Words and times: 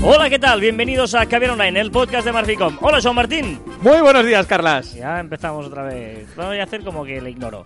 Hola, 0.00 0.30
¿qué 0.30 0.38
tal? 0.38 0.60
Bienvenidos 0.60 1.14
a 1.14 1.26
Caviar 1.26 1.52
Online, 1.52 1.80
el 1.80 1.90
podcast 1.90 2.24
de 2.24 2.32
Marficom. 2.32 2.78
Hola, 2.80 3.00
Joan 3.02 3.16
Martín. 3.16 3.60
Muy 3.82 4.00
buenos 4.00 4.24
días, 4.24 4.46
Carlas. 4.46 4.94
Ya 4.94 5.18
empezamos 5.18 5.66
otra 5.66 5.82
vez. 5.82 6.34
Voy 6.36 6.58
a 6.58 6.62
hacer 6.62 6.82
como 6.82 7.04
que 7.04 7.20
le 7.20 7.30
ignoro. 7.30 7.64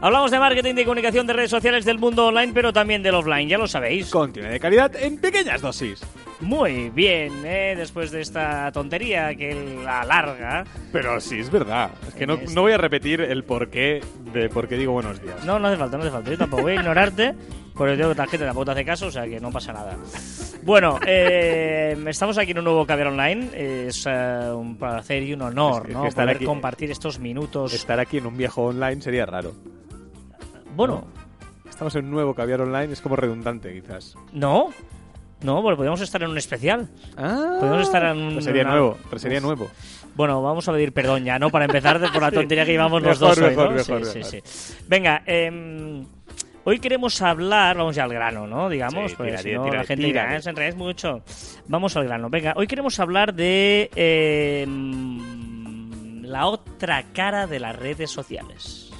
Hablamos 0.00 0.30
de 0.30 0.38
marketing 0.38 0.74
y 0.78 0.84
comunicación 0.84 1.26
de 1.26 1.32
redes 1.34 1.50
sociales 1.50 1.84
del 1.84 1.98
mundo 1.98 2.26
online, 2.26 2.52
pero 2.54 2.72
también 2.72 3.02
del 3.02 3.16
offline, 3.16 3.48
ya 3.48 3.58
lo 3.58 3.66
sabéis. 3.66 4.10
Contenido 4.10 4.52
de 4.52 4.60
calidad 4.60 4.94
en 4.96 5.18
pequeñas 5.18 5.60
dosis. 5.60 6.00
Muy 6.40 6.88
bien, 6.90 7.32
¿eh? 7.44 7.74
después 7.76 8.12
de 8.12 8.20
esta 8.20 8.70
tontería 8.72 9.34
que 9.34 9.54
la 9.84 10.04
larga. 10.04 10.64
Pero 10.92 11.20
sí, 11.20 11.40
es 11.40 11.50
verdad. 11.50 11.90
Es 12.06 12.14
que 12.14 12.26
no, 12.26 12.38
no 12.54 12.62
voy 12.62 12.72
a 12.72 12.78
repetir 12.78 13.20
el 13.20 13.42
porqué 13.42 14.00
de 14.32 14.48
por 14.48 14.68
qué 14.68 14.76
digo 14.76 14.92
buenos 14.92 15.20
días. 15.20 15.44
No, 15.44 15.58
no 15.58 15.66
hace 15.66 15.76
falta, 15.76 15.96
no 15.96 16.04
hace 16.04 16.12
falta. 16.12 16.30
Yo 16.30 16.38
tampoco 16.38 16.62
voy 16.62 16.72
a 16.72 16.76
ignorarte, 16.76 17.34
porque 17.78 17.96
tengo 17.96 18.10
que 18.10 18.14
tarjeta 18.16 18.44
tampoco 18.44 18.64
te 18.66 18.70
hace 18.72 18.84
caso, 18.84 19.06
o 19.06 19.10
sea 19.10 19.24
que 19.26 19.40
no 19.40 19.50
pasa 19.50 19.72
nada. 19.72 19.96
Bueno, 20.64 20.98
eh, 21.06 21.96
estamos 22.08 22.36
aquí 22.36 22.50
en 22.50 22.58
un 22.58 22.64
nuevo 22.64 22.84
Caber 22.84 23.06
Online. 23.06 23.86
Es 23.86 24.04
eh, 24.06 24.50
un 24.52 24.76
placer 24.76 25.22
y 25.22 25.32
un 25.32 25.42
honor, 25.42 25.82
Es 25.84 25.88
es 25.90 25.94
¿no? 25.94 26.06
estar 26.06 26.24
Poder 26.24 26.36
aquí- 26.36 26.44
compartir 26.44 26.90
estos 26.90 27.18
minutos. 27.18 27.72
Estar 27.72 27.98
aquí 28.00 28.18
en 28.18 28.26
un 28.26 28.36
viejo 28.36 28.64
online 28.64 29.00
sería 29.00 29.24
raro. 29.24 29.54
Bueno, 30.74 31.04
Estamos 31.68 31.94
en 31.94 32.06
un 32.06 32.10
nuevo 32.10 32.34
caviar 32.34 32.60
online, 32.60 32.92
es 32.92 33.00
como 33.00 33.14
redundante, 33.14 33.72
quizás. 33.72 34.16
no. 34.32 34.70
No, 35.40 35.62
porque 35.62 35.76
podríamos 35.76 36.00
estar 36.00 36.20
en 36.24 36.30
un 36.30 36.36
especial. 36.38 36.88
Ah, 37.16 37.58
Podemos 37.60 37.82
estar 37.82 38.04
en 38.06 38.18
un- 38.20 38.28
Pero 38.30 38.40
sería 38.42 38.62
una- 38.62 38.70
nuevo, 38.72 38.98
pero 39.08 39.20
sería 39.20 39.38
nuevo. 39.38 39.70
Bueno, 40.16 40.42
vamos 40.42 40.68
a 40.68 40.72
pedir 40.72 40.92
perdón 40.92 41.22
ya, 41.22 41.38
¿no? 41.38 41.48
Para 41.50 41.66
empezar, 41.66 42.00
de- 42.00 42.08
por 42.08 42.20
la 42.22 42.32
tontería 42.32 42.64
que 42.64 42.72
llevamos 42.72 43.00
los 43.02 43.20
Mejor, 43.20 43.36
dos 43.36 43.44
hoy, 43.44 43.50
mejor, 43.50 43.64
¿no? 43.70 43.76
mejor, 43.76 44.04
sí, 44.04 44.18
mejor. 44.18 44.30
sí, 44.32 44.40
sí. 44.42 44.74
Venga, 44.88 45.22
em, 45.26 46.04
hoy 46.68 46.80
queremos 46.80 47.22
hablar, 47.22 47.78
vamos 47.78 47.96
ya 47.96 48.04
al 48.04 48.12
grano, 48.12 48.46
¿no? 48.46 48.68
Digamos, 48.68 49.12
Sí, 49.12 49.16
porque 49.16 49.38
si 49.38 49.52
no 49.52 49.72
la 49.72 49.84
gente 49.84 50.04
dirá, 50.04 50.34
"Ah, 50.34 50.40
se 50.40 50.72
mucho. 50.74 51.22
Vamos 51.66 51.96
al 51.96 52.04
grano. 52.04 52.28
Venga, 52.28 52.52
hoy 52.56 52.66
queremos 52.66 53.00
hablar 53.00 53.32
de 53.32 53.88
em, 53.96 55.18
la 56.22 56.46
otra 56.46 57.04
cara 57.14 57.46
de 57.46 57.58
las 57.58 57.74
redes 57.74 58.10
sociales. 58.10 58.90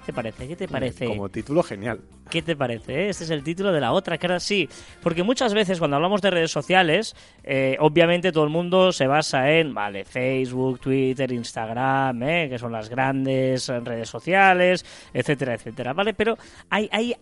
¿Qué 0.00 0.06
te 0.06 0.12
parece? 0.12 0.48
¿Qué 0.48 0.56
te 0.56 0.66
parece? 0.66 1.06
Como 1.06 1.28
título 1.28 1.62
genial. 1.62 2.00
¿Qué 2.34 2.42
te 2.42 2.56
parece? 2.56 3.04
eh? 3.04 3.08
Este 3.10 3.22
es 3.22 3.30
el 3.30 3.44
título 3.44 3.70
de 3.72 3.80
la 3.80 3.92
otra 3.92 4.18
cara. 4.18 4.40
Sí, 4.40 4.68
porque 5.00 5.22
muchas 5.22 5.54
veces 5.54 5.78
cuando 5.78 5.94
hablamos 5.94 6.20
de 6.20 6.32
redes 6.32 6.50
sociales, 6.50 7.14
eh, 7.44 7.76
obviamente 7.78 8.32
todo 8.32 8.42
el 8.42 8.50
mundo 8.50 8.90
se 8.90 9.06
basa 9.06 9.52
en, 9.52 9.72
vale, 9.72 10.04
Facebook, 10.04 10.80
Twitter, 10.80 11.30
Instagram, 11.30 12.20
eh, 12.24 12.48
que 12.50 12.58
son 12.58 12.72
las 12.72 12.88
grandes 12.88 13.68
redes 13.68 14.08
sociales, 14.08 14.84
etcétera, 15.12 15.54
etcétera, 15.54 15.92
¿vale? 15.92 16.12
Pero 16.12 16.36
hay, 16.70 16.88
hay 16.90 17.14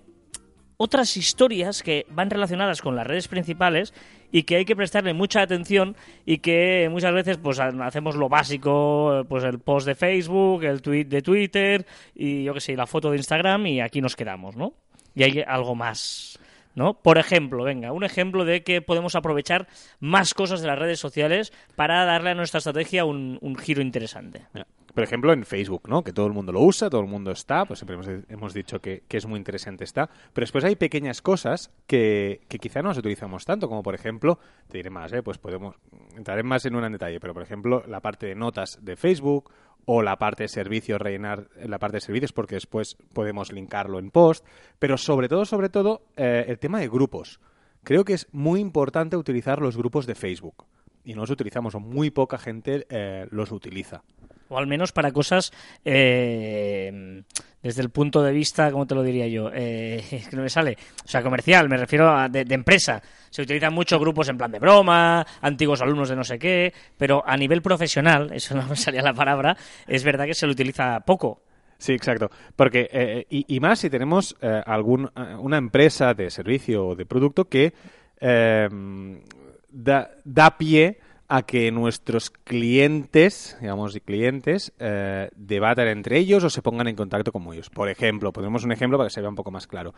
otras 0.78 1.14
historias 1.18 1.82
que 1.82 2.06
van 2.08 2.30
relacionadas 2.30 2.80
con 2.80 2.96
las 2.96 3.06
redes 3.06 3.28
principales 3.28 3.92
y 4.32 4.44
que 4.44 4.56
hay 4.56 4.64
que 4.64 4.74
prestarle 4.74 5.12
mucha 5.12 5.42
atención 5.42 5.94
y 6.24 6.38
que 6.38 6.88
muchas 6.90 7.12
veces 7.12 7.36
pues 7.36 7.60
ha- 7.60 7.68
hacemos 7.86 8.16
lo 8.16 8.30
básico, 8.30 9.26
pues 9.28 9.44
el 9.44 9.58
post 9.58 9.86
de 9.86 9.94
Facebook, 9.94 10.64
el 10.64 10.80
tweet 10.80 11.04
de 11.04 11.20
Twitter 11.20 11.86
y 12.14 12.44
yo 12.44 12.54
qué 12.54 12.60
sé, 12.60 12.76
la 12.76 12.86
foto 12.86 13.10
de 13.10 13.18
Instagram 13.18 13.66
y 13.66 13.82
aquí 13.82 14.00
nos 14.00 14.16
quedamos, 14.16 14.56
¿no? 14.56 14.72
Y 15.14 15.22
hay 15.22 15.44
algo 15.46 15.74
más, 15.74 16.38
¿no? 16.74 16.94
Por 16.94 17.18
ejemplo, 17.18 17.64
venga, 17.64 17.92
un 17.92 18.04
ejemplo 18.04 18.44
de 18.44 18.62
que 18.62 18.82
podemos 18.82 19.14
aprovechar 19.14 19.68
más 20.00 20.34
cosas 20.34 20.60
de 20.60 20.66
las 20.66 20.78
redes 20.78 21.00
sociales 21.00 21.52
para 21.76 22.04
darle 22.04 22.30
a 22.30 22.34
nuestra 22.34 22.58
estrategia 22.58 23.04
un, 23.04 23.38
un 23.40 23.56
giro 23.56 23.82
interesante. 23.82 24.46
Por 24.94 25.04
ejemplo, 25.04 25.32
en 25.32 25.44
Facebook, 25.44 25.88
¿no? 25.88 26.04
Que 26.04 26.12
todo 26.12 26.26
el 26.26 26.34
mundo 26.34 26.52
lo 26.52 26.60
usa, 26.60 26.90
todo 26.90 27.00
el 27.00 27.06
mundo 27.06 27.30
está, 27.30 27.64
pues 27.64 27.78
siempre 27.78 27.94
hemos, 27.94 28.08
hemos 28.28 28.52
dicho 28.52 28.80
que, 28.80 29.04
que 29.08 29.16
es 29.16 29.26
muy 29.26 29.38
interesante 29.38 29.84
está. 29.84 30.10
Pero 30.34 30.42
después 30.42 30.64
hay 30.64 30.76
pequeñas 30.76 31.22
cosas 31.22 31.70
que, 31.86 32.42
que 32.48 32.58
quizá 32.58 32.82
no 32.82 32.88
las 32.88 32.98
utilizamos 32.98 33.46
tanto, 33.46 33.68
como 33.68 33.82
por 33.82 33.94
ejemplo, 33.94 34.38
te 34.68 34.78
diré 34.78 34.90
más, 34.90 35.10
¿eh? 35.14 35.22
Pues 35.22 35.38
podemos, 35.38 35.76
entraré 36.14 36.42
más 36.42 36.66
en 36.66 36.74
un 36.74 36.92
detalle, 36.92 37.20
pero 37.20 37.32
por 37.32 37.42
ejemplo, 37.42 37.82
la 37.86 38.00
parte 38.00 38.26
de 38.26 38.34
notas 38.34 38.78
de 38.82 38.96
Facebook 38.96 39.50
o 39.84 40.02
la 40.02 40.16
parte 40.18 40.44
de 40.44 40.48
servicios, 40.48 41.00
rellenar 41.00 41.48
la 41.64 41.78
parte 41.78 41.96
de 41.96 42.00
servicios 42.02 42.32
porque 42.32 42.56
después 42.56 42.96
podemos 43.12 43.52
linkarlo 43.52 43.98
en 43.98 44.10
post, 44.10 44.44
pero 44.78 44.96
sobre 44.96 45.28
todo, 45.28 45.44
sobre 45.44 45.68
todo, 45.68 46.02
eh, 46.16 46.44
el 46.48 46.58
tema 46.58 46.80
de 46.80 46.88
grupos. 46.88 47.40
Creo 47.84 48.04
que 48.04 48.14
es 48.14 48.28
muy 48.32 48.60
importante 48.60 49.16
utilizar 49.16 49.60
los 49.60 49.76
grupos 49.76 50.06
de 50.06 50.14
Facebook. 50.14 50.64
Y 51.04 51.14
no 51.14 51.22
los 51.22 51.30
utilizamos, 51.30 51.74
o 51.74 51.80
muy 51.80 52.10
poca 52.10 52.38
gente 52.38 52.86
eh, 52.88 53.26
los 53.30 53.50
utiliza. 53.50 54.04
O 54.52 54.58
al 54.58 54.66
menos 54.66 54.92
para 54.92 55.12
cosas 55.12 55.52
eh, 55.84 57.22
desde 57.62 57.80
el 57.80 57.90
punto 57.90 58.22
de 58.22 58.32
vista, 58.32 58.70
¿cómo 58.70 58.86
te 58.86 58.94
lo 58.94 59.02
diría 59.02 59.26
yo? 59.28 59.50
Eh, 59.54 60.04
que 60.30 60.36
no 60.36 60.42
me 60.42 60.50
sale. 60.50 60.76
O 61.04 61.08
sea, 61.08 61.22
comercial, 61.22 61.68
me 61.68 61.76
refiero 61.76 62.10
a 62.10 62.28
de, 62.28 62.44
empresa. 62.50 63.00
Se 63.30 63.42
utilizan 63.42 63.72
muchos 63.72 63.98
grupos 63.98 64.28
en 64.28 64.36
plan 64.36 64.50
de 64.50 64.58
broma, 64.58 65.26
antiguos 65.40 65.80
alumnos 65.80 66.08
de 66.08 66.16
no 66.16 66.24
sé 66.24 66.38
qué, 66.38 66.72
pero 66.98 67.22
a 67.26 67.36
nivel 67.36 67.62
profesional, 67.62 68.30
eso 68.34 68.54
no 68.54 68.66
me 68.66 68.76
salía 68.76 69.02
la 69.02 69.14
palabra, 69.14 69.56
es 69.86 70.04
verdad 70.04 70.26
que 70.26 70.34
se 70.34 70.46
lo 70.46 70.52
utiliza 70.52 71.00
poco. 71.00 71.42
Sí, 71.78 71.94
exacto. 71.94 72.30
Porque, 72.54 72.88
eh, 72.92 73.26
y, 73.28 73.58
más 73.58 73.80
si 73.80 73.90
tenemos 73.90 74.36
eh, 74.40 74.62
algún, 74.64 75.10
una 75.38 75.56
empresa 75.56 76.14
de 76.14 76.30
servicio 76.30 76.86
o 76.86 76.94
de 76.94 77.06
producto 77.06 77.46
que 77.46 77.72
da, 78.20 80.10
da 80.24 80.58
pie 80.58 81.00
que 81.40 81.72
nuestros 81.72 82.28
clientes, 82.28 83.56
digamos, 83.58 83.98
clientes, 84.04 84.74
eh, 84.78 85.30
debatan 85.34 85.88
entre 85.88 86.18
ellos 86.18 86.44
o 86.44 86.50
se 86.50 86.60
pongan 86.60 86.88
en 86.88 86.96
contacto 86.96 87.32
con 87.32 87.50
ellos. 87.54 87.70
Por 87.70 87.88
ejemplo, 87.88 88.34
ponemos 88.34 88.64
un 88.64 88.72
ejemplo 88.72 88.98
para 88.98 89.08
que 89.08 89.14
se 89.14 89.22
vea 89.22 89.30
un 89.30 89.34
poco 89.34 89.50
más 89.50 89.66
claro. 89.66 89.94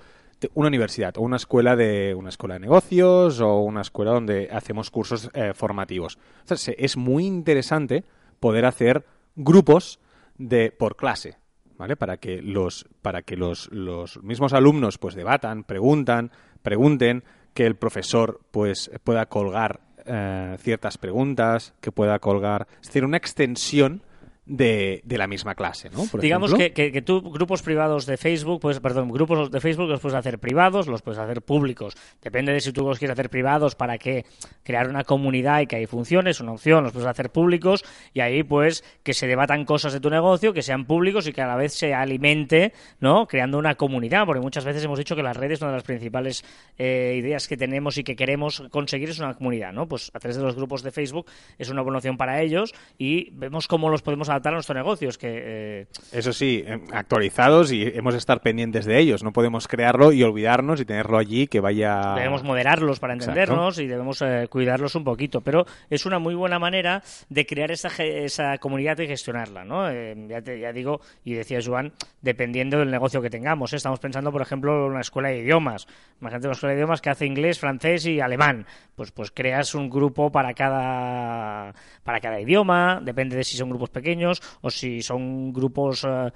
Una 0.54 0.68
universidad 0.68 1.18
o 1.18 1.22
una 1.22 1.34
escuela 1.34 1.74
de 1.74 2.14
una 2.14 2.28
escuela 2.28 2.54
de 2.54 2.60
negocios 2.60 3.40
o 3.40 3.58
una 3.62 3.80
escuela 3.80 4.12
donde 4.12 4.48
hacemos 4.52 4.92
cursos 4.92 5.28
eh, 5.34 5.54
formativos. 5.54 6.20
Es 6.48 6.96
muy 6.96 7.26
interesante 7.26 8.04
poder 8.38 8.64
hacer 8.64 9.04
grupos 9.34 9.98
de 10.38 10.70
por 10.70 10.94
clase. 10.94 11.38
¿Vale? 11.76 11.96
Para 11.96 12.18
que 12.18 12.40
los, 12.40 12.86
para 13.02 13.22
que 13.22 13.36
los, 13.36 13.68
los 13.72 14.22
mismos 14.22 14.52
alumnos 14.52 14.98
pues 14.98 15.16
debatan, 15.16 15.64
preguntan, 15.64 16.30
pregunten, 16.62 17.24
que 17.54 17.66
el 17.66 17.74
profesor 17.76 18.40
pues 18.52 18.92
pueda 19.02 19.26
colgar 19.26 19.80
eh, 20.06 20.56
ciertas 20.60 20.98
preguntas, 20.98 21.74
que 21.80 21.92
pueda 21.92 22.18
colgar. 22.18 22.66
Es 22.80 22.88
decir, 22.88 23.04
una 23.04 23.16
extensión 23.16 24.02
de, 24.46 25.00
de 25.04 25.18
la 25.18 25.26
misma 25.26 25.54
clase, 25.54 25.88
¿no? 25.90 26.04
Por 26.10 26.20
Digamos 26.20 26.54
que, 26.54 26.72
que 26.72 27.02
tú, 27.02 27.22
grupos 27.22 27.62
privados 27.62 28.04
de 28.04 28.16
Facebook, 28.16 28.60
pues, 28.60 28.78
perdón, 28.80 29.08
grupos 29.08 29.50
de 29.50 29.60
Facebook 29.60 29.88
los 29.88 30.00
puedes 30.00 30.16
hacer 30.16 30.38
privados, 30.38 30.86
los 30.86 31.00
puedes 31.00 31.18
hacer 31.18 31.40
públicos. 31.40 31.94
Depende 32.20 32.52
de 32.52 32.60
si 32.60 32.72
tú 32.72 32.84
los 32.84 32.98
quieres 32.98 33.14
hacer 33.14 33.30
privados 33.30 33.74
para 33.74 33.96
que 33.96 34.26
crear 34.62 34.88
una 34.88 35.04
comunidad 35.04 35.60
y 35.60 35.66
que 35.66 35.76
ahí 35.76 35.86
funcione, 35.86 36.30
es 36.30 36.40
una 36.40 36.52
opción, 36.52 36.84
los 36.84 36.92
puedes 36.92 37.08
hacer 37.08 37.30
públicos 37.30 37.84
y 38.12 38.20
ahí, 38.20 38.42
pues, 38.42 38.84
que 39.02 39.14
se 39.14 39.26
debatan 39.26 39.64
cosas 39.64 39.94
de 39.94 40.00
tu 40.00 40.10
negocio, 40.10 40.52
que 40.52 40.62
sean 40.62 40.84
públicos 40.84 41.26
y 41.26 41.32
que 41.32 41.40
a 41.40 41.46
la 41.46 41.56
vez 41.56 41.72
se 41.72 41.94
alimente, 41.94 42.74
¿no? 43.00 43.26
Creando 43.26 43.58
una 43.58 43.76
comunidad, 43.76 44.26
porque 44.26 44.40
muchas 44.40 44.64
veces 44.64 44.84
hemos 44.84 44.98
dicho 44.98 45.16
que 45.16 45.22
las 45.22 45.36
redes, 45.36 45.62
una 45.62 45.70
de 45.70 45.76
las 45.78 45.84
principales 45.84 46.44
eh, 46.76 47.14
ideas 47.16 47.48
que 47.48 47.56
tenemos 47.56 47.96
y 47.96 48.04
que 48.04 48.14
queremos 48.14 48.62
conseguir 48.70 49.08
es 49.08 49.18
una 49.18 49.34
comunidad, 49.34 49.72
¿no? 49.72 49.88
Pues 49.88 50.10
a 50.12 50.18
través 50.18 50.36
de 50.36 50.42
los 50.42 50.54
grupos 50.54 50.82
de 50.82 50.90
Facebook 50.90 51.26
es 51.58 51.70
una 51.70 51.80
buena 51.80 51.98
opción 51.98 52.18
para 52.18 52.42
ellos 52.42 52.74
y 52.98 53.30
vemos 53.30 53.68
cómo 53.68 53.88
los 53.88 54.02
podemos 54.02 54.28
adaptar 54.34 54.52
a 54.52 54.56
nuestro 54.56 54.74
negocio. 54.74 55.08
Es 55.08 55.18
que 55.18 55.30
eh, 55.32 55.86
Eso 56.12 56.32
sí, 56.32 56.62
eh, 56.66 56.78
actualizados 56.92 57.72
y 57.72 57.82
hemos 57.82 58.14
de 58.14 58.18
estar 58.18 58.40
pendientes 58.40 58.84
de 58.84 58.98
ellos. 58.98 59.22
No 59.22 59.32
podemos 59.32 59.66
crearlo 59.68 60.12
y 60.12 60.22
olvidarnos 60.22 60.80
y 60.80 60.84
tenerlo 60.84 61.18
allí 61.18 61.46
que 61.46 61.60
vaya. 61.60 62.14
debemos 62.16 62.42
moderarlos 62.42 63.00
para 63.00 63.14
Exacto. 63.14 63.32
entendernos 63.40 63.78
y 63.78 63.86
debemos 63.86 64.20
eh, 64.22 64.46
cuidarlos 64.50 64.94
un 64.94 65.04
poquito. 65.04 65.40
Pero 65.40 65.66
es 65.90 66.06
una 66.06 66.18
muy 66.18 66.34
buena 66.34 66.58
manera 66.58 67.02
de 67.28 67.46
crear 67.46 67.70
esa, 67.70 67.88
esa 68.02 68.58
comunidad 68.58 68.98
y 68.98 69.06
gestionarla, 69.06 69.64
¿no? 69.64 69.88
Eh, 69.90 70.14
ya, 70.28 70.42
te- 70.42 70.58
ya 70.58 70.72
digo, 70.72 71.00
y 71.24 71.34
decía 71.34 71.58
Joan, 71.64 71.92
dependiendo 72.22 72.78
del 72.78 72.90
negocio 72.90 73.22
que 73.22 73.30
tengamos. 73.30 73.72
Estamos 73.72 74.00
pensando, 74.00 74.32
por 74.32 74.42
ejemplo, 74.42 74.86
en 74.86 74.92
una 74.92 75.00
escuela 75.00 75.28
de 75.28 75.38
idiomas. 75.38 75.86
Imagínate 76.20 76.46
una 76.46 76.54
escuela 76.54 76.72
de 76.74 76.78
idiomas 76.78 77.00
que 77.00 77.10
hace 77.10 77.26
inglés, 77.26 77.58
francés 77.58 78.06
y 78.06 78.20
alemán. 78.20 78.66
Pues, 78.96 79.10
pues 79.10 79.30
creas 79.30 79.74
un 79.74 79.90
grupo 79.90 80.30
para 80.30 80.54
cada, 80.54 81.74
para 82.04 82.20
cada 82.20 82.40
idioma, 82.40 83.00
depende 83.02 83.36
de 83.36 83.44
si 83.44 83.56
son 83.56 83.68
grupos 83.68 83.90
pequeños 83.90 84.23
o 84.60 84.70
si 84.70 85.02
son 85.02 85.52
grupos, 85.52 86.04
eh, 86.04 86.30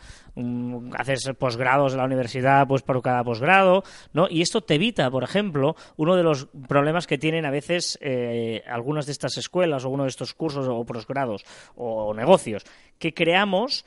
haces 0.96 1.31
posgrados 1.38 1.93
de 1.93 1.99
la 1.99 2.05
universidad, 2.05 2.67
pues 2.67 2.82
por 2.82 3.00
cada 3.02 3.25
posgrado, 3.25 3.82
¿no? 4.12 4.26
Y 4.31 4.43
esto 4.43 4.61
te 4.61 4.75
evita, 4.75 5.11
por 5.11 5.25
ejemplo, 5.25 5.76
uno 5.96 6.17
de 6.17 6.23
los 6.23 6.49
problemas 6.69 7.06
que 7.06 7.19
tienen 7.19 7.46
a 7.46 7.50
veces 7.50 7.99
eh, 8.00 8.62
algunas 8.69 9.06
de 9.06 9.12
estas 9.12 9.37
escuelas 9.37 9.85
o 9.85 9.90
uno 9.90 10.05
de 10.05 10.11
estos 10.11 10.35
cursos 10.35 10.67
o 10.69 10.85
posgrados 10.85 11.44
o 11.76 12.14
negocios, 12.14 12.64
que 12.99 13.14
creamos 13.14 13.85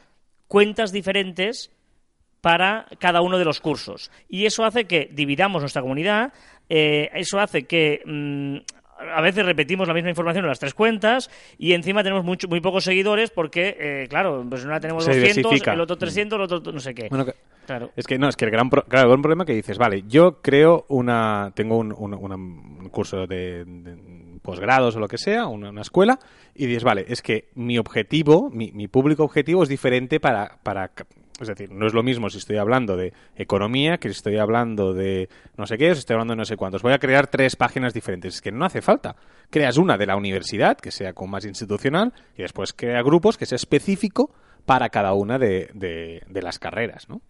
cuentas 0.48 0.92
diferentes 0.92 1.71
para 2.42 2.88
cada 3.00 3.21
uno 3.21 3.38
de 3.38 3.45
los 3.45 3.62
cursos. 3.62 4.12
Y 4.27 4.45
eso 4.45 4.65
hace 4.65 4.86
que 4.86 5.09
dividamos 5.12 5.62
nuestra 5.62 5.81
comunidad, 5.81 6.33
eh, 6.69 7.09
eso 7.13 7.39
hace 7.39 7.63
que 7.63 8.01
mm, 8.06 8.57
a 9.15 9.21
veces 9.21 9.45
repetimos 9.45 9.88
la 9.88 9.94
misma 9.94 10.09
información 10.09 10.45
en 10.45 10.50
las 10.50 10.59
tres 10.59 10.74
cuentas 10.74 11.30
y 11.57 11.74
encima 11.74 12.03
tenemos 12.03 12.24
mucho, 12.24 12.48
muy 12.48 12.62
pocos 12.62 12.83
seguidores 12.83 13.30
porque, 13.31 13.75
eh, 13.80 14.07
claro, 14.09 14.45
pues 14.50 14.63
una 14.65 14.80
tenemos 14.80 15.03
Se 15.06 15.12
200, 15.12 15.36
diversifica. 15.36 15.74
el 15.74 15.81
otro 15.81 15.98
300, 15.98 16.38
el 16.38 16.42
otro 16.53 16.71
no 16.71 16.80
sé 16.80 16.94
qué. 16.94 17.07
Bueno, 17.09 17.25
que- 17.25 17.33
claro. 17.65 17.92
Es 17.95 18.06
que 18.07 18.18
no, 18.18 18.27
es 18.30 18.36
que 18.36 18.45
el 18.45 18.51
gran, 18.51 18.69
pro- 18.69 18.83
claro, 18.83 19.06
el 19.07 19.12
gran 19.12 19.21
problema 19.21 19.45
que 19.45 19.53
dices, 19.53 19.77
vale, 19.77 20.03
yo 20.07 20.42
creo 20.42 20.86
una, 20.89 21.51
tengo 21.56 21.77
un, 21.77 21.94
un- 21.98 22.13
una- 22.13 22.36
un 22.36 22.89
curso 22.92 23.25
de, 23.27 23.65
de 23.65 23.95
posgrados 24.42 24.95
o 24.95 25.00
lo 25.00 25.07
que 25.07 25.18
sea, 25.18 25.45
una, 25.48 25.69
una, 25.69 25.81
escuela, 25.81 26.18
y 26.56 26.65
dices, 26.65 26.83
vale, 26.83 27.06
es 27.07 27.21
que 27.21 27.50
mi 27.56 27.77
objetivo, 27.77 28.50
mi, 28.51 28.71
mi 28.71 28.88
público 28.88 29.24
objetivo 29.24 29.63
es 29.63 29.69
diferente 29.69 30.19
para, 30.19 30.57
para 30.63 30.92
es 31.41 31.47
decir, 31.47 31.71
no 31.71 31.88
es 31.88 31.93
lo 31.93 32.03
mismo 32.03 32.29
si 32.29 32.38
estoy 32.38 32.57
hablando 32.57 32.95
de 32.95 33.13
economía 33.35 33.97
que 33.97 34.09
si 34.09 34.13
estoy 34.13 34.38
hablando 34.38 34.93
de 34.93 35.29
no 35.57 35.65
sé 35.65 35.77
qué, 35.77 35.93
si 35.93 35.99
estoy 35.99 36.13
hablando 36.15 36.33
de 36.33 36.38
no 36.38 36.45
sé 36.45 36.57
cuántos. 36.57 36.81
Voy 36.81 36.93
a 36.93 36.99
crear 36.99 37.27
tres 37.27 37.55
páginas 37.55 37.93
diferentes. 37.93 38.35
Es 38.35 38.41
que 38.41 38.51
no 38.51 38.65
hace 38.65 38.81
falta. 38.81 39.15
Creas 39.49 39.77
una 39.77 39.97
de 39.97 40.05
la 40.05 40.15
universidad, 40.15 40.77
que 40.77 40.91
sea 40.91 41.13
con 41.13 41.29
más 41.29 41.45
institucional, 41.45 42.13
y 42.38 42.43
después 42.43 42.73
crea 42.73 43.01
grupos 43.01 43.38
que 43.38 43.45
sea 43.45 43.55
específico 43.55 44.31
para 44.65 44.89
cada 44.89 45.13
una 45.13 45.39
de 45.39 46.21
las 46.29 46.59
carreras, 46.59 47.09
¿no? 47.09 47.21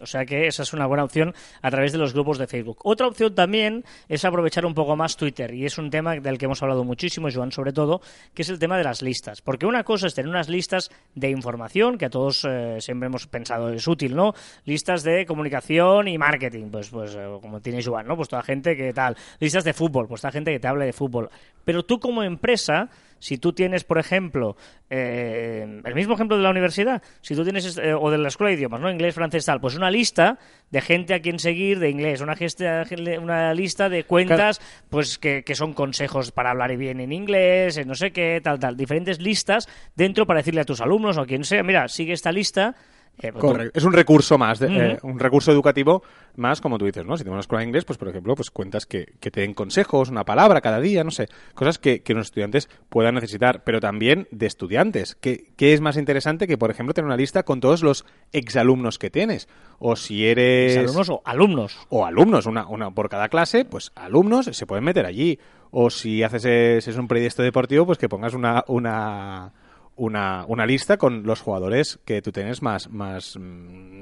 O 0.00 0.06
sea 0.06 0.26
que 0.26 0.46
esa 0.46 0.62
es 0.62 0.72
una 0.72 0.86
buena 0.86 1.04
opción 1.04 1.34
a 1.62 1.70
través 1.70 1.92
de 1.92 1.98
los 1.98 2.12
grupos 2.12 2.38
de 2.38 2.46
Facebook. 2.46 2.78
Otra 2.84 3.06
opción 3.06 3.34
también 3.34 3.84
es 4.08 4.24
aprovechar 4.24 4.66
un 4.66 4.74
poco 4.74 4.96
más 4.96 5.16
Twitter 5.16 5.54
y 5.54 5.64
es 5.64 5.78
un 5.78 5.90
tema 5.90 6.14
del 6.16 6.38
que 6.38 6.44
hemos 6.44 6.62
hablado 6.62 6.84
muchísimo, 6.84 7.28
Joan, 7.32 7.52
sobre 7.52 7.72
todo, 7.72 8.02
que 8.34 8.42
es 8.42 8.48
el 8.48 8.58
tema 8.58 8.76
de 8.76 8.84
las 8.84 9.00
listas. 9.00 9.40
Porque 9.40 9.66
una 9.66 9.84
cosa 9.84 10.06
es 10.06 10.14
tener 10.14 10.28
unas 10.28 10.48
listas 10.48 10.90
de 11.14 11.30
información, 11.30 11.96
que 11.96 12.06
a 12.06 12.10
todos 12.10 12.46
eh, 12.48 12.76
siempre 12.80 13.06
hemos 13.06 13.26
pensado 13.26 13.70
es 13.70 13.86
útil, 13.86 14.14
¿no? 14.14 14.34
Listas 14.64 15.02
de 15.02 15.24
comunicación 15.24 16.08
y 16.08 16.18
marketing, 16.18 16.70
pues, 16.70 16.90
pues 16.90 17.14
eh, 17.14 17.26
como 17.40 17.60
tiene 17.60 17.82
Joan, 17.82 18.06
¿no? 18.06 18.16
Pues 18.16 18.28
toda 18.28 18.42
gente 18.42 18.76
que 18.76 18.92
tal. 18.92 19.16
Listas 19.40 19.64
de 19.64 19.72
fútbol, 19.72 20.06
pues 20.06 20.20
toda 20.20 20.32
gente 20.32 20.52
que 20.52 20.60
te 20.60 20.68
hable 20.68 20.84
de 20.84 20.92
fútbol. 20.92 21.30
Pero 21.64 21.84
tú 21.84 21.98
como 21.98 22.22
empresa 22.22 22.90
si 23.22 23.38
tú 23.38 23.52
tienes, 23.52 23.84
por 23.84 23.98
ejemplo, 23.98 24.56
eh, 24.90 25.80
el 25.84 25.94
mismo 25.94 26.14
ejemplo 26.14 26.36
de 26.36 26.42
la 26.42 26.50
universidad, 26.50 27.00
si 27.20 27.36
tú 27.36 27.44
tienes, 27.44 27.78
eh, 27.78 27.94
o 27.94 28.10
de 28.10 28.18
la 28.18 28.26
escuela 28.26 28.50
de 28.50 28.56
idiomas, 28.56 28.80
¿no? 28.80 28.90
Inglés, 28.90 29.14
francés, 29.14 29.44
tal, 29.44 29.60
pues 29.60 29.76
una 29.76 29.92
lista 29.92 30.40
de 30.72 30.80
gente 30.80 31.14
a 31.14 31.22
quien 31.22 31.38
seguir 31.38 31.78
de 31.78 31.88
inglés, 31.88 32.20
una, 32.20 32.34
gesta, 32.34 32.84
una 33.20 33.54
lista 33.54 33.88
de 33.88 34.02
cuentas, 34.02 34.58
claro. 34.58 34.86
pues 34.90 35.18
que, 35.18 35.44
que, 35.44 35.54
son 35.54 35.72
consejos 35.72 36.32
para 36.32 36.50
hablar 36.50 36.76
bien 36.76 36.98
en 36.98 37.12
inglés, 37.12 37.76
en 37.76 37.86
no 37.86 37.94
sé 37.94 38.10
qué, 38.10 38.40
tal, 38.42 38.58
tal, 38.58 38.76
diferentes 38.76 39.20
listas 39.20 39.68
dentro 39.94 40.26
para 40.26 40.40
decirle 40.40 40.62
a 40.62 40.64
tus 40.64 40.80
alumnos 40.80 41.16
o 41.16 41.20
a 41.20 41.26
quien 41.26 41.44
sea, 41.44 41.62
mira, 41.62 41.86
sigue 41.86 42.14
esta 42.14 42.32
lista 42.32 42.74
eh, 43.20 43.32
Correcto. 43.32 43.78
Es 43.78 43.84
un 43.84 43.92
recurso 43.92 44.38
más, 44.38 44.60
uh 44.60 44.64
-huh. 44.64 44.94
eh, 44.94 44.98
un 45.02 45.18
recurso 45.18 45.52
educativo 45.52 46.02
más, 46.36 46.60
como 46.60 46.78
tú 46.78 46.86
dices, 46.86 47.04
¿no? 47.04 47.16
Si 47.16 47.22
tenemos 47.22 47.36
una 47.36 47.40
escuela 47.40 47.60
de 47.60 47.66
inglés, 47.66 47.84
pues 47.84 47.98
por 47.98 48.08
ejemplo, 48.08 48.34
pues 48.34 48.50
cuentas 48.50 48.86
que, 48.86 49.14
que 49.20 49.30
te 49.30 49.42
den 49.42 49.54
consejos, 49.54 50.08
una 50.08 50.24
palabra 50.24 50.60
cada 50.60 50.80
día, 50.80 51.04
no 51.04 51.10
sé, 51.10 51.28
cosas 51.54 51.78
que, 51.78 52.02
que 52.02 52.14
los 52.14 52.26
estudiantes 52.26 52.68
puedan 52.88 53.14
necesitar, 53.14 53.62
pero 53.64 53.80
también 53.80 54.28
de 54.30 54.46
estudiantes. 54.46 55.14
¿Qué, 55.20 55.52
¿Qué, 55.56 55.74
es 55.74 55.80
más 55.80 55.96
interesante 55.96 56.46
que, 56.46 56.56
por 56.56 56.70
ejemplo, 56.70 56.94
tener 56.94 57.06
una 57.06 57.16
lista 57.16 57.42
con 57.42 57.60
todos 57.60 57.82
los 57.82 58.04
exalumnos 58.32 58.98
que 58.98 59.10
tienes? 59.10 59.48
O 59.78 59.94
si 59.94 60.26
eres... 60.26 60.76
¿Exalumnos 60.76 61.10
o 61.10 61.22
alumnos? 61.24 61.78
O 61.90 62.06
alumnos, 62.06 62.46
una, 62.46 62.66
una 62.66 62.90
por 62.90 63.08
cada 63.08 63.28
clase, 63.28 63.64
pues 63.64 63.92
alumnos 63.94 64.46
se 64.46 64.66
pueden 64.66 64.84
meter 64.84 65.06
allí. 65.06 65.38
O 65.70 65.90
si 65.90 66.22
haces 66.22 66.44
es, 66.44 66.88
es 66.88 66.96
un 66.96 67.08
proyecto 67.08 67.42
deportivo, 67.42 67.86
pues 67.86 67.98
que 67.98 68.08
pongas 68.08 68.34
una... 68.34 68.64
una 68.68 69.52
una, 69.96 70.44
una, 70.48 70.66
lista 70.66 70.96
con 70.96 71.24
los 71.24 71.40
jugadores 71.40 71.98
que 72.04 72.22
tú 72.22 72.32
tienes 72.32 72.62
más, 72.62 72.90
más, 72.90 73.36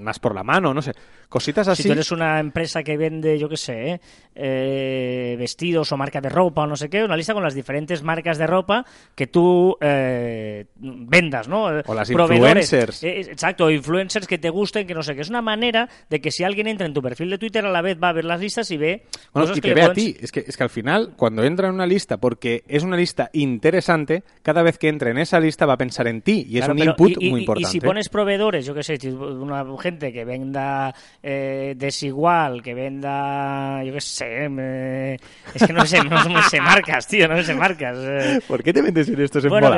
más 0.00 0.18
por 0.18 0.34
la 0.34 0.42
mano, 0.42 0.74
no 0.74 0.82
sé, 0.82 0.92
cositas 1.28 1.68
así. 1.68 1.82
Si 1.82 1.88
tú 1.88 1.92
eres 1.92 2.10
una 2.12 2.40
empresa 2.40 2.82
que 2.82 2.96
vende, 2.96 3.38
yo 3.38 3.48
qué 3.48 3.56
sé, 3.56 3.90
¿eh? 3.90 4.00
Eh, 4.34 5.36
vestidos 5.38 5.92
o 5.92 5.96
marca 5.96 6.20
de 6.20 6.28
ropa 6.28 6.62
o 6.62 6.66
no 6.66 6.76
sé 6.76 6.88
qué, 6.88 7.02
una 7.04 7.16
lista 7.16 7.34
con 7.34 7.42
las 7.42 7.54
diferentes 7.54 8.02
marcas 8.02 8.38
de 8.38 8.46
ropa 8.46 8.84
que 9.14 9.26
tú 9.26 9.76
eh, 9.80 10.66
vendas, 10.76 11.48
¿no? 11.48 11.64
O 11.86 11.94
las 11.94 12.10
influencers. 12.10 13.02
Eh, 13.02 13.20
exacto, 13.20 13.70
influencers 13.70 14.26
que 14.26 14.38
te 14.38 14.50
gusten, 14.50 14.86
que 14.86 14.94
no 14.94 15.02
sé 15.02 15.14
qué. 15.14 15.22
Es 15.22 15.30
una 15.30 15.42
manera 15.42 15.88
de 16.08 16.20
que 16.20 16.30
si 16.30 16.44
alguien 16.44 16.66
entra 16.66 16.86
en 16.86 16.94
tu 16.94 17.02
perfil 17.02 17.30
de 17.30 17.38
Twitter 17.38 17.64
a 17.64 17.70
la 17.70 17.82
vez 17.82 17.98
va 18.02 18.10
a 18.10 18.12
ver 18.12 18.24
las 18.24 18.40
listas 18.40 18.70
y 18.70 18.76
ve 18.76 19.04
bueno, 19.32 19.48
cosas 19.48 19.58
y 19.58 19.60
que 19.60 19.68
te 19.68 19.74
ve 19.74 19.80
pueden... 19.80 19.90
a 19.90 19.94
ti. 19.94 20.16
Es 20.20 20.32
que, 20.32 20.44
es 20.46 20.56
que 20.56 20.62
al 20.62 20.70
final, 20.70 21.14
cuando 21.16 21.44
entra 21.44 21.68
en 21.68 21.74
una 21.74 21.86
lista, 21.86 22.18
porque 22.18 22.64
es 22.68 22.82
una 22.82 22.96
lista 22.96 23.30
interesante, 23.32 24.22
cada 24.42 24.62
vez 24.62 24.78
que 24.78 24.88
entre 24.88 25.10
en 25.10 25.18
esa 25.18 25.40
lista 25.40 25.66
va 25.66 25.74
a 25.74 25.78
pensar 25.78 26.06
en 26.06 26.22
ti 26.22 26.46
y 26.48 26.58
es 26.58 26.68
un 26.68 26.78
input 26.78 27.20
y, 27.20 27.30
muy 27.30 27.40
importante. 27.40 27.68
Y 27.68 27.72
si 27.72 27.80
pones 27.80 28.08
proveedores, 28.08 28.64
yo 28.64 28.74
qué 28.74 28.82
sé, 28.82 28.98
una 29.12 29.64
gente 29.78 29.89
que 29.98 30.24
venda 30.24 30.94
eh, 31.22 31.74
desigual, 31.76 32.62
que 32.62 32.74
venda, 32.74 33.82
yo 33.84 33.92
qué 33.92 34.00
sé, 34.00 34.48
me... 34.48 35.14
es 35.14 35.66
que 35.66 35.72
no 35.72 35.84
sé, 35.84 36.02
no, 36.04 36.24
no 36.24 36.42
sé 36.42 36.60
marcas, 36.60 37.06
tío, 37.06 37.28
no 37.28 37.42
sé 37.42 37.54
marcas. 37.54 37.96
Eh. 38.00 38.40
¿Por 38.46 38.62
qué 38.62 38.72
te 38.72 38.82
vendes 38.82 39.08
en 39.08 39.20
estos 39.20 39.46
bueno, 39.48 39.70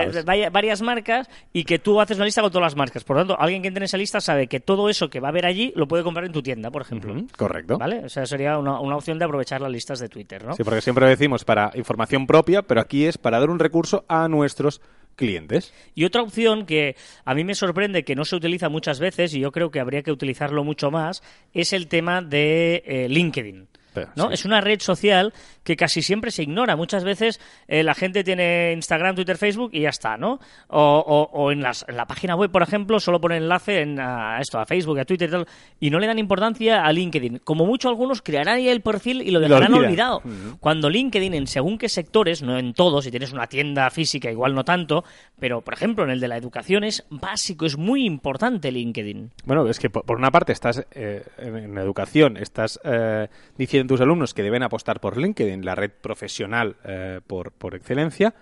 varias 0.51 0.83
marcas 0.83 1.29
y 1.53 1.65
que 1.65 1.79
tú 1.79 2.01
haces 2.01 2.17
una 2.17 2.27
lista 2.27 2.43
con 2.43 2.51
todas 2.51 2.67
las 2.67 2.77
marcas. 2.77 3.05
Por 3.05 3.17
lo 3.17 3.23
tanto, 3.23 3.41
alguien 3.41 3.63
que 3.63 3.69
entre 3.69 3.83
en 3.83 3.85
esa 3.85 3.97
lista 3.97 4.21
sabe 4.21 4.47
que 4.47 4.61
todo 4.61 4.89
eso 4.89 5.09
que 5.09 5.21
va 5.21 5.29
a 5.29 5.33
ver 5.33 5.47
allí 5.47 5.73
lo 5.75 5.89
puede 5.89 6.05
comprar 6.05 6.27
en 6.27 6.33
tu 6.33 6.43
tienda, 6.43 6.71
por 6.71 6.83
ejemplo. 6.83 7.13
Uh 7.13 7.17
-huh, 7.17 7.37
correcto. 7.37 7.79
¿Vale? 7.79 8.05
O 8.05 8.09
sea, 8.09 8.27
sería 8.27 8.59
una, 8.59 8.81
una, 8.81 8.97
opción 8.97 9.19
de 9.19 9.25
aprovechar 9.25 9.61
las 9.61 9.71
listas 9.71 9.99
de 9.99 10.09
Twitter, 10.09 10.45
¿no? 10.45 10.55
Sí, 10.55 10.63
porque 10.63 10.81
siempre 10.81 11.07
decimos 11.07 11.45
para 11.45 11.71
información 11.75 12.27
propia, 12.27 12.63
pero 12.63 12.81
aquí 12.81 13.07
es 13.07 13.19
para 13.19 13.41
dar 13.41 13.51
un 13.51 13.59
recurso 13.59 14.05
a 14.09 14.29
nuestros 14.29 14.81
clientes. 15.17 15.73
Y 15.95 16.05
otra 16.05 16.23
opción 16.23 16.67
que 16.67 16.97
a 17.25 17.35
mí 17.35 17.45
me 17.45 17.55
sorprende 17.55 18.05
que 18.05 18.15
no 18.15 18.25
se 18.25 18.37
utiliza 18.37 18.69
muchas 18.69 19.01
veces 19.01 19.35
y 19.35 19.41
yo 19.41 19.53
creo 19.53 19.71
que 19.71 19.81
habría 19.81 20.03
que 20.03 20.13
utilizarlo 20.13 20.65
mucho 20.65 20.91
más 20.91 21.23
es 21.53 21.73
el 21.73 21.89
tema 21.89 22.23
de 22.23 22.83
eh, 22.87 23.09
LinkedIn. 23.09 23.69
¿No? 24.17 24.29
Sí. 24.29 24.35
Es 24.35 24.45
una 24.45 24.61
red 24.61 24.81
social 24.81 25.33
que 25.65 25.77
casi 25.77 26.03
siempre 26.03 26.31
se 26.31 26.43
ignora. 26.43 26.77
Muchas 26.77 27.05
veces 27.05 27.41
eh, 27.69 27.83
la 27.83 27.95
gente 27.95 28.25
tiene 28.25 28.73
Instagram, 28.73 29.15
Twitter, 29.15 29.37
Facebook 29.37 29.71
y 29.73 29.83
ya 29.83 29.91
está, 29.91 30.17
¿no? 30.17 30.41
O, 30.69 30.81
o, 30.81 31.31
o 31.33 31.53
en, 31.53 31.63
las, 31.63 31.85
en, 31.89 31.97
la 31.97 32.07
página 32.07 32.35
web, 32.35 32.51
por 32.51 32.63
ejemplo, 32.63 32.99
solo 33.01 33.21
pone 33.21 33.37
enlace 33.37 33.81
en, 33.81 34.01
a 34.01 34.41
esto, 34.41 34.59
a 34.59 34.67
Facebook, 34.67 34.99
a 34.99 35.05
Twitter 35.05 35.29
y 35.29 35.33
tal, 35.33 35.47
y 35.81 35.91
no 35.91 35.99
le 35.99 36.07
dan 36.07 36.19
importancia 36.19 36.85
a 36.85 36.93
LinkedIn. 36.93 37.39
Como 37.45 37.67
mucho 37.67 37.89
algunos 37.89 38.23
crearán 38.23 38.57
ahí 38.57 38.69
el 38.69 38.81
perfil 38.81 39.23
y 39.23 39.31
lo 39.31 39.41
dejarán 39.41 39.73
lo 39.73 39.79
olvidado. 39.79 40.23
Uh 40.25 40.29
-huh. 40.29 40.59
Cuando 40.59 40.91
LinkedIn, 40.91 41.35
en 41.35 41.47
según 41.47 41.79
qué 41.79 41.89
sectores, 41.89 42.43
no 42.43 42.59
en 42.59 42.75
todos, 42.75 43.05
si 43.05 43.11
tienes 43.11 43.33
una 43.33 43.47
tienda 43.47 43.91
física 43.91 44.31
igual 44.31 44.55
no 44.55 44.65
tanto, 44.65 45.05
pero 45.39 45.61
por 45.61 45.75
ejemplo 45.75 46.05
en 46.05 46.11
el 46.11 46.21
de 46.21 46.29
la 46.29 46.37
educación 46.37 46.85
es 46.85 47.05
básico, 47.11 47.67
es 47.67 47.77
muy 47.77 48.05
importante 48.05 48.71
LinkedIn. 48.71 49.31
Bueno, 49.45 49.69
es 49.69 49.79
que 49.79 49.91
por 49.91 50.17
una 50.17 50.31
parte 50.31 50.53
estás 50.53 50.87
eh, 50.93 51.25
en 51.39 51.77
educación, 51.79 52.37
estás 52.37 52.81
eh, 52.85 53.29
diciendo 53.57 53.82
a 53.85 53.89
tus 53.89 54.01
alumnos 54.01 54.35
que 54.35 54.43
deben 54.43 54.63
apostar 54.63 55.01
por 55.01 55.17
LinkedIn, 55.17 55.65
la 55.65 55.75
red 55.75 55.91
profesional 55.91 56.77
eh, 56.85 57.21
por, 57.27 57.53
por 57.53 57.75
excelencia, 57.75 58.35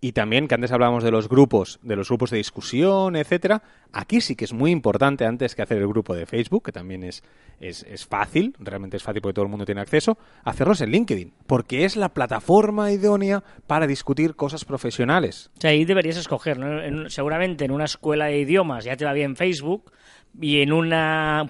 y 0.00 0.12
también 0.12 0.46
que 0.46 0.54
antes 0.54 0.70
hablábamos 0.70 1.02
de 1.02 1.10
los 1.10 1.28
grupos, 1.28 1.80
de 1.82 1.96
los 1.96 2.08
grupos 2.08 2.30
de 2.30 2.36
discusión, 2.36 3.16
etcétera. 3.16 3.62
Aquí 3.92 4.20
sí 4.20 4.36
que 4.36 4.44
es 4.44 4.52
muy 4.52 4.70
importante, 4.70 5.24
antes 5.24 5.54
que 5.54 5.62
hacer 5.62 5.78
el 5.78 5.88
grupo 5.88 6.14
de 6.14 6.24
Facebook, 6.24 6.66
que 6.66 6.72
también 6.72 7.02
es, 7.02 7.24
es, 7.58 7.82
es, 7.82 8.06
fácil, 8.06 8.54
realmente 8.60 8.96
es 8.96 9.02
fácil 9.02 9.20
porque 9.20 9.34
todo 9.34 9.46
el 9.46 9.50
mundo 9.50 9.64
tiene 9.64 9.80
acceso, 9.80 10.16
hacerlos 10.44 10.80
en 10.82 10.90
LinkedIn, 10.90 11.32
porque 11.46 11.84
es 11.84 11.96
la 11.96 12.10
plataforma 12.10 12.92
idónea 12.92 13.42
para 13.66 13.86
discutir 13.86 14.36
cosas 14.36 14.64
profesionales. 14.64 15.50
Ahí 15.64 15.84
deberías 15.84 16.16
escoger, 16.16 16.58
seguramente 17.08 17.64
en 17.64 17.72
una 17.72 17.84
escuela 17.84 18.26
de 18.26 18.38
idiomas 18.38 18.84
ya 18.84 18.96
te 18.96 19.04
va 19.04 19.12
bien 19.12 19.34
Facebook, 19.34 19.90
y 20.40 20.60
en 20.62 20.72
un 20.72 20.92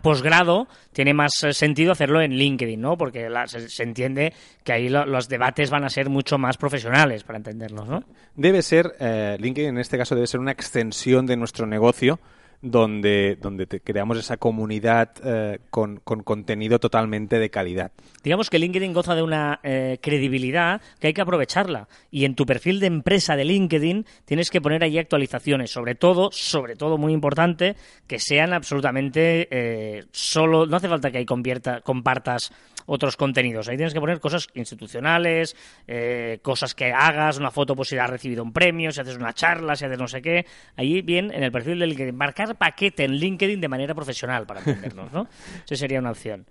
posgrado 0.03 0.69
tiene 0.93 1.15
más 1.15 1.33
sentido 1.51 1.93
hacerlo 1.93 2.21
en 2.21 2.33
LinkedIn, 2.33 2.81
¿no? 2.81 2.97
Porque 2.97 3.29
la, 3.29 3.47
se, 3.47 3.69
se, 3.69 3.83
entiende 3.83 4.33
que 4.65 4.73
ahí 4.73 4.89
lo, 4.89 5.07
los 5.07 5.29
debates 5.29 5.71
van 5.71 5.85
a 5.85 5.89
ser 5.89 6.09
mucho 6.09 6.39
más 6.39 6.57
profesionales, 6.57 7.25
para 7.25 7.39
entendernos, 7.39 7.89
¿no? 7.89 8.05
Debe 8.35 8.63
ser, 8.63 8.95
eh, 9.01 9.37
LinkedIn 9.39 9.71
en 9.71 9.79
este 9.79 9.99
caso 9.99 10.15
debe 10.15 10.27
ser 10.27 10.41
una 10.41 10.53
extensión 10.53 11.27
de 11.27 11.37
nuestro 11.37 11.67
negocio 11.67 12.19
donde, 12.61 13.39
donde 13.41 13.67
te 13.67 13.81
creamos 13.81 14.19
esa 14.19 14.37
comunidad 14.37 15.11
eh, 15.25 15.61
con, 15.71 16.01
con, 16.01 16.23
contenido 16.23 16.79
totalmente 16.79 17.39
de 17.39 17.51
calidad. 17.51 17.93
Digamos 18.23 18.51
que 18.51 18.59
LinkedIn 18.59 18.93
goza 18.93 19.15
de 19.15 19.23
una 19.23 19.61
eh, 19.63 19.99
credibilidad 20.01 20.81
que 20.99 21.09
hay 21.09 21.15
que 21.15 21.21
aprovecharla. 21.21 21.89
Y 22.11 22.25
en 22.25 22.35
tu 22.35 22.47
perfil 22.47 22.81
de 22.81 22.87
empresa 22.89 23.37
de 23.37 23.45
LinkedIn 23.45 24.07
tienes 24.25 24.51
que 24.51 24.61
poner 24.61 24.83
ahí 24.83 24.99
actualizaciones. 24.99 25.71
Sobre 25.71 25.95
todo, 25.95 26.31
sobre 26.33 26.75
todo 26.75 26.99
muy 26.99 27.13
importante, 27.13 27.77
que 28.07 28.19
sean 28.19 28.53
absolutamente 28.53 29.49
eh, 29.51 30.05
solo. 30.11 30.67
No 30.67 30.77
hace 30.77 30.89
falta 30.89 31.11
que 31.11 31.19
ahí 31.19 31.27
compartas 31.27 32.53
otros 32.89 33.17
contenidos. 33.17 33.69
Ahí 33.69 33.77
tienes 33.77 33.93
que 33.93 34.01
poner 34.01 34.19
cosas 34.19 34.49
institucionales, 34.55 35.55
eh, 35.87 36.39
cosas 36.43 36.75
que 36.75 36.91
hagas, 36.91 37.39
una 37.39 37.51
foto 37.51 37.77
pues 37.77 37.89
si 37.89 37.99
has 37.99 38.09
recibido 38.09 38.43
un 38.43 38.53
premio, 38.53 38.91
si 38.91 39.01
haces 39.01 39.17
una 39.17 39.35
charla, 39.35 39.77
si 39.77 39.85
haces 39.85 39.99
no 39.99 40.09
sé 40.09 40.23
qué. 40.23 40.47
Ahí 40.75 41.03
bien, 41.03 41.31
en 41.31 41.43
el 41.43 41.53
perfil 41.53 41.79
de 41.79 41.87
LinkedIn, 41.87 42.17
marcar 42.17 42.57
paquete 42.57 43.05
en 43.05 43.13
LinkedIn 43.13 43.61
de 43.61 43.69
manera 43.69 43.95
profesional, 43.95 44.47
para 44.47 44.61
entendernos, 44.61 45.13
¿no? 45.13 45.29
Esa 45.67 45.77
sería 45.77 45.99
una 45.99 46.11
opción. 46.11 46.47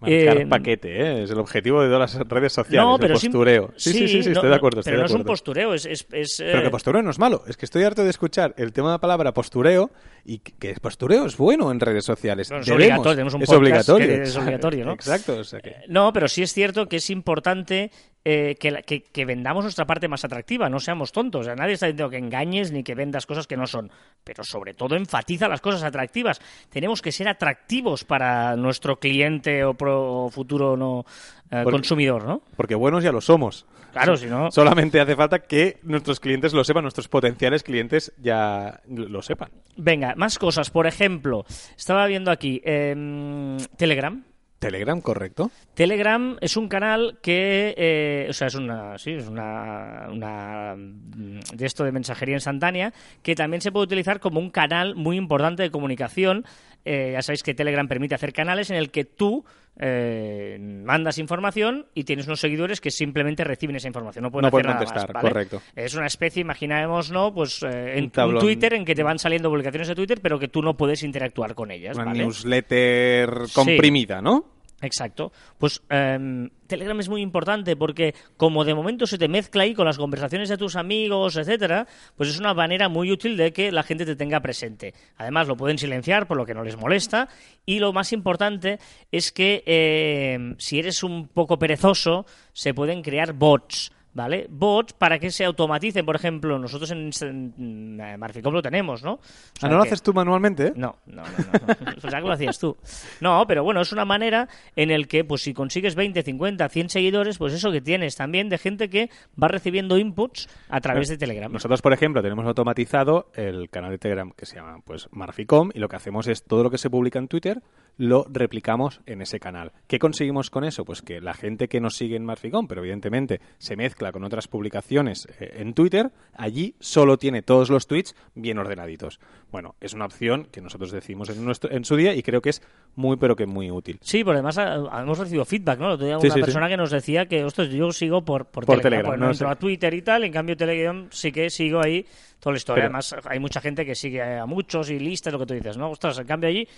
Marcar 0.00 0.38
eh, 0.38 0.46
paquete, 0.46 1.00
¿eh? 1.00 1.22
es 1.24 1.30
el 1.32 1.40
objetivo 1.40 1.82
de 1.82 1.88
todas 1.88 2.14
las 2.14 2.28
redes 2.28 2.52
sociales, 2.52 2.86
no, 2.86 2.98
pero 2.98 3.14
el 3.14 3.20
postureo. 3.20 3.72
Sí, 3.76 3.92
sí, 3.92 3.98
sí, 3.98 4.08
sí, 4.08 4.22
sí 4.22 4.28
no, 4.28 4.34
estoy 4.34 4.50
de 4.50 4.54
acuerdo. 4.54 4.80
Estoy 4.80 4.92
pero 4.92 5.02
de 5.02 5.08
no 5.08 5.14
es 5.14 5.20
un 5.20 5.24
postureo, 5.24 5.74
es... 5.74 5.86
es, 5.86 6.06
es 6.12 6.36
pero 6.38 6.62
que 6.62 6.70
postureo 6.70 7.02
no 7.02 7.10
es 7.10 7.18
malo, 7.18 7.42
es 7.48 7.56
que 7.56 7.64
estoy 7.64 7.82
harto 7.82 8.04
de 8.04 8.10
escuchar 8.10 8.54
el 8.58 8.72
tema 8.72 8.88
de 8.90 8.94
la 8.94 9.00
palabra 9.00 9.34
postureo 9.34 9.90
y 10.24 10.38
que 10.38 10.74
postureo 10.74 11.26
es 11.26 11.36
bueno 11.36 11.72
en 11.72 11.80
redes 11.80 12.04
sociales. 12.04 12.48
No, 12.48 12.58
es 12.58 12.66
Debemos, 12.66 12.84
obligatorio, 12.84 13.14
tenemos 13.16 13.34
un 13.34 13.42
es 13.42 13.48
obligatorio. 13.50 14.22
es 14.22 14.36
obligatorio, 14.36 14.84
¿no? 14.84 14.92
Exacto. 14.94 15.38
O 15.38 15.44
sea 15.44 15.60
que... 15.60 15.76
No, 15.88 16.12
pero 16.12 16.28
sí 16.28 16.42
es 16.42 16.52
cierto 16.52 16.86
que 16.86 16.96
es 16.96 17.10
importante 17.10 17.90
eh, 18.24 18.56
que, 18.60 18.82
que- 18.86 19.02
que 19.04 19.24
vendamos 19.24 19.64
nuestra 19.64 19.86
parte 19.86 20.08
más 20.08 20.24
atractiva, 20.24 20.68
no 20.68 20.80
seamos 20.80 21.12
tontos. 21.12 21.42
O 21.42 21.44
sea, 21.44 21.54
nadie 21.54 21.74
está 21.74 21.86
diciendo 21.86 22.10
que 22.10 22.18
engañes 22.18 22.72
ni 22.72 22.82
que 22.82 22.94
vendas 22.94 23.26
cosas 23.26 23.46
que 23.46 23.56
no 23.56 23.66
son, 23.66 23.90
pero 24.24 24.44
sobre 24.44 24.74
todo 24.74 24.96
enfatiza 24.96 25.48
las 25.48 25.60
cosas 25.60 25.82
atractivas. 25.82 26.40
Tenemos 26.68 27.00
que 27.00 27.12
ser 27.12 27.28
atractivos 27.28 28.04
para 28.04 28.56
nuestro 28.56 28.98
cliente 28.98 29.64
o, 29.64 29.74
pro- 29.74 30.24
o 30.24 30.30
futuro 30.30 30.76
no 30.76 31.04
eh, 31.50 31.60
Porque- 31.62 31.70
consumidor, 31.70 32.24
¿no? 32.26 32.42
Porque 32.56 32.74
buenos 32.74 33.02
ya 33.04 33.12
lo 33.12 33.20
somos. 33.20 33.66
Claro, 33.92 34.18
si 34.18 34.26
no... 34.26 34.50
Solamente 34.50 35.00
hace 35.00 35.16
falta 35.16 35.38
que 35.38 35.78
nuestros 35.82 36.20
clientes 36.20 36.52
lo 36.52 36.62
sepan, 36.62 36.82
nuestros 36.82 37.08
potenciales 37.08 37.62
clientes 37.62 38.12
ya 38.18 38.80
lo 38.86 39.22
sepan. 39.22 39.48
Venga, 39.78 40.14
más 40.14 40.38
cosas. 40.38 40.68
Por 40.70 40.86
ejemplo, 40.86 41.46
estaba 41.76 42.06
viendo 42.06 42.30
aquí 42.30 42.60
em, 42.64 43.56
Telegram. 43.78 44.22
Telegram, 44.58 45.00
correcto. 45.00 45.50
Telegram 45.74 46.36
es 46.40 46.56
un 46.56 46.68
canal 46.68 47.18
que, 47.22 47.74
eh, 47.76 48.26
o 48.28 48.32
sea, 48.32 48.48
es 48.48 48.54
una, 48.56 48.98
sí, 48.98 49.12
es 49.12 49.28
una, 49.28 50.08
una 50.10 50.74
mm, 50.76 51.40
de 51.54 51.66
esto 51.66 51.84
de 51.84 51.92
mensajería 51.92 52.34
instantánea 52.34 52.92
que 53.22 53.36
también 53.36 53.60
se 53.60 53.70
puede 53.70 53.84
utilizar 53.84 54.18
como 54.18 54.40
un 54.40 54.50
canal 54.50 54.96
muy 54.96 55.16
importante 55.16 55.62
de 55.62 55.70
comunicación. 55.70 56.44
Eh, 56.84 57.10
ya 57.12 57.22
sabéis 57.22 57.42
que 57.42 57.54
Telegram 57.54 57.86
permite 57.86 58.14
hacer 58.14 58.32
canales 58.32 58.70
en 58.70 58.76
el 58.76 58.90
que 58.90 59.04
tú 59.04 59.44
eh, 59.80 60.58
mandas 60.58 61.18
información 61.18 61.86
y 61.94 62.04
tienes 62.04 62.26
unos 62.26 62.40
seguidores 62.40 62.80
que 62.80 62.90
simplemente 62.90 63.44
reciben 63.44 63.76
esa 63.76 63.86
información. 63.88 64.22
No 64.22 64.30
pueden 64.30 64.42
No 64.42 64.48
hacer 64.48 64.52
pueden 64.52 64.66
nada 64.66 64.78
contestar, 64.84 65.14
más, 65.14 65.22
¿vale? 65.22 65.32
correcto. 65.32 65.62
Es 65.76 65.94
una 65.94 66.06
especie, 66.06 66.40
imaginémonos, 66.40 67.10
¿no? 67.10 67.32
Pues 67.32 67.62
eh, 67.62 67.98
en 67.98 68.04
Un 68.20 68.38
Twitter 68.38 68.74
en 68.74 68.84
que 68.84 68.94
te 68.94 69.02
van 69.02 69.18
saliendo 69.18 69.50
publicaciones 69.50 69.88
de 69.88 69.94
Twitter, 69.94 70.20
pero 70.22 70.38
que 70.38 70.48
tú 70.48 70.62
no 70.62 70.76
puedes 70.76 71.02
interactuar 71.02 71.54
con 71.54 71.70
ellas. 71.70 71.96
Una 71.96 72.06
¿vale? 72.06 72.24
newsletter 72.24 73.30
comprimida, 73.54 74.20
¿no? 74.20 74.57
Exacto. 74.80 75.32
Pues 75.58 75.82
em, 75.88 76.50
Telegram 76.68 76.98
es 77.00 77.08
muy 77.08 77.20
importante 77.20 77.74
porque 77.74 78.14
como 78.36 78.64
de 78.64 78.74
momento 78.74 79.06
se 79.06 79.18
te 79.18 79.26
mezcla 79.26 79.64
ahí 79.64 79.74
con 79.74 79.86
las 79.86 79.98
conversaciones 79.98 80.48
de 80.48 80.56
tus 80.56 80.76
amigos, 80.76 81.36
etcétera, 81.36 81.86
pues 82.16 82.28
es 82.28 82.38
una 82.38 82.54
manera 82.54 82.88
muy 82.88 83.10
útil 83.10 83.36
de 83.36 83.52
que 83.52 83.72
la 83.72 83.82
gente 83.82 84.06
te 84.06 84.14
tenga 84.14 84.40
presente. 84.40 84.94
Además 85.16 85.48
lo 85.48 85.56
pueden 85.56 85.78
silenciar 85.78 86.28
por 86.28 86.36
lo 86.36 86.46
que 86.46 86.54
no 86.54 86.62
les 86.62 86.76
molesta 86.76 87.28
y 87.66 87.80
lo 87.80 87.92
más 87.92 88.12
importante 88.12 88.78
es 89.10 89.32
que 89.32 89.64
em, 89.66 90.54
si 90.58 90.78
eres 90.78 91.02
un 91.02 91.26
poco 91.26 91.58
perezoso 91.58 92.24
se 92.52 92.72
pueden 92.72 93.02
crear 93.02 93.32
bots. 93.32 93.90
¿Vale? 94.14 94.46
Bots 94.50 94.94
para 94.94 95.18
que 95.18 95.30
se 95.30 95.44
automaticen. 95.44 96.04
Por 96.04 96.16
ejemplo, 96.16 96.58
nosotros 96.58 96.90
en, 96.90 97.10
en, 97.20 98.00
eh, 98.00 98.16
Marficom 98.16 98.52
lo 98.52 98.62
tenemos, 98.62 99.04
¿no? 99.04 99.12
O 99.12 99.20
Ah, 99.22 99.60
sea 99.60 99.68
¿No 99.68 99.76
lo 99.76 99.82
que- 99.82 99.88
haces 99.90 100.02
tú 100.02 100.12
manualmente? 100.12 100.72
no, 100.74 100.96
no, 101.06 101.22
no, 101.22 101.28
no. 101.68 101.74
Pues 102.00 102.02
ya 102.12 102.20
que 102.20 102.26
lo 102.26 102.32
hacías 102.32 102.58
tú. 102.58 102.76
No, 103.20 103.44
pero 103.46 103.62
bueno, 103.62 103.80
es 103.80 103.92
una 103.92 104.04
manera 104.04 104.48
en 104.74 104.90
el 104.90 105.06
que, 105.06 105.24
pues 105.24 105.42
si 105.42 105.54
consigues 105.54 105.94
20, 105.94 106.22
50, 106.22 106.68
100 106.68 106.88
seguidores, 106.88 107.38
pues 107.38 107.52
eso 107.52 107.70
que 107.70 107.80
tienes 107.80 108.16
también 108.16 108.48
de 108.48 108.58
gente 108.58 108.88
que 108.90 109.10
va 109.40 109.46
recibiendo 109.48 109.98
inputs 109.98 110.48
a 110.68 110.80
través 110.80 111.08
de 111.08 111.18
Telegram. 111.18 111.52
Nosotros, 111.52 111.80
por 111.82 111.92
ejemplo, 111.92 112.20
tenemos 112.22 112.44
automatizado 112.46 113.30
el 113.34 113.68
canal 113.70 113.90
de 113.90 113.98
Telegram 113.98 114.32
que 114.32 114.46
se 114.46 114.56
llama 114.56 114.78
pues 114.84 115.08
Marficom 115.12 115.70
y 115.74 115.78
lo 115.78 115.88
que 115.88 115.96
hacemos 115.96 116.26
es 116.26 116.42
todo 116.42 116.62
lo 116.64 116.70
que 116.70 116.78
se 116.78 116.90
publica 116.90 117.18
en 117.18 117.28
Twitter 117.28 117.62
lo 117.98 118.24
replicamos 118.30 119.00
en 119.06 119.20
ese 119.20 119.40
canal. 119.40 119.72
¿Qué 119.86 119.98
conseguimos 119.98 120.50
con 120.50 120.64
eso? 120.64 120.84
Pues 120.84 121.02
que 121.02 121.20
la 121.20 121.34
gente 121.34 121.68
que 121.68 121.80
nos 121.80 121.96
sigue 121.96 122.16
en 122.16 122.24
Marficom, 122.24 122.66
pero 122.66 122.80
evidentemente 122.80 123.40
se 123.58 123.76
mezcla 123.76 124.12
con 124.12 124.24
otras 124.24 124.48
publicaciones 124.48 125.28
eh, 125.40 125.56
en 125.58 125.74
Twitter, 125.74 126.10
allí 126.32 126.74
solo 126.78 127.18
tiene 127.18 127.42
todos 127.42 127.70
los 127.70 127.86
tweets 127.86 128.14
bien 128.34 128.58
ordenaditos. 128.58 129.18
Bueno, 129.50 129.74
es 129.80 129.94
una 129.94 130.06
opción 130.06 130.46
que 130.50 130.60
nosotros 130.60 130.92
decimos 130.92 131.28
en, 131.30 131.44
nuestro, 131.44 131.70
en 131.70 131.84
su 131.84 131.96
día 131.96 132.14
y 132.14 132.22
creo 132.22 132.40
que 132.40 132.50
es 132.50 132.62
muy, 132.94 133.16
pero 133.16 133.34
que 133.34 133.46
muy 133.46 133.70
útil. 133.70 133.98
Sí, 134.00 134.22
pero 134.22 134.32
además 134.34 134.58
ah, 134.58 135.00
hemos 135.02 135.18
recibido 135.18 135.44
feedback, 135.44 135.78
¿no? 135.80 135.94
Una 135.94 136.20
sí, 136.20 136.30
sí. 136.30 136.40
persona 136.40 136.68
que 136.68 136.76
nos 136.76 136.90
decía 136.90 137.26
que, 137.26 137.44
ostras, 137.44 137.68
yo 137.70 137.90
sigo 137.92 138.24
por, 138.24 138.46
por, 138.46 138.64
Por 138.64 138.76
Telegram, 138.80 138.82
Telegram, 138.82 139.10
pues 139.10 139.18
no 139.20 139.26
no 139.26 139.32
entro 139.32 139.48
a 139.48 139.56
Twitter 139.56 139.92
y 139.94 140.02
tal, 140.02 140.24
en 140.24 140.32
cambio 140.32 140.56
Telegram 140.56 141.08
sí 141.10 141.32
que 141.32 141.50
sigo 141.50 141.80
ahí 141.82 142.06
toda 142.40 142.52
la 142.52 142.58
historia. 142.58 142.84
Pero- 142.84 142.96
Además, 142.96 143.16
hay 143.24 143.38
mucha 143.40 143.60
gente 143.60 143.84
que 143.84 143.94
sigue 143.94 144.22
a 144.22 144.46
muchos 144.46 144.90
y 144.90 144.98
listas, 144.98 145.32
lo 145.32 145.38
que 145.38 145.46
tú 145.46 145.54
dices, 145.54 145.76
¿no? 145.76 145.90
Ostras, 145.90 146.18
en 146.18 146.26
cambio 146.26 146.48
allí, 146.48 146.68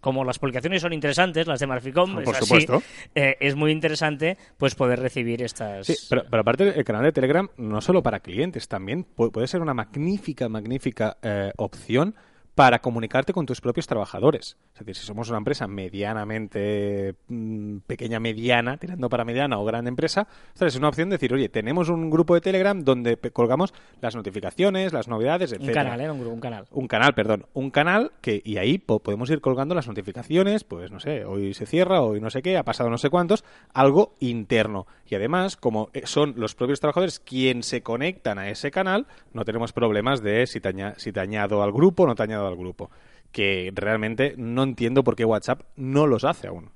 como 0.00 0.24
las 0.24 0.38
publicaciones 0.48 0.80
son 0.82 0.92
interesantes, 0.92 1.46
las 1.46 1.60
de 1.60 1.66
Marficom, 1.66 2.14
Por 2.14 2.22
es 2.22 2.28
así, 2.42 2.46
supuesto. 2.46 2.82
eh, 3.14 3.36
es 3.40 3.54
muy 3.54 3.70
interesante 3.70 4.38
pues 4.56 4.74
poder 4.74 4.98
recibir 5.00 5.42
estas... 5.42 5.86
Sí, 5.86 5.94
pero, 6.08 6.24
pero 6.30 6.40
aparte 6.40 6.76
el 6.78 6.84
canal 6.84 7.02
de 7.02 7.12
Telegram 7.12 7.48
no 7.58 7.80
solo 7.80 8.02
para 8.02 8.20
clientes, 8.20 8.66
también 8.68 9.04
pu- 9.16 9.30
puede 9.30 9.46
ser 9.46 9.60
una 9.60 9.74
magnífica, 9.74 10.48
magnífica 10.48 11.18
eh, 11.22 11.52
opción 11.58 12.14
para 12.58 12.80
comunicarte 12.80 13.32
con 13.32 13.46
tus 13.46 13.60
propios 13.60 13.86
trabajadores. 13.86 14.56
Es 14.74 14.80
decir, 14.80 14.96
si 14.96 15.06
somos 15.06 15.28
una 15.28 15.38
empresa 15.38 15.68
medianamente 15.68 17.14
mm, 17.28 17.78
pequeña, 17.86 18.18
mediana, 18.18 18.78
tirando 18.78 19.08
para 19.08 19.24
mediana 19.24 19.60
o 19.60 19.64
gran 19.64 19.86
empresa, 19.86 20.26
es 20.60 20.74
una 20.74 20.88
opción 20.88 21.08
de 21.08 21.14
decir, 21.14 21.32
oye, 21.32 21.48
tenemos 21.48 21.88
un 21.88 22.10
grupo 22.10 22.34
de 22.34 22.40
Telegram 22.40 22.82
donde 22.82 23.16
colgamos 23.32 23.72
las 24.00 24.16
notificaciones, 24.16 24.92
las 24.92 25.06
novedades, 25.06 25.52
un 25.52 25.58
etcétera. 25.60 25.84
canal, 25.84 26.00
¿eh? 26.00 26.10
Un, 26.10 26.18
grupo, 26.18 26.34
un 26.34 26.40
canal. 26.40 26.64
Un 26.72 26.88
canal, 26.88 27.14
perdón. 27.14 27.46
Un 27.54 27.70
canal 27.70 28.10
que, 28.20 28.42
y 28.44 28.56
ahí 28.56 28.78
po- 28.78 28.98
podemos 28.98 29.30
ir 29.30 29.40
colgando 29.40 29.76
las 29.76 29.86
notificaciones, 29.86 30.64
pues 30.64 30.90
no 30.90 30.98
sé, 30.98 31.24
hoy 31.24 31.54
se 31.54 31.64
cierra, 31.64 32.02
hoy 32.02 32.20
no 32.20 32.28
sé 32.28 32.42
qué, 32.42 32.56
ha 32.56 32.64
pasado 32.64 32.90
no 32.90 32.98
sé 32.98 33.08
cuántos, 33.08 33.44
algo 33.72 34.16
interno. 34.18 34.88
Y 35.06 35.14
además, 35.14 35.56
como 35.56 35.90
eh, 35.94 36.02
son 36.06 36.34
los 36.36 36.56
propios 36.56 36.80
trabajadores 36.80 37.20
quien 37.20 37.62
se 37.62 37.82
conectan 37.82 38.40
a 38.40 38.48
ese 38.50 38.72
canal, 38.72 39.06
no 39.32 39.44
tenemos 39.44 39.72
problemas 39.72 40.22
de 40.22 40.48
si 40.48 40.60
te, 40.60 40.74
si 40.96 41.12
te 41.12 41.20
añado 41.20 41.62
al 41.62 41.70
grupo 41.70 42.04
no 42.04 42.16
te 42.16 42.24
añado 42.24 42.47
al 42.48 42.56
grupo. 42.56 42.90
Que 43.32 43.70
realmente 43.74 44.34
no 44.36 44.62
entiendo 44.62 45.04
por 45.04 45.14
qué 45.14 45.24
WhatsApp 45.24 45.62
no 45.76 46.06
los 46.06 46.24
hace 46.24 46.48
aún. 46.48 46.70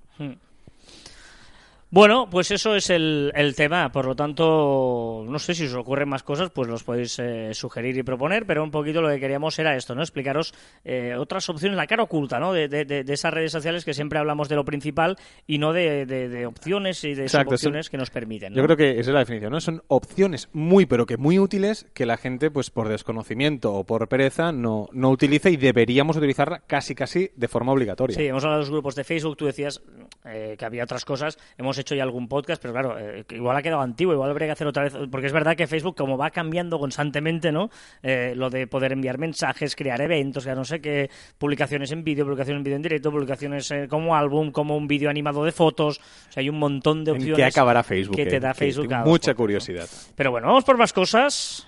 Bueno, 1.95 2.27
pues 2.31 2.51
eso 2.51 2.75
es 2.75 2.89
el, 2.89 3.31
el 3.35 3.55
tema. 3.55 3.93
Por 3.93 4.07
lo 4.07 4.17
tanto, 4.17 5.27
no 5.29 5.39
sé 5.39 5.55
si 5.55 5.67
os 5.67 5.75
ocurren 5.75 6.09
más 6.09 6.23
cosas, 6.23 6.49
pues 6.49 6.67
los 6.67 6.83
podéis 6.85 7.19
eh, 7.19 7.51
sugerir 7.53 7.99
y 7.99 8.03
proponer, 8.03 8.47
pero 8.47 8.65
un 8.65 8.71
poquito 8.71 9.03
lo 9.03 9.11
que 9.11 9.21
queríamos 9.21 9.59
era 9.59 9.77
esto, 9.77 9.95
¿no? 9.95 10.01
Explicaros 10.01 10.55
eh, 10.87 11.15
otras 11.19 11.47
opciones, 11.51 11.77
la 11.77 11.87
cara 11.87 12.05
oculta, 12.05 12.41
¿no? 12.41 12.55
De, 12.55 12.67
de- 12.67 12.87
de- 12.87 13.13
esas 13.13 13.35
redes 13.35 13.53
sociales 13.53 13.85
que 13.85 13.93
siempre 13.93 14.19
hablamos 14.19 14.49
de 14.49 14.57
lo 14.57 14.65
principal 14.65 15.19
y 15.47 15.59
no 15.59 15.75
de, 15.75 16.07
de- 16.07 16.47
opciones 16.47 17.05
y 17.05 17.13
de 17.13 17.25
Exacto, 17.25 17.57
opciones 17.57 17.91
que 17.91 17.99
nos 17.99 18.09
permiten. 18.09 18.55
Yo 18.55 18.65
creo 18.65 18.79
que 18.79 18.93
esa 18.93 19.11
es 19.11 19.15
la 19.15 19.19
definición, 19.19 19.53
¿no? 19.53 19.61
Son 19.61 19.83
opciones 19.89 20.49
muy, 20.55 20.87
pero 20.87 21.05
que 21.05 21.19
muy 21.19 21.39
útiles 21.39 21.87
que 21.93 22.07
la 22.07 22.17
gente, 22.17 22.51
pues 22.51 22.71
por 22.71 22.89
desconocimiento 22.89 23.75
o 23.75 23.85
por 23.85 24.09
pereza, 24.09 24.51
no, 24.51 24.89
no 24.93 25.11
utiliza 25.11 25.51
y 25.51 25.59
deberíamos 25.59 26.17
utilizarla 26.17 26.61
casi, 26.67 26.95
casi 26.95 27.33
de 27.37 27.49
forma 27.49 27.73
obligatoria. 27.73 28.17
Sí, 28.17 28.25
hemos 28.27 28.45
hablado 28.45 28.61
de 28.61 28.67
los 28.67 28.71
grupos 28.71 28.95
de 28.95 29.05
Facebook, 29.05 29.37
tú 29.37 29.45
decías 29.45 29.83
eh, 30.25 30.57
que 30.59 30.65
había 30.65 30.85
otras 30.85 31.05
cosas, 31.05 31.37
hemos 31.59 31.82
hecho 31.83 31.95
ya 31.95 32.03
algún 32.03 32.29
podcast, 32.29 32.61
pero 32.61 32.73
claro, 32.73 32.99
eh, 32.99 33.25
igual 33.31 33.57
ha 33.57 33.63
quedado 33.63 33.83
antiguo, 33.83 34.15
igual 34.15 34.31
habría 34.31 34.49
que 34.49 34.53
hacer 34.53 34.67
otra 34.67 34.85
vez, 34.85 34.95
porque 35.11 35.27
es 35.27 35.33
verdad 35.33 35.57
que 35.57 35.67
Facebook, 35.67 35.97
como 35.97 36.17
va 36.17 36.31
cambiando 36.31 36.79
constantemente, 36.79 37.53
¿no? 37.53 37.71
Eh, 38.03 38.33
lo 38.37 38.51
de 38.51 38.67
poder 38.67 38.93
enviar 38.93 39.19
mensajes, 39.19 39.77
crear 39.77 40.01
eventos, 40.01 40.45
ya 40.45 40.55
no 40.55 40.65
sé 40.65 40.81
qué, 40.81 41.11
publicaciones 41.39 41.93
en 41.93 42.05
vídeo, 42.05 42.25
publicaciones 42.25 42.59
en 42.61 42.65
vídeo 42.65 42.77
en 42.77 42.83
directo, 42.83 43.11
publicaciones 43.11 43.71
eh, 43.71 43.87
como 43.89 44.17
álbum, 44.17 44.51
como 44.51 44.77
un 44.77 44.89
vídeo 44.89 45.11
animado 45.11 45.45
de 45.45 45.53
fotos, 45.53 45.99
o 45.99 46.33
sea, 46.33 46.41
hay 46.41 46.49
un 46.49 46.59
montón 46.59 47.05
de 47.05 47.11
¿En 47.13 47.17
opciones 47.19 47.37
qué 47.37 47.45
acabará 47.45 47.83
Facebook? 47.83 48.17
que 48.17 48.27
te 48.27 48.41
da 48.41 48.55
Facebook. 48.55 48.93
mucha 49.05 49.35
curiosidad. 49.35 49.89
Pero 50.17 50.31
bueno, 50.31 50.47
vamos 50.47 50.65
por 50.65 50.79
más 50.79 50.93
cosas. 50.93 51.67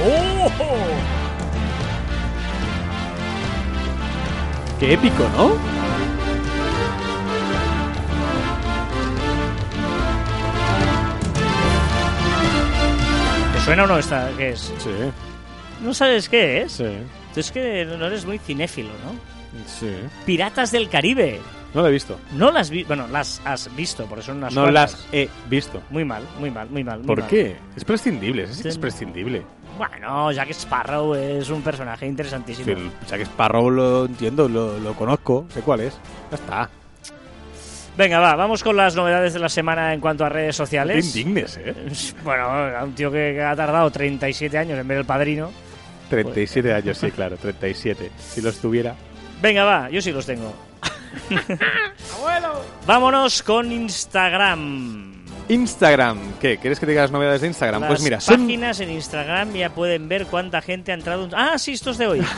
¡Oh! 0.00 0.87
Qué 4.78 4.92
épico, 4.94 5.28
¿no? 5.36 5.56
¿Te 13.54 13.60
suena 13.64 13.84
o 13.84 13.86
no 13.86 13.98
esta? 13.98 14.30
¿Qué 14.36 14.50
es? 14.50 14.60
Sí, 14.78 14.90
¿No 15.82 15.94
sabes 15.94 16.28
qué 16.28 16.62
es? 16.62 16.72
sí, 16.72 16.84
Tú 17.34 17.40
es 17.40 17.50
que 17.52 17.84
no 17.84 18.06
eres 18.06 18.24
muy 18.24 18.38
cinéfilo, 18.38 18.90
¿no? 19.04 19.12
sí. 19.66 19.90
Piratas 20.26 20.70
del 20.72 20.88
Caribe. 20.88 21.40
No 21.74 21.82
lo 21.82 21.88
he 21.88 21.92
visto. 21.92 22.18
No 22.32 22.50
las 22.50 22.70
vi 22.70 22.84
bueno, 22.84 23.06
las 23.08 23.40
has 23.44 23.74
visto, 23.76 24.06
porque 24.06 24.22
son 24.24 24.38
unas 24.38 24.54
No 24.54 24.62
cuantas. 24.62 24.92
las 24.92 25.06
he 25.12 25.28
visto. 25.50 25.82
Muy 25.90 26.04
mal, 26.04 26.22
muy 26.40 26.50
mal, 26.50 26.68
muy 26.70 26.82
mal. 26.82 26.98
muy 26.98 27.06
¿Por 27.06 27.20
mal. 27.20 27.28
qué? 27.28 27.56
Es 27.76 27.84
prescindible, 27.84 28.44
es, 28.44 28.56
Sí. 28.56 28.68
es 28.68 28.78
prescindible. 28.78 29.42
Bueno, 29.76 30.32
Jack 30.32 30.50
Sparrow 30.50 31.14
es 31.14 31.50
un 31.50 31.62
personaje 31.62 32.06
interesantísimo. 32.06 32.64
Si 32.64 32.70
el 32.72 32.90
Jack 33.08 33.20
Sparrow 33.22 33.70
lo 33.70 34.06
entiendo, 34.06 34.48
lo, 34.48 34.78
lo 34.78 34.94
conozco, 34.94 35.46
sé 35.50 35.60
cuál 35.60 35.80
es. 35.80 35.98
Ya 36.30 36.36
está. 36.36 36.70
Venga, 37.96 38.20
va, 38.20 38.34
vamos 38.36 38.62
con 38.62 38.76
las 38.76 38.94
novedades 38.94 39.32
de 39.34 39.40
la 39.40 39.48
semana 39.48 39.92
en 39.92 40.00
cuanto 40.00 40.24
a 40.24 40.28
redes 40.28 40.58
No 40.58 40.64
te 40.64 40.66
sociales. 40.68 41.04
indignes, 41.16 41.56
¿eh? 41.58 41.74
Bueno, 42.24 42.44
a 42.44 42.84
un 42.84 42.94
tío 42.94 43.10
que 43.10 43.42
ha 43.42 43.54
tardado 43.56 43.90
37 43.90 44.56
años 44.56 44.78
en 44.78 44.86
ver 44.88 44.98
el 44.98 45.04
padrino. 45.04 45.50
37 46.08 46.72
años, 46.72 46.96
sí, 46.96 47.10
claro, 47.10 47.36
37. 47.36 48.10
Si 48.18 48.40
los 48.40 48.58
tuviera. 48.58 48.94
Venga, 49.42 49.64
va, 49.64 49.90
yo 49.90 50.00
sí 50.00 50.10
los 50.12 50.24
tengo. 50.26 50.54
Vámonos 52.86 53.42
con 53.42 53.70
Instagram. 53.70 55.14
Instagram. 55.48 56.18
¿Qué? 56.40 56.58
¿Quieres 56.58 56.78
que 56.78 56.86
te 56.86 56.92
diga 56.92 57.02
las 57.02 57.10
novedades 57.10 57.40
de 57.40 57.46
Instagram? 57.46 57.80
Las 57.82 57.88
pues 57.88 58.02
mira, 58.02 58.20
son... 58.20 58.42
páginas 58.42 58.80
en 58.80 58.90
Instagram 58.90 59.52
ya 59.54 59.70
pueden 59.70 60.08
ver 60.08 60.26
cuánta 60.26 60.60
gente 60.60 60.92
ha 60.92 60.94
entrado. 60.94 61.28
Ah, 61.34 61.56
sí, 61.58 61.72
esto 61.72 61.90
es 61.90 61.98
de 61.98 62.06
hoy. 62.06 62.22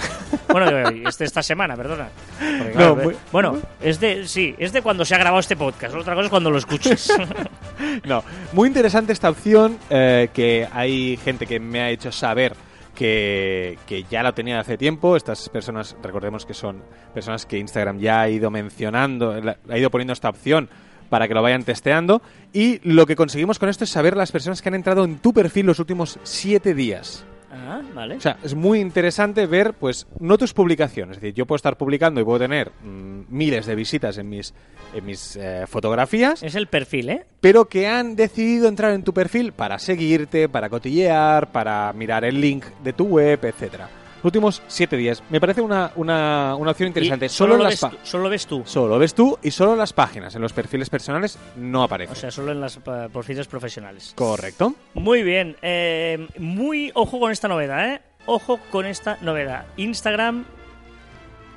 Bueno, 0.50 0.88
es 0.88 1.16
de 1.16 1.24
esta 1.26 1.44
semana, 1.44 1.76
perdona. 1.76 2.08
Porque, 2.36 2.72
No, 2.74 2.96
claro, 2.96 2.96
muy- 2.96 3.16
bueno, 3.30 3.58
es 3.80 4.00
de, 4.00 4.26
sí, 4.26 4.52
es 4.58 4.72
de 4.72 4.82
cuando 4.82 5.04
se 5.04 5.14
ha 5.14 5.18
grabado 5.18 5.38
este 5.38 5.54
podcast. 5.54 5.94
Otra 5.94 6.14
cosa 6.14 6.24
es 6.24 6.30
cuando 6.30 6.50
lo 6.50 6.58
escuches. 6.58 7.12
No, 8.04 8.24
muy 8.52 8.66
interesante 8.66 9.12
esta 9.12 9.30
opción 9.30 9.78
eh, 9.88 10.28
que 10.34 10.68
hay 10.72 11.16
gente 11.24 11.46
que 11.46 11.60
me 11.60 11.80
ha 11.80 11.88
hecho 11.90 12.10
saber 12.10 12.54
que, 13.00 14.04
ya 14.10 14.22
la 14.22 14.32
tenía 14.32 14.60
hace 14.60 14.76
tiempo. 14.76 15.16
Estas 15.16 15.48
personas, 15.48 15.96
recordemos 16.02 16.44
que 16.44 16.52
son 16.52 16.82
personas 17.14 17.46
que 17.46 17.58
Instagram 17.58 17.98
ya 17.98 18.20
ha 18.20 18.28
ido 18.28 18.50
mencionando, 18.50 19.34
ha 19.68 19.78
ido 19.78 19.90
poniendo 19.90 20.12
esta 20.12 20.28
opción 20.28 20.68
para 21.08 21.26
que 21.26 21.34
lo 21.34 21.42
vayan 21.42 21.64
testeando. 21.64 22.20
Y 22.52 22.80
lo 22.82 23.06
que 23.06 23.16
conseguimos 23.16 23.58
con 23.58 23.68
esto 23.68 23.84
es 23.84 23.90
saber 23.90 24.16
las 24.16 24.32
personas 24.32 24.60
que 24.60 24.68
han 24.68 24.74
entrado 24.74 25.04
en 25.04 25.18
tu 25.18 25.32
perfil 25.32 25.66
los 25.66 25.78
últimos 25.78 26.18
siete 26.24 26.74
días. 26.74 27.24
Ah, 27.50 27.82
vale. 27.94 28.16
O 28.16 28.20
sea, 28.20 28.36
es 28.42 28.54
muy 28.54 28.80
interesante 28.80 29.46
ver, 29.46 29.74
pues, 29.74 30.06
no 30.18 30.38
tus 30.38 30.52
publicaciones. 30.52 31.16
Es 31.16 31.22
decir, 31.22 31.34
yo 31.34 31.46
puedo 31.46 31.56
estar 31.56 31.76
publicando 31.76 32.20
y 32.20 32.24
puedo 32.24 32.38
tener 32.38 32.70
mm, 32.82 33.22
miles 33.28 33.66
de 33.66 33.74
visitas 33.74 34.18
en 34.18 34.28
mis, 34.28 34.54
en 34.94 35.04
mis 35.04 35.36
eh, 35.36 35.64
fotografías 35.66 36.42
es 36.42 36.54
el 36.54 36.66
perfil, 36.66 37.10
¿eh? 37.10 37.26
pero 37.40 37.66
que 37.66 37.86
han 37.86 38.16
decidido 38.16 38.68
entrar 38.68 38.92
en 38.92 39.02
tu 39.02 39.12
perfil 39.12 39.52
para 39.52 39.78
seguirte, 39.78 40.48
para 40.48 40.68
cotillear, 40.68 41.52
para 41.52 41.92
mirar 41.92 42.24
el 42.24 42.40
link 42.40 42.64
de 42.82 42.92
tu 42.92 43.04
web, 43.04 43.44
etcétera. 43.44 43.88
Los 44.20 44.26
últimos 44.26 44.62
siete 44.68 44.96
días. 44.96 45.22
Me 45.30 45.40
parece 45.40 45.60
una, 45.62 45.92
una, 45.96 46.54
una 46.56 46.70
opción 46.72 46.88
interesante. 46.88 47.28
Solo, 47.30 47.56
lo 47.56 47.64
las 47.64 47.80
ves, 47.80 47.90
tú- 47.90 47.96
solo 48.02 48.28
ves 48.28 48.46
tú. 48.46 48.62
solo 48.66 48.98
ves 48.98 49.14
tú 49.14 49.38
y 49.42 49.50
solo 49.50 49.74
las 49.76 49.92
páginas. 49.94 50.34
En 50.34 50.42
los 50.42 50.52
perfiles 50.52 50.90
personales 50.90 51.38
no 51.56 51.82
aparece. 51.82 52.12
O 52.12 52.16
sea, 52.16 52.30
solo 52.30 52.52
en 52.52 52.60
las 52.60 52.76
eh, 52.76 52.80
perfiles 53.12 53.46
profesionales. 53.48 54.12
Correcto. 54.16 54.74
Muy 54.94 55.22
bien. 55.22 55.56
eh, 55.62 56.28
muy 56.38 56.90
ojo 56.94 57.18
con 57.18 57.32
esta 57.32 57.48
novedad, 57.48 57.94
¿eh? 57.94 58.00
Ojo 58.26 58.58
con 58.70 58.84
esta 58.84 59.16
novedad. 59.22 59.64
Instagram 59.78 60.44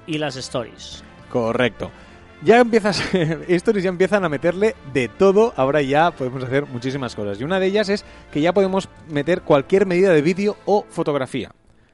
y 0.07 0.17
las 0.17 0.35
stories. 0.37 1.03
Correcto. 1.29 1.91
Ya 2.43 2.59
empiezas, 2.59 3.01
Stories 3.47 3.83
ya 3.83 3.89
empiezan 3.89 4.25
a 4.25 4.29
meterle 4.29 4.75
de 4.93 5.07
todo, 5.07 5.53
ahora 5.55 5.81
ya 5.81 6.11
podemos 6.11 6.43
hacer 6.43 6.65
muchísimas 6.65 7.15
cosas. 7.15 7.39
Y 7.39 7.43
una 7.43 7.59
de 7.59 7.67
ellas 7.67 7.87
es 7.89 8.03
que 8.31 8.41
ya 8.41 8.53
podemos 8.53 8.89
meter 9.09 9.41
cualquier 9.41 9.85
medida 9.85 10.11
de 10.13 10.21
vídeo 10.21 10.57
o 10.65 10.85
fotografía. 10.89 11.51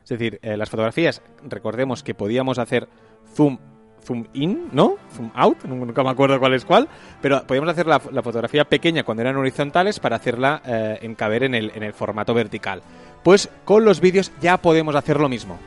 Es 0.09 0.17
decir, 0.19 0.39
eh, 0.41 0.57
las 0.57 0.69
fotografías, 0.69 1.21
recordemos 1.47 2.01
que 2.01 2.15
podíamos 2.15 2.57
hacer 2.57 2.87
zoom, 3.35 3.59
zoom 4.03 4.25
in, 4.33 4.69
¿no? 4.71 4.95
Zoom 5.15 5.29
out, 5.35 5.63
nunca 5.65 6.01
me 6.03 6.09
acuerdo 6.09 6.39
cuál 6.39 6.53
es 6.55 6.65
cuál, 6.65 6.87
pero 7.21 7.43
podíamos 7.45 7.69
hacer 7.69 7.85
la, 7.85 8.01
la 8.11 8.23
fotografía 8.23 8.65
pequeña 8.65 9.03
cuando 9.03 9.21
eran 9.21 9.37
horizontales 9.37 9.99
para 9.99 10.15
hacerla 10.15 10.61
eh, 10.65 10.99
encaber 11.03 11.43
en 11.43 11.53
el, 11.53 11.71
en 11.75 11.83
el 11.83 11.93
formato 11.93 12.33
vertical. 12.33 12.81
Pues 13.23 13.49
con 13.65 13.85
los 13.85 13.99
vídeos 14.01 14.31
ya 14.41 14.57
podemos 14.57 14.95
hacer 14.95 15.19
lo 15.19 15.29
mismo. 15.29 15.59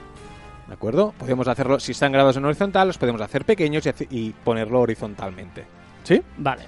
¿De 0.66 0.75
acuerdo? 0.75 1.12
Podemos 1.18 1.46
hacerlo, 1.46 1.78
si 1.78 1.92
están 1.92 2.11
grabados 2.12 2.37
en 2.37 2.44
horizontal, 2.44 2.88
los 2.88 2.99
podemos 2.99 3.20
hacer 3.20 3.44
pequeños 3.44 3.84
y, 3.87 3.88
hace- 3.90 4.08
y 4.11 4.30
ponerlo 4.30 4.80
horizontalmente. 4.80 5.64
¿Sí? 6.02 6.20
Vale. 6.38 6.62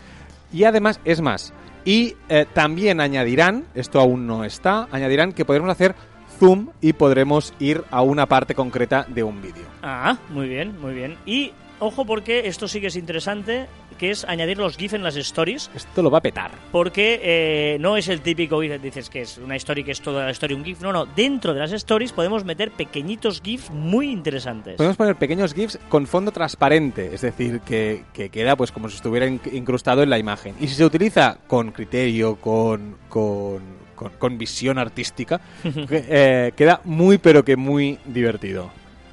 Y 0.53 0.63
además, 0.65 1.01
es 1.05 1.21
más, 1.21 1.53
y 1.85 2.15
eh, 2.29 2.47
también 2.53 3.01
añadirán, 3.01 3.65
esto 3.75 3.99
aún 3.99 4.27
no 4.27 4.45
está, 4.45 4.87
añadirán 4.93 5.33
que 5.33 5.45
podremos 5.45 5.71
hacer 5.71 5.95
zoom 6.45 6.69
y 6.81 6.93
podremos 6.93 7.55
ir 7.59 7.83
a 7.91 8.03
una 8.03 8.27
parte 8.27 8.55
concreta 8.55 9.07
de 9.09 9.23
un 9.23 9.41
vídeo. 9.41 9.65
Ah, 9.83 10.19
muy 10.31 10.49
bien, 10.49 10.79
muy 10.81 10.95
bien. 10.95 11.17
Y 11.27 11.53
ojo 11.81 12.05
porque 12.05 12.47
esto 12.49 12.69
sí 12.69 12.81
que 12.81 12.89
es 12.89 12.97
interesante, 12.97 13.67
que 13.99 14.11
es 14.11 14.25
añadir 14.25 14.59
los 14.59 14.77
GIF 14.77 14.95
en 14.95 15.03
las 15.03 15.17
stories, 15.17 15.71
Esto 15.75 16.03
lo 16.03 16.11
va 16.11 16.19
a 16.19 16.21
petar. 16.21 16.51
porque 16.73 17.21
eh, 17.23 17.77
no 17.81 17.97
es 17.97 18.09
el 18.09 18.21
típico 18.21 18.61
GIF, 18.61 18.81
dices 18.83 19.09
que 19.11 19.23
es 19.23 19.39
una 19.39 19.57
story 19.57 19.85
que 19.85 19.93
es 19.93 20.01
toda 20.01 20.25
la 20.25 20.31
story 20.33 20.55
un 20.55 20.65
GIF, 20.65 20.81
no, 20.83 20.93
no, 20.93 21.07
dentro 21.07 21.53
de 21.55 21.61
las 21.61 21.73
stories 21.73 22.13
podemos 22.13 22.45
meter 22.45 22.71
pequeñitos 22.73 23.41
GIF 23.43 23.71
muy 23.71 24.11
interesantes. 24.11 24.77
Podemos 24.77 24.97
poner 24.97 25.17
pequeños 25.17 25.55
GIFs 25.55 25.79
con 25.89 26.07
fondo 26.07 26.31
transparente, 26.33 27.11
es 27.15 27.21
decir, 27.21 27.61
que, 27.61 28.05
que 28.13 28.29
queda 28.31 28.57
pues 28.57 28.73
como 28.73 28.89
si 28.89 28.97
estuviera 28.97 29.27
in- 29.27 29.41
incrustado 29.53 30.03
en 30.03 30.11
la 30.11 30.19
imagen. 30.19 30.55
Y 30.61 30.69
si 30.69 30.75
se 30.75 30.85
utiliza 30.85 31.39
con 31.47 31.71
criterio, 31.73 32.37
con, 32.37 32.97
con, 33.09 33.84
con- 33.95 34.13
con 34.19 34.37
visión 34.39 34.79
artística, 34.79 35.41
que, 35.63 36.05
eh, 36.09 36.53
queda 36.57 36.81
muy 36.85 37.19
pero 37.19 37.45
que 37.45 37.57
muy 37.57 37.99
divertido. 38.05 38.71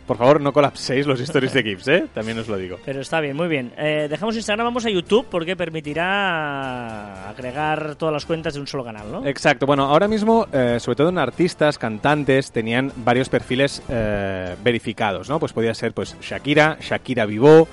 Por 0.07 0.17
favor, 0.17 0.41
no 0.41 0.51
colapséis 0.51 1.07
los 1.07 1.21
stories 1.21 1.53
de 1.53 1.63
GIFs, 1.63 1.88
¿eh? 1.88 2.05
También 2.13 2.38
os 2.38 2.47
lo 2.50 2.57
digo. 2.57 2.77
Pero 2.83 3.00
está 3.00 3.22
bien, 3.22 3.37
muy 3.37 3.48
bien. 3.48 3.72
Eh, 3.77 4.07
dejamos 4.09 4.35
Instagram, 4.35 4.65
vamos 4.65 4.85
a 4.85 4.89
YouTube 4.89 5.27
porque 5.29 5.55
permitirá 5.55 7.29
agregar 7.29 7.96
todas 7.96 8.11
las 8.11 8.25
cuentas 8.25 8.53
de 8.53 8.59
un 8.59 8.67
solo 8.67 8.83
canal, 8.83 9.11
¿no? 9.11 9.25
Exacto, 9.25 9.65
bueno, 9.65 9.85
ahora 9.85 10.07
mismo, 10.07 10.48
eh, 10.51 10.77
sobre 10.79 10.96
todo 10.98 11.09
en 11.09 11.17
artistas, 11.17 11.77
cantantes, 11.77 12.51
tenían 12.51 12.91
varios 12.98 13.29
perfiles 13.29 13.81
eh, 13.89 14.55
verificados, 14.63 15.29
¿no? 15.29 15.39
Pues 15.39 15.53
podía 15.53 15.74
ser 15.74 15.94
pues 15.94 16.17
Shakira, 16.20 16.77
Shakira 16.81 17.25
Vivó, 17.25 17.67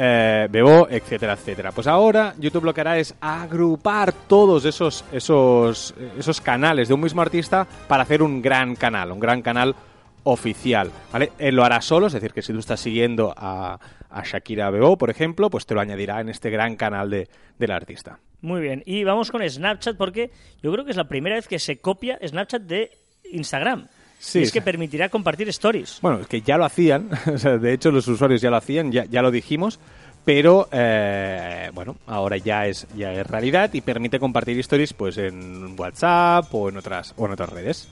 eh, 0.00 0.46
Bebó, 0.48 0.86
etcétera, 0.88 1.32
etcétera. 1.32 1.72
Pues 1.72 1.88
ahora 1.88 2.32
YouTube 2.38 2.64
lo 2.64 2.72
que 2.72 2.80
hará 2.80 2.98
es 2.98 3.14
agrupar 3.20 4.12
todos 4.12 4.64
esos, 4.64 5.04
esos, 5.10 5.92
esos 6.16 6.40
canales 6.40 6.86
de 6.86 6.94
un 6.94 7.00
mismo 7.00 7.20
artista 7.20 7.66
para 7.88 8.04
hacer 8.04 8.22
un 8.22 8.40
gran 8.40 8.76
canal, 8.76 9.10
un 9.10 9.18
gran 9.18 9.42
canal 9.42 9.74
oficial, 10.22 10.92
¿vale? 11.12 11.32
Él 11.38 11.56
lo 11.56 11.64
hará 11.64 11.80
solo, 11.80 12.06
es 12.06 12.12
decir, 12.12 12.32
que 12.32 12.42
si 12.42 12.52
tú 12.52 12.60
estás 12.60 12.78
siguiendo 12.78 13.34
a, 13.36 13.78
a 14.08 14.22
Shakira 14.22 14.70
Bebó, 14.70 14.96
por 14.96 15.10
ejemplo, 15.10 15.50
pues 15.50 15.66
te 15.66 15.74
lo 15.74 15.80
añadirá 15.80 16.20
en 16.20 16.28
este 16.28 16.50
gran 16.50 16.76
canal 16.76 17.10
de, 17.10 17.28
del 17.58 17.70
artista. 17.72 18.20
Muy 18.40 18.60
bien. 18.60 18.82
Y 18.86 19.02
vamos 19.02 19.32
con 19.32 19.48
Snapchat 19.48 19.96
porque 19.96 20.30
yo 20.62 20.70
creo 20.72 20.84
que 20.84 20.92
es 20.92 20.96
la 20.96 21.08
primera 21.08 21.34
vez 21.34 21.48
que 21.48 21.58
se 21.58 21.80
copia 21.80 22.18
Snapchat 22.24 22.62
de 22.62 22.92
Instagram. 23.32 23.88
Sí, 24.18 24.40
y 24.40 24.42
es 24.42 24.52
que 24.52 24.60
permitirá 24.60 25.08
compartir 25.08 25.48
stories. 25.48 25.98
Bueno, 26.02 26.20
es 26.20 26.26
que 26.26 26.42
ya 26.42 26.58
lo 26.58 26.64
hacían, 26.64 27.08
o 27.32 27.38
sea, 27.38 27.56
de 27.58 27.72
hecho 27.72 27.90
los 27.90 28.06
usuarios 28.08 28.40
ya 28.40 28.50
lo 28.50 28.56
hacían, 28.56 28.90
ya, 28.90 29.04
ya 29.04 29.22
lo 29.22 29.30
dijimos, 29.30 29.78
pero 30.24 30.68
eh, 30.72 31.70
bueno, 31.72 31.96
ahora 32.06 32.36
ya 32.36 32.66
es, 32.66 32.86
ya 32.96 33.12
es 33.12 33.26
realidad 33.26 33.72
y 33.72 33.80
permite 33.80 34.18
compartir 34.18 34.58
stories 34.58 34.92
pues 34.92 35.16
en 35.18 35.78
WhatsApp 35.78 36.52
o 36.52 36.68
en 36.68 36.76
otras, 36.76 37.14
o 37.16 37.26
en 37.26 37.32
otras 37.32 37.48
redes. 37.48 37.88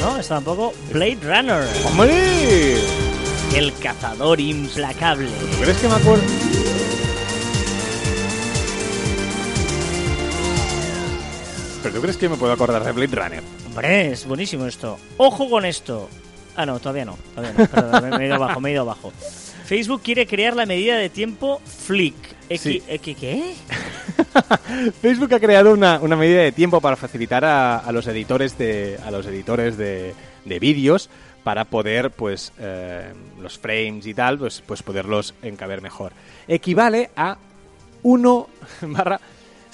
¿No? 0.00 0.18
Está 0.18 0.38
un 0.38 0.44
poco 0.44 0.72
Blade 0.92 1.18
Runner, 1.22 1.66
¡Hombre! 1.86 2.76
el 3.54 3.72
cazador 3.78 4.38
implacable. 4.38 5.28
¿Tú 5.28 5.62
crees 5.62 5.78
que 5.78 5.88
me 5.88 5.94
acuerdo? 5.94 6.24
¿Pero 11.86 11.98
tú 11.98 12.02
crees 12.02 12.16
que 12.16 12.28
me 12.28 12.36
puedo 12.36 12.52
acordar 12.52 12.82
de 12.82 12.90
Blade 12.90 13.14
Runner? 13.14 13.42
Hombre, 13.64 14.10
es 14.10 14.26
buenísimo 14.26 14.66
esto. 14.66 14.98
Ojo 15.18 15.48
con 15.48 15.64
esto. 15.64 16.08
Ah, 16.56 16.66
no, 16.66 16.80
todavía 16.80 17.04
no. 17.04 17.16
Todavía 17.32 17.52
no. 17.56 17.66
Perdón, 17.68 18.10
me, 18.10 18.24
he 18.24 18.26
ido 18.26 18.34
abajo, 18.34 18.60
me 18.60 18.70
he 18.70 18.72
ido 18.72 18.82
abajo. 18.82 19.12
Facebook 19.64 20.02
quiere 20.02 20.26
crear 20.26 20.56
la 20.56 20.66
medida 20.66 20.96
de 20.96 21.10
tiempo 21.10 21.60
Flick. 21.64 22.16
Sí. 22.58 22.82
¿Qué? 23.00 23.54
Facebook 25.00 25.32
ha 25.32 25.38
creado 25.38 25.72
una, 25.74 26.00
una 26.00 26.16
medida 26.16 26.40
de 26.40 26.50
tiempo 26.50 26.80
para 26.80 26.96
facilitar 26.96 27.44
a, 27.44 27.78
a 27.78 27.92
los 27.92 28.08
editores 28.08 28.58
de 28.58 28.98
a 29.06 29.12
los 29.12 29.24
editores 29.24 29.76
de, 29.76 30.12
de 30.44 30.58
vídeos 30.58 31.08
para 31.44 31.66
poder 31.66 32.10
pues 32.10 32.52
eh, 32.58 33.12
los 33.40 33.60
frames 33.60 34.08
y 34.08 34.14
tal 34.14 34.38
pues 34.38 34.60
pues 34.66 34.82
poderlos 34.82 35.34
encaber 35.42 35.82
mejor 35.82 36.12
equivale 36.48 37.10
a 37.14 37.38
1 38.02 38.48
barra 38.82 39.20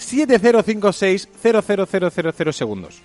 7056 0.04 1.28
segundos 2.52 3.00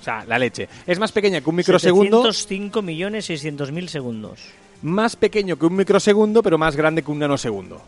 o 0.00 0.04
sea 0.04 0.24
la 0.26 0.38
leche 0.38 0.68
es 0.86 0.98
más 0.98 1.12
pequeña 1.12 1.40
que 1.40 1.48
un 1.50 1.56
microsegundo 1.56 2.22
705.600.000 2.24 3.86
segundos. 3.86 4.40
más 4.82 5.16
pequeño 5.16 5.56
que 5.56 5.66
un 5.66 5.76
microsegundo 5.76 6.42
pero 6.42 6.58
más 6.58 6.76
grande 6.76 7.02
que 7.02 7.10
un 7.10 7.18
nanosegundo 7.18 7.80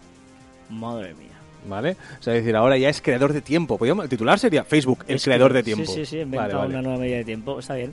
Madre 0.71 1.13
mía. 1.15 1.29
¿Vale? 1.69 1.97
O 2.19 2.23
sea, 2.23 2.35
es 2.35 2.43
decir, 2.43 2.57
ahora 2.57 2.77
ya 2.79 2.89
es 2.89 3.01
creador 3.03 3.33
de 3.35 3.43
tiempo. 3.43 3.79
El 3.85 4.09
titular 4.09 4.39
sería 4.39 4.65
Facebook, 4.65 5.05
el 5.07 5.17
Es 5.17 5.25
creador 5.25 5.51
que- 5.53 5.59
de 5.59 5.63
tiempo. 5.63 5.85
Sí, 5.87 6.01
sí, 6.01 6.07
sí, 6.07 6.19
inventa 6.21 6.43
Vale, 6.43 6.55
vale. 6.55 6.69
una 6.71 6.83
nueva 6.83 6.99
medida 6.99 7.17
de 7.19 7.25
tiempo. 7.25 7.59
Está 7.59 7.75
bien. 7.75 7.93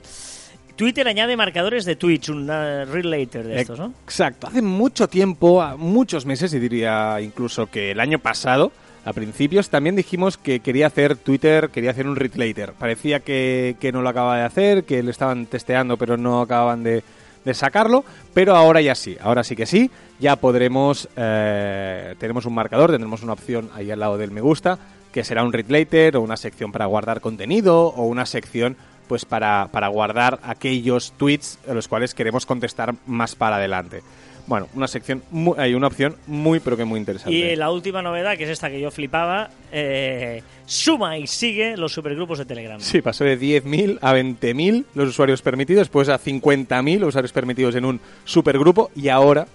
Twitter 0.74 1.06
añade 1.06 1.36
marcadores 1.36 1.84
de 1.84 1.96
Twitch, 1.96 2.30
un 2.30 2.48
uh, 2.50 2.84
relater 2.86 3.46
de 3.46 3.60
estos, 3.60 3.78
¿no? 3.78 3.92
Exacto. 4.04 4.46
Hace 4.46 4.62
mucho 4.62 5.06
tiempo, 5.06 5.62
muchos 5.76 6.24
meses, 6.26 6.52
y 6.54 6.58
diría 6.58 7.18
incluso 7.20 7.66
que 7.66 7.90
el 7.92 8.00
año 8.00 8.18
pasado, 8.18 8.72
a 9.04 9.12
principios, 9.12 9.68
también 9.68 9.96
dijimos 9.96 10.36
que 10.36 10.60
quería 10.60 10.86
hacer 10.86 11.16
Twitter, 11.16 11.70
quería 11.70 11.90
hacer 11.90 12.06
un 12.06 12.16
retlater. 12.16 12.72
Parecía 12.72 13.20
que, 13.20 13.76
que 13.80 13.92
no 13.92 14.02
lo 14.02 14.08
acababa 14.08 14.38
de 14.38 14.44
hacer, 14.44 14.84
que 14.84 15.02
lo 15.02 15.10
estaban 15.10 15.46
testeando, 15.46 15.96
pero 15.96 16.16
no 16.16 16.40
acababan 16.40 16.82
de, 16.84 17.02
de 17.44 17.54
sacarlo. 17.54 18.04
Pero 18.34 18.54
ahora 18.54 18.80
ya 18.80 18.94
sí, 18.94 19.16
ahora 19.20 19.44
sí 19.44 19.56
que 19.56 19.66
sí. 19.66 19.90
Ya 20.20 20.36
podremos, 20.36 21.08
eh, 21.16 22.14
tenemos 22.18 22.46
un 22.46 22.54
marcador, 22.54 22.90
tendremos 22.90 23.22
una 23.22 23.32
opción 23.32 23.70
ahí 23.74 23.90
al 23.90 24.00
lado 24.00 24.18
del 24.18 24.30
me 24.30 24.40
gusta, 24.40 24.78
que 25.12 25.24
será 25.24 25.44
un 25.44 25.52
retlater 25.52 26.16
o 26.16 26.20
una 26.20 26.36
sección 26.36 26.72
para 26.72 26.86
guardar 26.86 27.20
contenido 27.20 27.88
o 27.88 28.04
una 28.06 28.26
sección 28.26 28.76
pues 29.08 29.24
para, 29.24 29.68
para 29.72 29.88
guardar 29.88 30.38
aquellos 30.42 31.12
tweets 31.18 31.58
a 31.68 31.74
los 31.74 31.88
cuales 31.88 32.14
queremos 32.14 32.46
contestar 32.46 32.94
más 33.06 33.34
para 33.34 33.56
adelante. 33.56 34.02
Bueno, 34.46 34.68
una 34.74 34.88
sección, 34.88 35.22
hay 35.56 35.74
una 35.74 35.86
opción 35.86 36.16
muy, 36.26 36.60
pero 36.60 36.76
que 36.76 36.84
muy 36.84 36.98
interesante. 36.98 37.34
Y 37.36 37.56
la 37.56 37.70
última 37.70 38.02
novedad, 38.02 38.36
que 38.36 38.44
es 38.44 38.50
esta 38.50 38.70
que 38.70 38.80
yo 38.80 38.90
flipaba, 38.90 39.50
eh, 39.70 40.42
suma 40.66 41.16
y 41.16 41.26
sigue 41.26 41.76
los 41.76 41.92
supergrupos 41.92 42.38
de 42.38 42.44
Telegram. 42.44 42.80
Sí, 42.80 43.02
pasó 43.02 43.24
de 43.24 43.38
10.000 43.38 43.98
a 44.00 44.14
20.000 44.14 44.84
los 44.94 45.08
usuarios 45.08 45.42
permitidos, 45.42 45.82
después 45.82 46.08
a 46.08 46.18
50.000 46.18 46.98
los 46.98 47.10
usuarios 47.10 47.32
permitidos 47.32 47.74
en 47.76 47.84
un 47.84 48.00
supergrupo 48.24 48.90
y 48.96 49.08
ahora, 49.08 49.46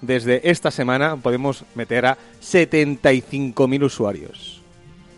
desde 0.00 0.50
esta 0.50 0.70
semana, 0.70 1.16
podemos 1.16 1.64
meter 1.74 2.06
a 2.06 2.18
75.000 2.42 3.84
usuarios. 3.84 4.55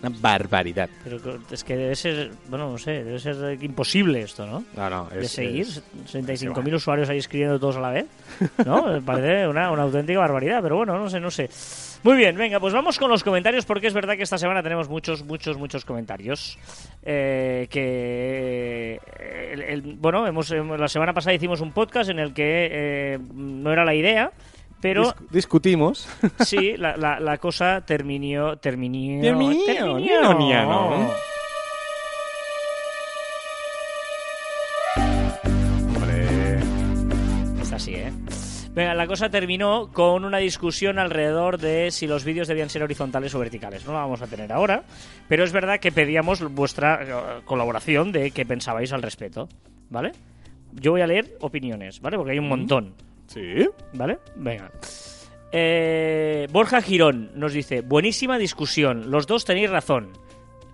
Una 0.03 0.17
barbaridad. 0.21 0.89
Pero 1.03 1.19
es 1.51 1.65
que 1.65 1.77
debe 1.77 1.97
ser, 1.97 2.31
bueno, 2.49 2.71
no 2.71 2.79
sé, 2.79 3.03
debe 3.03 3.19
ser 3.19 3.63
imposible 3.65 4.21
esto, 4.23 4.47
¿no? 4.47 4.63
No, 4.77 4.89
no, 4.91 5.07
de 5.07 5.23
es, 5.23 5.33
seguir, 5.33 5.63
es- 5.63 5.83
65.000 6.13 6.75
usuarios 6.75 7.09
ahí 7.09 7.19
escribiendo 7.19 7.59
todos 7.59 7.77
a 7.77 7.81
la 7.81 7.91
vez, 7.91 8.07
¿no? 8.65 9.01
Parece 9.05 9.49
una, 9.49 9.71
una 9.73 9.83
auténtica 9.83 10.21
barbaridad, 10.21 10.61
pero 10.63 10.77
bueno, 10.77 10.97
no 10.97 11.11
sé, 11.11 11.19
no 11.19 11.31
sé. 11.31 11.51
Muy 12.05 12.17
bien, 12.17 12.37
venga, 12.37 12.61
pues 12.61 12.73
vamos 12.73 12.97
con 12.97 13.11
los 13.11 13.25
comentarios 13.25 13.65
porque 13.67 13.89
es 13.89 13.95
verdad 13.95 14.17
que 14.17 14.23
esta 14.23 14.39
semana 14.39 14.63
tenemos 14.63 14.89
muchos, 14.89 15.25
muchos, 15.25 15.59
muchos 15.59 15.85
comentarios. 15.85 16.57
Eh, 17.03 17.67
que, 17.69 19.01
eh, 19.19 19.51
el- 19.55 19.63
el- 19.63 19.83
bueno, 19.97 20.25
hemos- 20.27 20.51
la 20.51 20.87
semana 20.89 21.13
pasada 21.13 21.35
hicimos 21.35 21.61
un 21.61 21.73
podcast 21.73 22.11
en 22.11 22.21
el 22.21 22.33
que 22.33 22.69
eh, 22.71 23.19
no 23.35 23.73
era 23.73 23.85
la 23.85 23.95
idea, 23.97 24.31
pero 24.81 25.03
Dis- 25.05 25.15
discutimos. 25.31 26.09
sí, 26.41 26.77
la, 26.77 26.97
la, 26.97 27.21
la 27.21 27.39
cosa 27.39 27.81
terminó, 27.85 28.57
terminó, 28.59 29.21
Terminó, 29.23 29.99
terminó. 29.99 31.11
Está 37.63 37.77
así, 37.77 37.95
¿eh? 37.95 38.13
Venga, 38.75 38.95
la 38.95 39.07
cosa 39.07 39.29
terminó 39.29 39.91
con 39.93 40.25
una 40.25 40.39
discusión 40.39 40.99
alrededor 40.99 41.59
de 41.59 41.91
si 41.91 42.07
los 42.07 42.25
vídeos 42.25 42.47
debían 42.47 42.71
ser 42.71 42.83
horizontales 42.83 43.35
o 43.35 43.39
verticales. 43.39 43.85
No 43.85 43.93
la 43.93 44.01
vamos 44.01 44.23
a 44.23 44.27
tener 44.29 44.53
ahora, 44.53 44.85
pero 45.27 45.43
es 45.43 45.53
verdad 45.53 45.81
que 45.81 45.91
pedíamos 45.91 46.43
vuestra 46.55 47.01
eh, 47.03 47.41
colaboración 47.45 48.13
de 48.13 48.31
qué 48.31 48.47
pensabais 48.47 48.93
al 48.93 49.03
respecto, 49.03 49.49
¿vale? 49.91 50.13
Yo 50.73 50.93
voy 50.93 51.01
a 51.01 51.07
leer 51.07 51.37
opiniones, 51.41 52.01
¿vale? 52.01 52.17
Porque 52.17 52.33
hay 52.33 52.39
un 52.39 52.49
montón, 52.49 52.95
Sí. 53.29 53.69
¿vale? 53.93 54.19
Venga. 54.35 54.71
Eh, 55.53 56.47
Borja 56.51 56.83
Girón 56.83 57.31
nos 57.35 57.53
dice, 57.53 57.81
buenísima 57.81 58.37
discusión, 58.39 59.11
los 59.11 59.27
dos 59.27 59.45
tenéis 59.45 59.71
razón. 59.71 60.13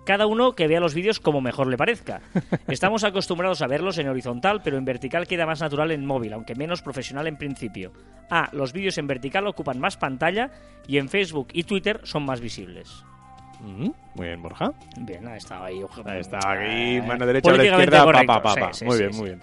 Cada 0.05 0.27
uno 0.27 0.53
que 0.55 0.67
vea 0.69 0.81
los 0.81 0.93
vídeos 0.95 1.19
como 1.19 1.41
mejor 1.41 1.67
le 1.69 1.79
parezca. 1.79 2.21
Estamos 2.69 3.05
acostumbrados 3.05 3.63
a 3.63 3.67
verlos 3.67 3.97
en 3.99 4.09
horizontal, 4.09 4.61
pero 4.63 4.77
en 4.77 4.85
vertical 4.85 5.27
queda 5.27 5.47
más 5.47 5.61
natural 5.61 5.93
en 5.93 6.05
móvil, 6.05 6.33
aunque 6.35 6.55
menos 6.55 6.83
profesional 6.83 7.27
en 7.27 7.39
principio. 7.39 7.93
Ah, 8.31 8.49
los 8.53 8.73
vídeos 8.75 8.99
en 8.99 9.07
vertical 9.07 9.47
ocupan 9.47 9.79
más 9.81 9.97
pantalla 9.97 10.51
y 10.87 10.99
en 10.99 11.09
Facebook 11.09 11.49
y 11.53 11.63
Twitter 11.65 12.01
son 12.03 12.25
más 12.27 12.41
visibles. 12.41 13.03
Mm, 13.61 13.89
Muy 14.17 14.27
bien, 14.27 14.43
Borja. 14.43 14.73
Bien, 14.99 15.27
ha 15.27 15.37
estado 15.37 15.65
ahí. 15.65 15.81
está, 16.19 16.37
aquí, 16.53 16.65
Eh, 16.67 17.03
mano 17.07 17.25
derecha, 17.25 17.49
mano 17.51 17.57
políticamente 17.63 17.97
izquierda, 17.97 17.99
pa, 17.99 18.05
correcto. 18.05 18.33
pa, 18.35 18.43
pa, 18.43 18.53
Sí, 18.55 18.61
pa. 18.61 18.73
sí, 18.75 18.85
Muy 18.85 18.99
bien, 18.99 19.13
sí. 19.13 19.19
muy 19.21 19.29
bien. 19.31 19.41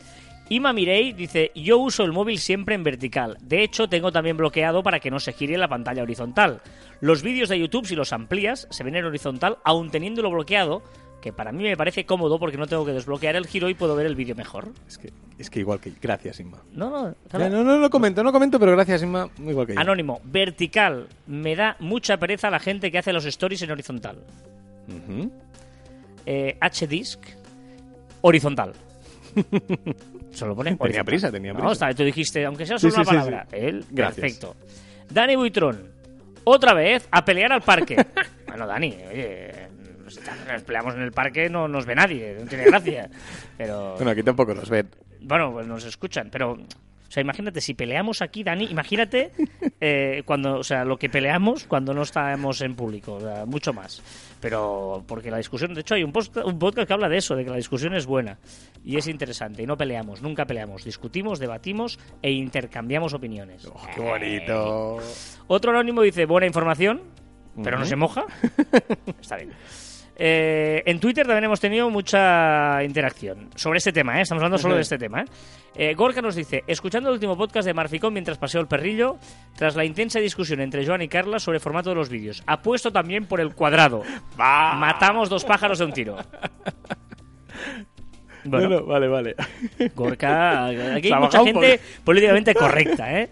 Ima 0.52 0.74
Mirei 0.74 1.14
dice, 1.14 1.50
yo 1.56 1.78
uso 1.78 2.04
el 2.04 2.12
móvil 2.12 2.38
siempre 2.38 2.76
en 2.76 2.84
vertical. 2.84 3.38
De 3.42 3.64
hecho, 3.64 3.88
tengo 3.88 4.12
también 4.12 4.36
bloqueado 4.36 4.84
para 4.84 5.00
que 5.00 5.10
no 5.10 5.18
se 5.18 5.32
gire 5.32 5.58
la 5.58 5.70
pantalla 5.70 6.04
horizontal. 6.04 6.60
Los 7.00 7.24
vídeos 7.24 7.48
de 7.48 7.58
YouTube, 7.58 7.88
si 7.88 7.96
los 7.96 8.12
amplías, 8.12 8.68
se 8.70 8.84
ven 8.84 8.98
en 8.98 9.06
horizontal, 9.06 9.60
aun 9.64 9.90
teniéndolo 9.92 10.30
bloqueado, 10.30 10.84
que 11.22 11.32
para 11.32 11.54
mí 11.54 11.64
me 11.64 11.78
parece 11.78 12.06
cómodo 12.06 12.38
porque 12.38 12.58
no 12.58 12.68
tengo 12.68 12.86
que 12.86 12.92
desbloquear 12.92 13.38
el 13.38 13.48
giro 13.48 13.70
y 13.70 13.76
puedo 13.76 13.96
ver 13.96 14.06
el 14.06 14.18
vídeo 14.18 14.36
mejor. 14.36 14.74
Es 14.90 14.98
que, 14.98 15.14
es 15.40 15.50
que 15.50 15.62
igual 15.62 15.80
que... 15.80 15.94
Gracias, 16.02 16.42
Inma. 16.42 16.62
No, 16.74 16.90
no, 17.32 17.50
no, 17.50 17.64
no 17.64 17.78
lo 17.78 17.90
comento, 17.90 18.22
no 18.22 18.34
comento, 18.34 18.60
pero 18.60 18.74
gracias, 18.74 19.04
Inma. 19.04 19.30
Igual 19.40 19.68
que 19.68 19.76
yo. 19.76 19.80
Anónimo, 19.80 20.20
vertical. 20.26 21.08
Me 21.28 21.56
da 21.56 21.78
mucha 21.80 22.18
pereza 22.18 22.50
la 22.50 22.60
gente 22.60 22.92
que 22.92 22.98
hace 22.98 23.14
los 23.14 23.24
stories 23.24 23.62
en 23.62 23.72
horizontal. 23.72 24.18
Ujú. 24.90 25.32
Eh, 26.26 26.58
H-Disc, 26.60 27.22
horizontal. 28.20 28.74
Solo 30.32 30.56
pone 30.56 30.72
Tenía 30.72 30.84
horizontal. 30.84 31.06
prisa, 31.06 31.32
tenía 31.32 31.54
No, 31.54 31.60
prisa. 31.60 31.72
está, 31.74 31.94
tú 31.94 32.04
dijiste, 32.04 32.46
aunque 32.46 32.66
sea 32.66 32.78
solo 32.80 32.92
sí, 32.92 33.00
una 33.00 33.04
sí, 33.06 33.10
palabra. 33.16 33.48
sí. 33.50 33.56
Él, 33.60 33.86
Gracias. 33.90 34.16
perfecto. 34.20 34.56
Dani 35.10 35.36
Buitrón, 35.36 35.92
otra 36.44 36.74
vez 36.74 37.08
a 37.12 37.24
pelear 37.26 37.52
al 37.52 37.62
parque. 37.62 37.98
bueno, 38.48 38.66
Dani, 38.68 38.96
oye, 39.12 39.52
nos 40.04 40.64
peleamos 40.64 40.96
en 40.96 41.02
el 41.02 41.12
parque, 41.12 41.50
no 41.50 41.68
nos 41.68 41.86
ve 41.86 41.96
nadie, 41.96 42.36
no 42.40 42.46
tiene 42.48 42.66
gracia. 42.66 43.10
Pero, 43.58 43.96
Bueno, 43.96 44.12
aquí 44.12 44.24
tampoco 44.24 44.54
nos 44.54 44.70
ven. 44.70 44.90
bueno, 45.22 45.52
pues 45.52 45.68
nos 45.68 45.84
escuchan, 45.86 46.30
pero... 46.32 46.58
O 47.12 47.14
sea, 47.14 47.20
imagínate, 47.20 47.60
si 47.60 47.74
peleamos 47.74 48.22
aquí, 48.22 48.42
Dani, 48.42 48.64
imagínate 48.72 49.32
eh, 49.82 50.24
cuando, 50.26 50.60
o 50.60 50.64
sea, 50.64 50.86
lo 50.86 50.96
que 50.96 51.10
peleamos 51.10 51.66
cuando 51.66 51.94
no 51.94 52.04
estamos 52.04 52.62
en 52.62 52.74
público, 52.74 53.16
o 53.16 53.20
sea, 53.20 53.46
mucho 53.46 53.74
más. 53.74 54.02
Pero 54.40 55.04
porque 55.06 55.30
la 55.30 55.36
discusión, 55.36 55.74
de 55.74 55.82
hecho, 55.82 55.96
hay 55.96 56.06
un, 56.06 56.14
post- 56.14 56.38
un 56.38 56.58
podcast 56.58 56.88
que 56.88 56.94
habla 56.94 57.10
de 57.10 57.18
eso, 57.18 57.36
de 57.36 57.44
que 57.44 57.50
la 57.50 57.58
discusión 57.58 57.94
es 57.96 58.06
buena 58.06 58.38
y 58.86 58.96
es 58.96 59.08
interesante. 59.08 59.62
Y 59.62 59.66
no 59.66 59.76
peleamos, 59.76 60.22
nunca 60.22 60.46
peleamos. 60.46 60.86
Discutimos, 60.86 61.38
debatimos 61.38 62.00
e 62.22 62.32
intercambiamos 62.32 63.14
opiniones. 63.14 63.66
Oh, 63.66 63.82
¡Qué 63.94 64.00
bonito! 64.00 65.00
Otro 65.48 65.72
anónimo 65.72 66.04
dice, 66.04 66.26
buena 66.26 66.48
información, 66.48 67.02
pero 67.62 67.78
no 67.78 67.84
se 67.86 67.98
moja. 67.98 68.24
Está 69.22 69.36
bien. 69.36 69.52
Eh, 70.16 70.84
en 70.86 71.00
Twitter 71.00 71.26
también 71.26 71.46
hemos 71.46 71.60
tenido 71.60 71.90
mucha 71.90 72.84
interacción 72.84 73.50
sobre 73.56 73.78
este 73.78 73.92
tema, 73.92 74.20
¿eh? 74.20 74.22
estamos 74.22 74.42
hablando 74.42 74.58
solo 74.58 74.76
de 74.76 74.82
este 74.82 74.98
tema. 74.98 75.26
¿eh? 75.76 75.94
Gorka 75.96 76.22
nos 76.22 76.36
dice, 76.36 76.64
escuchando 76.68 77.10
el 77.10 77.14
último 77.16 77.38
podcast 77.38 77.66
de 77.66 77.74
Marficón 77.74 78.14
mientras 78.14 78.38
paseo 78.38 78.62
el 78.62 78.68
perrillo, 78.68 79.18
tras 79.56 79.76
la 79.76 79.86
intensa 79.86 80.20
discusión 80.20 80.60
entre 80.62 80.86
Joan 80.86 81.02
y 81.02 81.08
Carla 81.08 81.40
sobre 81.40 81.58
el 81.58 81.62
formato 81.62 81.90
de 81.90 81.96
los 81.96 82.10
vídeos, 82.10 82.44
apuesto 82.46 82.92
también 82.92 83.26
por 83.26 83.42
el 83.42 83.56
cuadrado. 83.56 84.04
Matamos 84.38 85.30
dos 85.30 85.46
pájaros 85.46 85.80
de 85.80 85.86
un 85.86 85.94
tiro. 85.94 86.18
Bueno, 88.44 88.70
No, 88.70 88.80
no, 88.80 88.86
vale, 88.86 89.08
vale. 89.08 89.36
Gorka, 89.96 90.66
aquí 90.66 91.12
hay 91.12 91.20
mucha 91.20 91.44
gente 91.44 91.80
políticamente 92.04 92.54
correcta, 92.56 93.20
¿eh? 93.20 93.30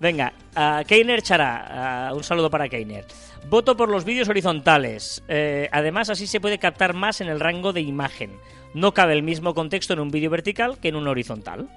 Venga, 0.00 0.32
a 0.54 0.84
Keiner 0.86 1.22
Chará, 1.22 2.12
un 2.14 2.22
saludo 2.22 2.50
para 2.50 2.68
Keiner. 2.68 3.04
Voto 3.48 3.76
por 3.76 3.88
los 3.88 4.04
vídeos 4.04 4.28
horizontales. 4.28 5.22
Eh, 5.28 5.68
además, 5.72 6.10
así 6.10 6.26
se 6.26 6.40
puede 6.40 6.58
captar 6.58 6.94
más 6.94 7.20
en 7.20 7.28
el 7.28 7.40
rango 7.40 7.72
de 7.72 7.80
imagen. 7.80 8.30
No 8.74 8.92
cabe 8.92 9.14
el 9.14 9.22
mismo 9.22 9.54
contexto 9.54 9.94
en 9.94 10.00
un 10.00 10.10
vídeo 10.10 10.30
vertical 10.30 10.78
que 10.78 10.88
en 10.88 10.96
un 10.96 11.08
horizontal. 11.08 11.68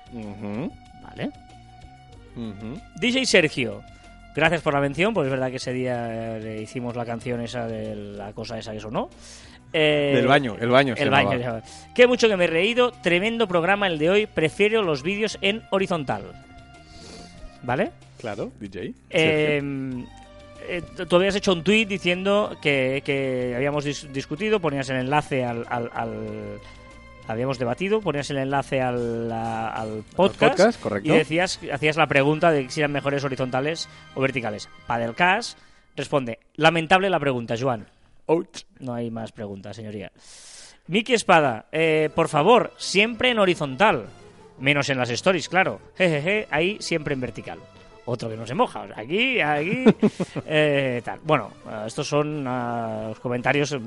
¿Vale? 1.03 1.31
DJ 2.99 3.25
Sergio, 3.25 3.81
gracias 4.35 4.61
por 4.61 4.73
la 4.73 4.81
mención, 4.81 5.13
porque 5.13 5.27
es 5.27 5.31
verdad 5.31 5.49
que 5.49 5.57
ese 5.57 5.73
día 5.73 6.37
eh, 6.37 6.39
le 6.41 6.61
hicimos 6.61 6.95
la 6.95 7.05
canción 7.05 7.41
esa 7.41 7.67
de 7.67 7.95
la 7.95 8.33
cosa 8.33 8.57
esa 8.59 8.71
que 8.73 8.79
sonó. 8.79 9.09
Eh, 9.73 10.11
Del 10.15 10.27
baño, 10.27 10.57
el 10.59 10.69
baño. 10.69 10.95
El 10.97 11.09
baño. 11.09 11.37
llamaba. 11.37 11.61
Qué 11.95 12.05
mucho 12.05 12.27
que 12.27 12.35
me 12.37 12.43
he 12.43 12.47
reído. 12.47 12.91
Tremendo 12.91 13.47
programa 13.47 13.87
el 13.87 13.97
de 13.97 14.09
hoy. 14.09 14.25
Prefiero 14.27 14.83
los 14.83 15.01
vídeos 15.01 15.37
en 15.41 15.63
horizontal. 15.71 16.23
¿Vale? 17.63 17.91
Claro, 18.21 18.51
DJ. 18.59 18.93
Eh, 19.09 19.61
eh, 20.69 20.81
tú 21.09 21.15
habías 21.15 21.35
hecho 21.35 21.53
un 21.53 21.63
tweet 21.63 21.85
diciendo 21.85 22.55
que, 22.61 23.01
que 23.03 23.53
habíamos 23.55 23.85
dis- 23.85 24.07
discutido, 24.11 24.59
ponías 24.59 24.89
el 24.89 24.97
enlace 24.97 25.43
al, 25.43 25.65
al- 25.69 25.89
al- 25.93 26.59
Habíamos 27.27 27.59
debatido, 27.59 28.01
ponías 28.01 28.29
el 28.31 28.37
enlace 28.37 28.81
al, 28.81 29.31
a- 29.31 29.69
al 29.69 30.03
podcast, 30.15 30.57
podcast, 30.57 30.81
correcto. 30.81 31.13
y 31.13 31.17
decías, 31.17 31.59
hacías 31.71 31.95
la 31.95 32.07
pregunta 32.07 32.51
de 32.51 32.69
si 32.69 32.81
eran 32.81 32.91
mejores 32.91 33.23
horizontales 33.23 33.87
o 34.15 34.21
verticales. 34.21 34.69
Padelcast 34.87 35.57
responde, 35.95 36.39
lamentable 36.55 37.09
la 37.09 37.19
pregunta, 37.19 37.55
Joan. 37.59 37.87
Ouch. 38.25 38.63
No 38.79 38.93
hay 38.93 39.11
más 39.11 39.31
preguntas, 39.31 39.75
señoría. 39.75 40.11
Miki 40.87 41.13
Espada, 41.13 41.67
eh, 41.71 42.09
por 42.13 42.27
favor, 42.27 42.73
siempre 42.77 43.29
en 43.29 43.39
horizontal. 43.39 44.07
Menos 44.59 44.89
en 44.89 44.97
las 44.97 45.09
stories, 45.09 45.47
claro. 45.47 45.79
Jejeje, 45.97 46.47
ahí 46.51 46.77
siempre 46.81 47.13
en 47.13 47.21
vertical. 47.21 47.59
Otro 48.05 48.29
que 48.29 48.35
no 48.37 48.45
se 48.47 48.53
moja. 48.55 48.85
Aquí, 48.95 49.39
aquí. 49.39 49.85
eh, 50.45 51.01
tal. 51.05 51.19
Bueno, 51.23 51.51
eh, 51.69 51.83
estos 51.87 52.07
son 52.07 52.45
ah, 52.47 53.05
los 53.09 53.19
comentarios 53.19 53.71
eh, 53.73 53.79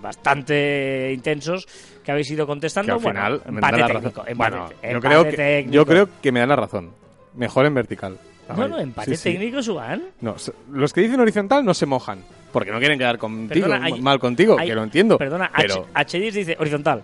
bastante 0.00 1.12
intensos 1.14 1.66
que 2.04 2.10
habéis 2.12 2.30
ido 2.30 2.46
Que 2.46 2.50
contestando. 2.50 2.94
al 2.94 2.98
Bueno, 3.00 3.20
final 3.20 3.42
empate 3.46 3.82
técnico. 3.84 4.24
empate- 4.24 4.34
Bueno, 4.36 4.68
yo 4.92 5.00
creo, 5.00 5.24
que, 5.24 5.32
técnico. 5.32 5.74
yo 5.74 5.86
creo 5.86 6.08
que 6.20 6.32
me 6.32 6.40
dan 6.40 6.48
la 6.48 6.56
razón. 6.56 6.90
Mejor 7.34 7.66
en 7.66 7.74
vertical. 7.74 8.18
No, 8.56 8.68
no, 8.68 8.78
empate 8.78 9.12
Sí, 9.12 9.16
sí. 9.16 9.32
técnico, 9.38 9.62
Juan. 9.62 10.02
No, 10.20 10.34
s- 10.36 10.52
los 10.70 10.92
que 10.92 11.00
dicen 11.00 11.18
horizontal 11.20 11.64
no 11.64 11.72
se 11.74 11.86
mojan. 11.86 12.20
Porque 12.52 12.70
no 12.70 12.78
quieren 12.78 12.98
quedar 12.98 13.16
contigo, 13.16 13.66
Perdona, 13.66 13.86
hay- 13.86 14.00
mal 14.02 14.18
contigo, 14.18 14.56
hay- 14.58 14.68
que 14.68 14.74
lo 14.74 14.82
entiendo. 14.82 15.16
Perdona, 15.16 15.50
pero, 15.56 15.86
H, 15.94 16.18
HDis 16.18 16.34
dice 16.34 16.56
horizontal. 16.58 17.02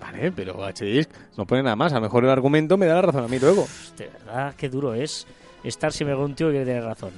Vale, 0.00 0.32
pero 0.32 0.54
HDisc 0.66 1.10
no 1.36 1.46
pone 1.46 1.62
nada 1.62 1.76
más. 1.76 1.92
A 1.92 1.96
lo 1.96 2.02
mejor 2.02 2.24
el 2.24 2.30
argumento 2.30 2.76
me 2.76 2.86
da 2.86 2.94
la 2.96 3.02
razón 3.02 3.24
a 3.24 3.28
mí 3.28 3.38
luego. 3.38 3.66
De 3.98 4.08
verdad, 4.08 4.54
qué 4.56 4.68
duro 4.68 4.94
es 4.94 5.26
estar 5.62 5.92
siempre 5.92 6.16
contigo 6.16 6.50
y 6.50 6.54
que 6.54 6.64
tener 6.64 6.82
razón. 6.84 7.10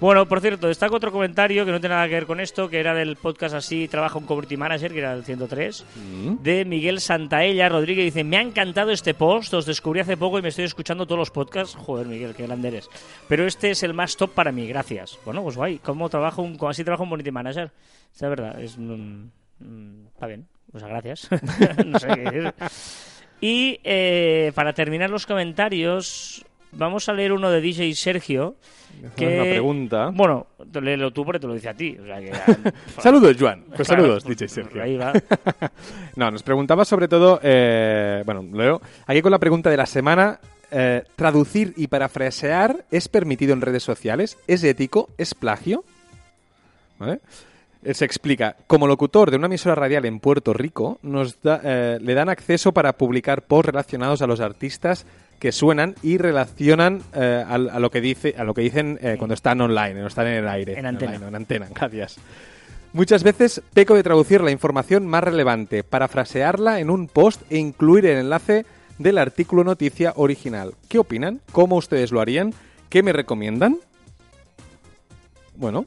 Bueno, 0.00 0.26
por 0.28 0.40
cierto, 0.40 0.68
destaco 0.68 0.94
otro 0.94 1.10
comentario 1.10 1.64
que 1.66 1.72
no 1.72 1.80
tiene 1.80 1.96
nada 1.96 2.06
que 2.06 2.14
ver 2.14 2.26
con 2.26 2.38
esto, 2.38 2.68
que 2.68 2.78
era 2.78 2.94
del 2.94 3.16
podcast 3.16 3.56
así, 3.56 3.88
trabaja 3.88 4.16
un 4.16 4.26
community 4.26 4.56
manager, 4.56 4.92
que 4.92 5.00
era 5.00 5.12
el 5.12 5.24
103, 5.24 5.84
Mm. 5.96 6.36
de 6.40 6.64
Miguel 6.64 7.00
Santaella 7.00 7.68
Rodríguez. 7.68 8.04
Dice, 8.04 8.22
me 8.22 8.36
ha 8.36 8.42
encantado 8.42 8.92
este 8.92 9.14
post, 9.14 9.52
os 9.54 9.66
descubrí 9.66 9.98
hace 9.98 10.16
poco 10.16 10.38
y 10.38 10.42
me 10.42 10.50
estoy 10.50 10.66
escuchando 10.66 11.04
todos 11.04 11.18
los 11.18 11.30
podcasts. 11.32 11.74
Joder, 11.74 12.06
Miguel, 12.06 12.32
qué 12.36 12.46
grande 12.46 12.68
eres. 12.68 12.88
Pero 13.26 13.44
este 13.44 13.70
es 13.72 13.82
el 13.82 13.92
más 13.92 14.16
top 14.16 14.30
para 14.34 14.52
mí, 14.52 14.68
gracias. 14.68 15.18
Bueno, 15.24 15.42
pues 15.42 15.56
guay, 15.56 15.78
¿cómo 15.78 16.08
trabajo 16.08 16.42
un, 16.42 16.56
cómo 16.56 16.70
así 16.70 16.84
trabaja 16.84 17.02
un 17.02 17.08
community 17.08 17.32
manager? 17.32 17.72
Es 18.14 18.22
la 18.22 18.28
verdad, 18.28 18.60
es... 18.62 18.76
mm, 19.60 20.06
está 20.08 20.26
bien, 20.26 20.46
pues 20.70 20.84
gracias. 20.84 21.28
no 21.86 21.98
sé 21.98 22.08
qué 22.08 22.20
decir. 22.20 22.54
Y 23.40 23.80
eh, 23.84 24.52
para 24.54 24.72
terminar 24.72 25.10
los 25.10 25.26
comentarios, 25.26 26.44
vamos 26.72 27.08
a 27.08 27.12
leer 27.12 27.32
uno 27.32 27.50
de 27.50 27.60
DJ 27.60 27.94
Sergio. 27.94 28.56
Que, 29.16 29.26
una 29.26 29.42
pregunta. 29.44 30.10
Bueno, 30.12 30.48
léelo 30.80 31.12
tú 31.12 31.24
porque 31.24 31.38
te 31.38 31.46
lo 31.46 31.54
dice 31.54 31.68
a 31.68 31.74
ti. 31.74 31.96
O 32.00 32.04
sea 32.04 32.20
que, 32.20 32.32
Saludos, 32.98 33.36
Joan. 33.38 33.64
Pues 33.74 33.86
Claro, 33.86 34.02
saludos, 34.02 34.24
pues, 34.24 34.38
DJ 34.38 34.48
Sergio. 34.48 34.82
Ahí 34.82 34.96
va. 34.96 35.12
No, 36.16 36.32
nos 36.32 36.42
preguntaba 36.42 36.84
sobre 36.84 37.06
todo, 37.06 37.38
eh, 37.44 38.22
bueno, 38.26 38.44
leo, 38.52 38.80
aquí 39.06 39.22
con 39.22 39.30
la 39.30 39.38
pregunta 39.38 39.70
de 39.70 39.76
la 39.76 39.86
semana, 39.86 40.40
eh, 40.72 41.04
¿traducir 41.14 41.74
y 41.76 41.86
parafrasear 41.86 42.84
es 42.90 43.08
permitido 43.08 43.52
en 43.52 43.60
redes 43.60 43.84
sociales? 43.84 44.36
¿Es 44.48 44.64
ético? 44.64 45.10
¿Es 45.16 45.34
plagio? 45.34 45.84
¿Vale? 46.98 47.20
Él 47.84 47.94
se 47.94 48.04
explica, 48.04 48.56
como 48.66 48.86
locutor 48.86 49.30
de 49.30 49.36
una 49.36 49.46
emisora 49.46 49.74
radial 49.76 50.04
en 50.04 50.18
Puerto 50.20 50.52
Rico, 50.52 50.98
nos 51.02 51.40
da- 51.42 51.60
eh, 51.62 51.98
le 52.00 52.14
dan 52.14 52.28
acceso 52.28 52.72
para 52.72 52.92
publicar 52.94 53.42
posts 53.42 53.66
relacionados 53.66 54.20
a 54.20 54.26
los 54.26 54.40
artistas 54.40 55.06
que 55.38 55.52
suenan 55.52 55.94
y 56.02 56.18
relacionan 56.18 57.02
eh, 57.14 57.44
a, 57.48 57.56
lo 57.58 57.90
que 57.92 58.00
dice, 58.00 58.34
a 58.36 58.42
lo 58.42 58.54
que 58.54 58.62
dicen 58.62 58.98
eh, 59.00 59.14
cuando 59.16 59.34
están 59.34 59.60
online, 59.60 59.94
no 59.94 60.08
están 60.08 60.26
en 60.26 60.34
el 60.34 60.48
aire. 60.48 60.76
En 60.78 60.86
antena. 60.86 61.12
Online, 61.12 61.28
en 61.28 61.34
antena, 61.36 61.68
gracias. 61.72 62.18
Muchas 62.92 63.22
veces 63.22 63.62
peco 63.72 63.94
de 63.94 64.02
traducir 64.02 64.40
la 64.40 64.50
información 64.50 65.06
más 65.06 65.22
relevante, 65.22 65.84
parafrasearla 65.84 66.80
en 66.80 66.90
un 66.90 67.06
post 67.06 67.42
e 67.50 67.58
incluir 67.58 68.06
el 68.06 68.18
enlace 68.18 68.66
del 68.98 69.18
artículo 69.18 69.62
noticia 69.62 70.12
original. 70.16 70.72
¿Qué 70.88 70.98
opinan? 70.98 71.40
¿Cómo 71.52 71.76
ustedes 71.76 72.10
lo 72.10 72.20
harían? 72.20 72.52
¿Qué 72.88 73.04
me 73.04 73.12
recomiendan? 73.12 73.76
Bueno. 75.54 75.86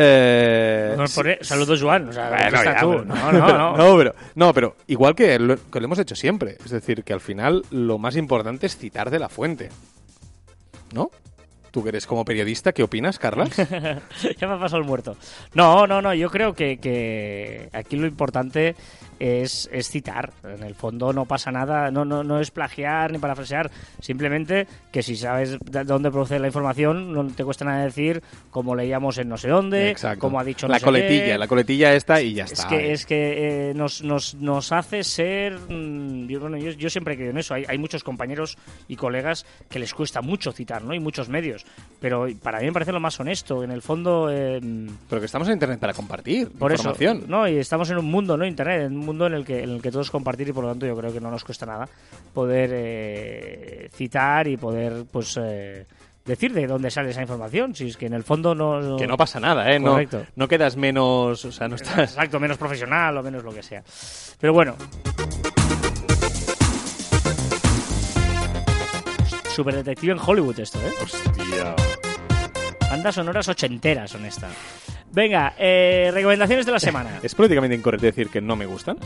Eh, 0.00 0.94
Nos 0.96 1.12
pone, 1.12 1.38
Saludos, 1.40 1.82
Joan. 1.82 2.08
O 2.08 2.12
sea, 2.12 2.28
bueno, 2.28 2.44
contesta 2.44 2.72
ya, 2.74 2.80
tú. 2.80 2.90
pero- 2.90 3.04
No, 3.04 3.32
no, 3.32 3.58
no. 3.58 3.76
no, 3.76 3.96
pero, 3.96 4.14
no, 4.36 4.54
pero 4.54 4.76
igual 4.86 5.14
que 5.16 5.38
lo, 5.40 5.56
que 5.56 5.80
lo 5.80 5.86
hemos 5.86 5.98
hecho 5.98 6.14
siempre. 6.14 6.56
Es 6.64 6.70
decir, 6.70 7.02
que 7.02 7.12
al 7.12 7.20
final 7.20 7.64
lo 7.72 7.98
más 7.98 8.14
importante 8.16 8.66
es 8.66 8.76
citar 8.76 9.10
de 9.10 9.18
la 9.18 9.28
fuente. 9.28 9.70
¿No? 10.92 11.10
¿Tú 11.72 11.82
que 11.82 11.90
eres 11.90 12.06
como 12.06 12.24
periodista, 12.24 12.72
qué 12.72 12.82
opinas, 12.82 13.18
Carlas? 13.18 13.50
ya 13.56 14.46
me 14.48 14.54
ha 14.54 14.58
pasado 14.58 14.80
el 14.80 14.86
muerto. 14.86 15.16
No, 15.54 15.86
no, 15.86 16.00
no. 16.00 16.14
Yo 16.14 16.30
creo 16.30 16.54
que, 16.54 16.78
que 16.78 17.68
aquí 17.72 17.96
lo 17.96 18.06
importante 18.06 18.74
es, 19.18 19.68
es 19.72 19.88
citar. 19.88 20.32
En 20.44 20.62
el 20.62 20.74
fondo 20.74 21.12
no 21.12 21.24
pasa 21.24 21.50
nada. 21.50 21.90
No, 21.90 22.04
no, 22.04 22.22
no 22.24 22.40
es 22.40 22.50
plagiar 22.50 23.12
ni 23.12 23.18
parafrasear. 23.18 23.70
Simplemente 24.00 24.66
que 24.92 25.02
si 25.02 25.16
sabes 25.16 25.58
de 25.60 25.84
dónde 25.84 26.10
procede 26.10 26.38
la 26.40 26.46
información, 26.46 27.12
no 27.12 27.26
te 27.26 27.44
cuesta 27.44 27.64
nada 27.64 27.84
decir 27.84 28.22
como 28.50 28.74
leíamos 28.74 29.18
en 29.18 29.28
no 29.28 29.36
sé 29.36 29.48
dónde, 29.48 29.90
Exacto. 29.90 30.20
como 30.20 30.38
ha 30.40 30.44
dicho 30.44 30.66
no 30.66 30.72
la 30.72 30.78
sé 30.78 30.84
coletilla, 30.84 31.24
qué. 31.24 31.38
la 31.38 31.46
coletilla 31.48 31.94
esta 31.94 32.20
y 32.22 32.34
ya 32.34 32.44
Es 32.44 32.52
está. 32.52 32.68
que, 32.68 32.76
eh. 32.76 32.92
es 32.92 33.06
que 33.06 33.70
eh, 33.70 33.74
nos, 33.74 34.02
nos, 34.02 34.34
nos 34.36 34.72
hace 34.72 35.02
ser. 35.04 35.58
mm, 35.68 36.26
Yo, 36.28 36.40
bueno, 36.40 36.56
yo, 36.56 36.70
yo 36.72 36.90
siempre 36.90 37.16
creo 37.16 37.30
en 37.30 37.38
eso. 37.38 37.54
Hay, 37.54 37.64
hay 37.68 37.78
muchos 37.78 38.04
compañeros 38.04 38.56
y 38.88 38.96
colegas 38.96 39.46
que 39.68 39.78
les 39.78 39.92
cuesta 39.94 40.20
mucho 40.22 40.52
citar, 40.52 40.82
¿no? 40.84 40.94
Y 40.94 41.00
muchos 41.00 41.28
medios. 41.28 41.66
Pero 42.00 42.26
para 42.42 42.60
mí 42.60 42.66
me 42.66 42.72
parece 42.72 42.92
lo 42.92 43.00
más 43.00 43.18
honesto. 43.20 43.62
En 43.64 43.70
el 43.70 43.82
fondo. 43.82 44.28
eh, 44.30 44.60
Pero 45.08 45.20
que 45.20 45.26
estamos 45.26 45.48
en 45.48 45.54
internet 45.54 45.78
para 45.80 45.92
compartir 45.94 46.48
por 46.50 46.72
eso. 46.72 46.90
información. 46.90 47.24
No, 47.28 47.48
y 47.48 47.56
estamos 47.58 47.90
en 47.90 47.98
un 47.98 48.04
mundo, 48.06 48.36
¿no? 48.36 48.46
Internet, 48.46 48.82
en 48.86 48.96
un 48.98 49.06
mundo 49.08 49.26
en 49.26 49.34
el 49.34 49.44
que, 49.44 49.62
en 49.62 49.70
el 49.70 49.82
que 49.82 49.90
todos 49.90 50.10
compartir 50.10 50.48
y 50.48 50.52
por 50.52 50.64
lo 50.64 50.70
tanto 50.70 50.86
yo 50.86 50.96
creo 50.96 51.12
que 51.12 51.20
no 51.20 51.30
nos 51.30 51.44
cuesta 51.44 51.66
nada 51.66 51.88
poder 52.32 52.70
eh, 52.72 53.88
citar 53.92 54.46
y 54.48 54.56
poder, 54.56 55.04
pues. 55.10 55.38
eh, 55.42 55.86
decir 56.24 56.52
de 56.52 56.66
dónde 56.66 56.90
sale 56.90 57.08
esa 57.10 57.22
información. 57.22 57.74
Si 57.74 57.88
es 57.88 57.96
que 57.96 58.04
en 58.06 58.12
el 58.12 58.22
fondo 58.22 58.54
no. 58.54 58.96
Que 58.98 59.06
no 59.06 59.16
pasa 59.16 59.40
nada, 59.40 59.72
¿eh? 59.72 59.80
No, 59.80 59.92
Correcto. 59.92 60.26
no 60.36 60.46
quedas 60.46 60.76
menos. 60.76 61.42
O 61.44 61.50
sea, 61.52 61.68
no 61.68 61.76
estás. 61.76 62.10
Exacto, 62.12 62.38
menos 62.38 62.58
profesional 62.58 63.16
o 63.16 63.22
menos 63.22 63.42
lo 63.42 63.52
que 63.52 63.62
sea. 63.62 63.82
Pero 64.38 64.52
bueno. 64.52 64.76
Super 69.54 69.74
detective 69.74 70.12
en 70.12 70.18
Hollywood 70.24 70.60
esto, 70.60 70.78
¿eh? 70.78 70.92
Hostia. 71.02 71.74
Bandas 72.90 73.14
sonoras 73.14 73.48
ochenteras 73.48 74.10
son 74.10 74.24
estas. 74.24 74.52
Venga, 75.12 75.54
eh, 75.58 76.10
recomendaciones 76.12 76.66
de 76.66 76.72
la 76.72 76.80
semana. 76.80 77.18
Es 77.22 77.34
políticamente 77.34 77.74
incorrecto 77.76 78.06
decir 78.06 78.28
que 78.28 78.40
no 78.40 78.56
me 78.56 78.66
gustan. 78.66 78.98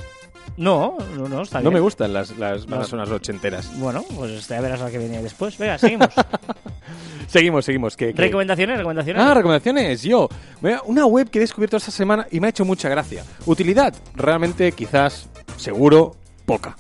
No, 0.57 0.99
no, 1.17 1.29
no, 1.29 1.43
está 1.43 1.59
No 1.59 1.71
bien. 1.71 1.75
me 1.75 1.81
gustan 1.81 2.13
las, 2.13 2.37
las 2.37 2.67
bandas 2.67 2.89
No. 2.89 2.91
sonoras 2.91 3.11
ochenteras. 3.13 3.79
Bueno, 3.79 4.05
pues 4.17 4.47
ya 4.49 4.61
verás 4.61 4.81
la 4.81 4.91
que 4.91 4.99
viene 4.99 5.23
después. 5.23 5.57
Venga, 5.57 5.79
seguimos. 5.79 6.09
Seguimos, 7.27 7.65
seguimos. 7.65 7.97
que- 7.97 8.13
que- 8.13 8.21
recomendaciones, 8.21 8.77
recomendaciones. 8.77 9.23
Ah, 9.23 9.33
recomendaciones. 9.33 10.03
Yo, 10.03 10.29
Mira, 10.61 10.83
una 10.85 11.07
web 11.07 11.31
que 11.31 11.39
he 11.39 11.41
descubierto 11.41 11.79
esta 11.79 11.91
semana 11.91 12.27
y 12.31 12.41
me 12.41 12.49
ha 12.49 12.51
hecho 12.51 12.65
mucha 12.67 12.91
gracia. 12.91 13.25
Utilidad, 13.47 13.95
realmente, 14.15 14.73
quizás, 14.73 15.29
seguro, 15.57 16.17
poca. 16.45 16.77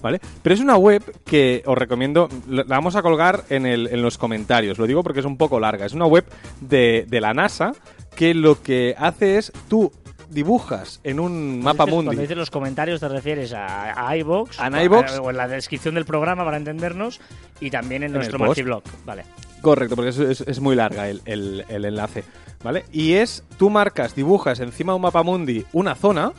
¿Vale? 0.00 0.18
Pero 0.42 0.54
es 0.54 0.60
una 0.62 0.78
web 0.78 1.02
que 1.26 1.62
os 1.66 1.76
recomiendo, 1.76 2.30
la 2.48 2.62
la 2.62 2.76
vamos 2.76 2.96
a 2.96 3.02
colgar 3.02 3.44
en, 3.50 3.66
el- 3.66 3.88
en 3.88 4.00
los 4.00 4.16
comentarios, 4.16 4.78
lo 4.78 4.86
digo 4.86 5.02
porque 5.02 5.20
es 5.20 5.26
un 5.26 5.36
poco 5.36 5.60
larga. 5.60 5.84
Es 5.84 5.92
una 5.92 6.06
web 6.06 6.24
de, 6.62 7.04
de 7.06 7.20
la 7.20 7.34
NASA 7.34 7.72
que 8.20 8.34
lo 8.34 8.62
que 8.62 8.94
hace 8.98 9.38
es, 9.38 9.50
tú 9.66 9.90
dibujas 10.28 11.00
en 11.04 11.18
un 11.20 11.60
mapa 11.62 11.84
Dices- 11.84 11.94
Cuando 11.94 12.10
mundi. 12.12 12.20
dices 12.22 12.36
los 12.36 12.50
comentarios 12.50 13.00
te 13.00 13.08
refieres 13.08 13.54
a, 13.54 14.06
a 14.08 14.14
iVoox, 14.18 14.60
A 14.60 14.68
o 14.68 14.80
iVoox. 14.84 15.18
o 15.20 15.30
en 15.30 15.36
la 15.38 15.48
descripción 15.48 15.94
del 15.94 16.04
programa 16.04 16.44
para 16.44 16.58
entendernos 16.58 17.18
y 17.62 17.70
también 17.70 18.02
en, 18.02 18.08
En 18.08 18.12
nuestro. 18.16 18.38
Marciblog. 18.38 18.82
Vale. 19.06 19.24
Correcto, 19.62 19.96
porque 19.96 20.10
es, 20.10 20.18
es- 20.18 20.40
es 20.42 20.60
muy 20.60 20.76
larga 20.76 21.08
el, 21.08 21.22
el- 21.24 21.64
el 21.70 21.84
enlace, 21.86 22.22
¿vale? 22.62 22.84
Y 22.92 23.14
es, 23.14 23.42
tú 23.56 23.70
marcas, 23.70 24.14
dibujas 24.14 24.60
encima 24.60 24.92
de 24.92 24.96
un 24.96 25.02
mapa 25.02 25.22
mundi 25.22 25.64
una 25.72 25.94
zona 25.94 26.32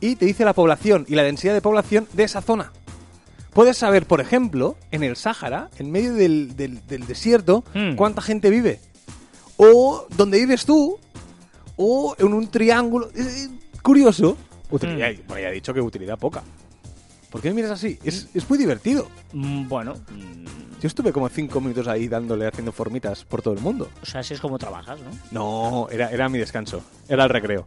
y 0.00 0.16
te 0.16 0.26
dice 0.26 0.44
la 0.44 0.52
población 0.52 1.06
y 1.08 1.14
la 1.14 1.22
densidad 1.22 1.54
de 1.54 1.62
población 1.62 2.06
de 2.12 2.24
esa 2.24 2.42
zona. 2.42 2.72
Puedes 3.54 3.78
saber, 3.78 4.04
por 4.04 4.20
ejemplo, 4.20 4.76
en 4.90 5.02
el 5.02 5.16
Sáhara, 5.16 5.70
en 5.78 5.90
medio 5.90 6.12
del, 6.12 6.56
del- 6.56 6.86
del 6.86 7.06
desierto, 7.06 7.64
Hmm. 7.72 7.94
cuánta 7.96 8.20
gente 8.20 8.50
vive. 8.50 8.80
O 9.56 10.06
donde 10.16 10.38
vives 10.38 10.64
tú, 10.64 10.98
o 11.76 12.14
en 12.18 12.32
un 12.32 12.48
triángulo. 12.48 13.08
Eh, 13.14 13.48
curioso. 13.82 14.36
Utilidad, 14.70 15.10
Hmm. 15.12 15.26
bueno, 15.28 15.42
ya 15.42 15.48
he 15.50 15.52
dicho 15.52 15.72
que 15.74 15.80
utilidad 15.80 16.18
poca. 16.18 16.42
¿Por 17.30 17.40
qué 17.40 17.48
me 17.48 17.56
miras 17.56 17.72
así? 17.72 17.98
Es, 18.04 18.28
es 18.34 18.48
muy 18.48 18.58
divertido. 18.58 19.08
Mm, 19.32 19.68
Bueno, 19.68 19.94
mm, 20.10 20.44
Yo 20.80 20.88
estuve 20.88 21.12
como 21.12 21.28
cinco 21.30 21.60
minutos 21.60 21.88
ahí 21.88 22.08
dándole, 22.08 22.46
haciendo 22.46 22.70
formitas 22.70 23.24
por 23.24 23.40
todo 23.42 23.54
el 23.54 23.60
mundo. 23.60 23.88
o 24.02 24.06
sea, 24.06 24.20
así 24.20 24.34
es 24.34 24.40
como 24.40 24.58
trabajas, 24.58 24.98
¿no? 25.00 25.10
No, 25.30 25.88
era, 25.90 26.10
era 26.10 26.28
mi 26.28 26.38
descanso. 26.38 26.82
Era 27.08 27.24
el 27.24 27.30
recreo. 27.30 27.66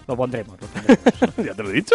Lo 0.09 0.16
pondremos, 0.16 0.57
lo 0.61 0.66
pondremos. 0.66 1.37
¿Ya 1.47 1.55
te 1.55 1.62
lo 1.62 1.71
he 1.71 1.75
dicho? 1.75 1.95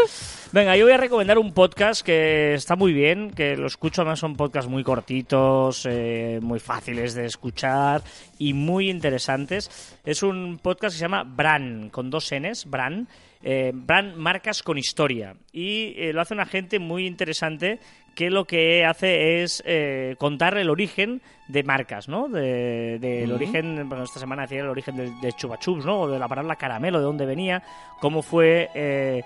Venga, 0.53 0.77
yo 0.77 0.85
voy 0.85 0.93
a 0.93 0.97
recomendar 0.97 1.37
un 1.37 1.51
podcast 1.53 2.01
que 2.05 2.53
está 2.53 2.77
muy 2.77 2.93
bien, 2.93 3.31
que 3.31 3.57
lo 3.57 3.67
escucho, 3.67 4.01
además 4.01 4.19
son 4.19 4.37
podcasts 4.37 4.69
muy 4.71 4.83
cortitos, 4.85 5.85
eh, 5.89 6.39
muy 6.41 6.59
fáciles 6.59 7.13
de 7.13 7.25
escuchar 7.25 8.01
y 8.37 8.53
muy 8.53 8.89
interesantes. 8.89 9.97
Es 10.05 10.23
un 10.23 10.59
podcast 10.61 10.93
que 10.93 10.99
se 10.99 11.01
llama 11.01 11.23
Bran, 11.25 11.89
con 11.89 12.09
dos 12.09 12.31
Ns, 12.33 12.69
Bran. 12.69 13.09
Eh, 13.45 13.71
Marcas 14.17 14.61
con 14.63 14.77
Historia. 14.77 15.35
Y 15.53 15.93
eh, 15.97 16.11
lo 16.11 16.19
hace 16.21 16.33
una 16.33 16.45
gente 16.45 16.79
muy 16.79 17.05
interesante 17.07 17.79
que 18.15 18.29
lo 18.29 18.45
que 18.45 18.85
hace 18.85 19.43
es 19.43 19.61
eh, 19.65 20.15
contar 20.17 20.57
el 20.57 20.69
origen 20.69 21.21
de 21.47 21.63
marcas, 21.63 22.07
¿no? 22.09 22.27
De- 22.29 23.23
Ujú. 23.25 23.35
origen, 23.35 23.87
bueno, 23.89 24.03
esta 24.05 24.19
semana 24.19 24.43
decía 24.43 24.61
el 24.61 24.69
origen 24.69 24.95
de, 24.95 25.11
de 25.21 25.33
Chupa 25.33 25.57
Chups, 25.59 25.85
¿no? 25.85 26.01
O 26.01 26.07
de 26.09 26.17
la 26.17 26.27
palabra 26.27 26.55
caramelo, 26.55 26.97
de 26.99 27.03
dónde 27.05 27.25
venía, 27.25 27.61
cómo 27.99 28.21
fue 28.21 28.69
eh, 28.73 29.21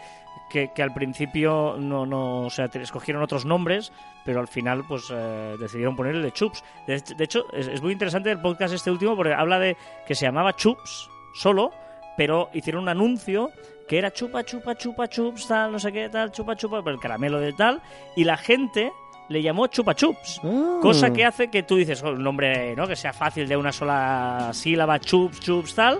que, 0.50 0.72
que 0.76 0.82
al 0.82 0.92
principio 0.94 1.76
no, 1.80 2.06
no, 2.08 2.46
o 2.48 2.50
sea, 2.50 2.66
escogieron 2.66 3.22
otros 3.22 3.46
nombres, 3.46 3.94
pero 4.26 4.40
al 4.40 4.48
final 4.48 4.84
pues 4.88 5.04
eh, 5.14 5.56
decidieron 5.60 5.96
poner 5.96 6.16
el 6.16 6.24
de 6.24 6.32
Chups. 6.32 6.64
De, 6.88 7.00
de 7.16 7.24
hecho, 7.24 7.46
es, 7.54 7.68
es 7.68 7.82
muy 7.84 7.94
interesante 7.94 8.32
el 8.32 8.42
podcast 8.42 8.74
este 8.74 8.90
último 8.90 9.16
porque 9.16 9.34
habla 9.36 9.60
de 9.60 9.78
que 10.08 10.16
se 10.16 10.26
llamaba 10.26 10.56
Chups 10.56 11.08
solo, 11.36 11.72
pero 12.18 12.50
hicieron 12.56 12.82
un 12.84 12.90
anuncio 12.90 13.52
que 13.90 13.98
era 13.98 14.12
chupa, 14.14 14.44
chupa, 14.46 14.76
chupa, 14.78 15.08
chups, 15.10 15.48
tal, 15.48 15.72
no 15.72 15.80
sé 15.80 15.92
qué, 15.92 16.10
tal, 16.10 16.32
chupa, 16.32 16.56
chupa, 16.56 16.84
el 16.86 17.00
caramelo 17.00 17.40
de 17.40 17.54
tal, 17.54 17.82
y 18.16 18.24
la 18.24 18.38
gente 18.38 18.92
le 19.30 19.42
llamó 19.42 19.66
chupa 19.66 19.96
chups. 19.96 20.40
Cosa 20.80 21.12
que 21.12 21.26
hace 21.26 21.50
que 21.50 21.64
tú 21.64 21.76
dices, 21.76 22.04
"Oh, 22.04 22.12
un 22.12 22.24
nombre 22.24 22.76
¿no? 22.76 22.88
que 22.88 22.96
sea 22.96 23.14
fácil 23.14 23.48
de 23.48 23.58
una 23.58 23.72
sola 23.72 24.52
sílaba, 24.54 25.00
chups, 25.00 25.40
chups, 25.40 25.74
tal. 25.74 26.00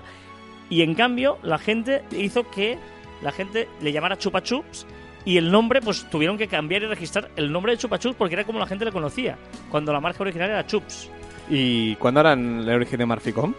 y 0.70 0.84
en 0.84 0.94
cambio 0.94 1.40
la 1.42 1.58
gente 1.58 2.04
hizo 2.12 2.48
que 2.52 2.78
la 3.24 3.32
gente 3.32 3.68
le 3.82 3.92
llamara 3.92 4.20
Chupa 4.20 4.44
Chups 4.44 4.86
y 5.26 5.38
el 5.38 5.52
nombre 5.52 5.82
pues 5.82 6.08
tuvieron 6.12 6.38
que 6.38 6.48
cambiar 6.48 6.84
y 6.84 6.86
registrar 6.86 7.32
el 7.36 7.52
nombre 7.52 7.72
de 7.72 7.80
Chupa 7.80 7.98
Chups 7.98 8.16
porque 8.16 8.36
era 8.36 8.44
como 8.44 8.60
la 8.60 8.68
gente 8.68 8.86
le 8.86 8.92
conocía, 8.92 9.36
cuando 9.72 9.92
la 9.92 10.00
marca 10.00 10.22
original 10.22 10.52
era 10.52 10.68
Chups. 10.68 11.10
¿Y 11.50 11.96
cuándo 11.96 12.20
harán 12.20 12.60
el 12.60 12.70
origen 12.70 13.00
de 13.00 13.06
Marficom? 13.08 13.54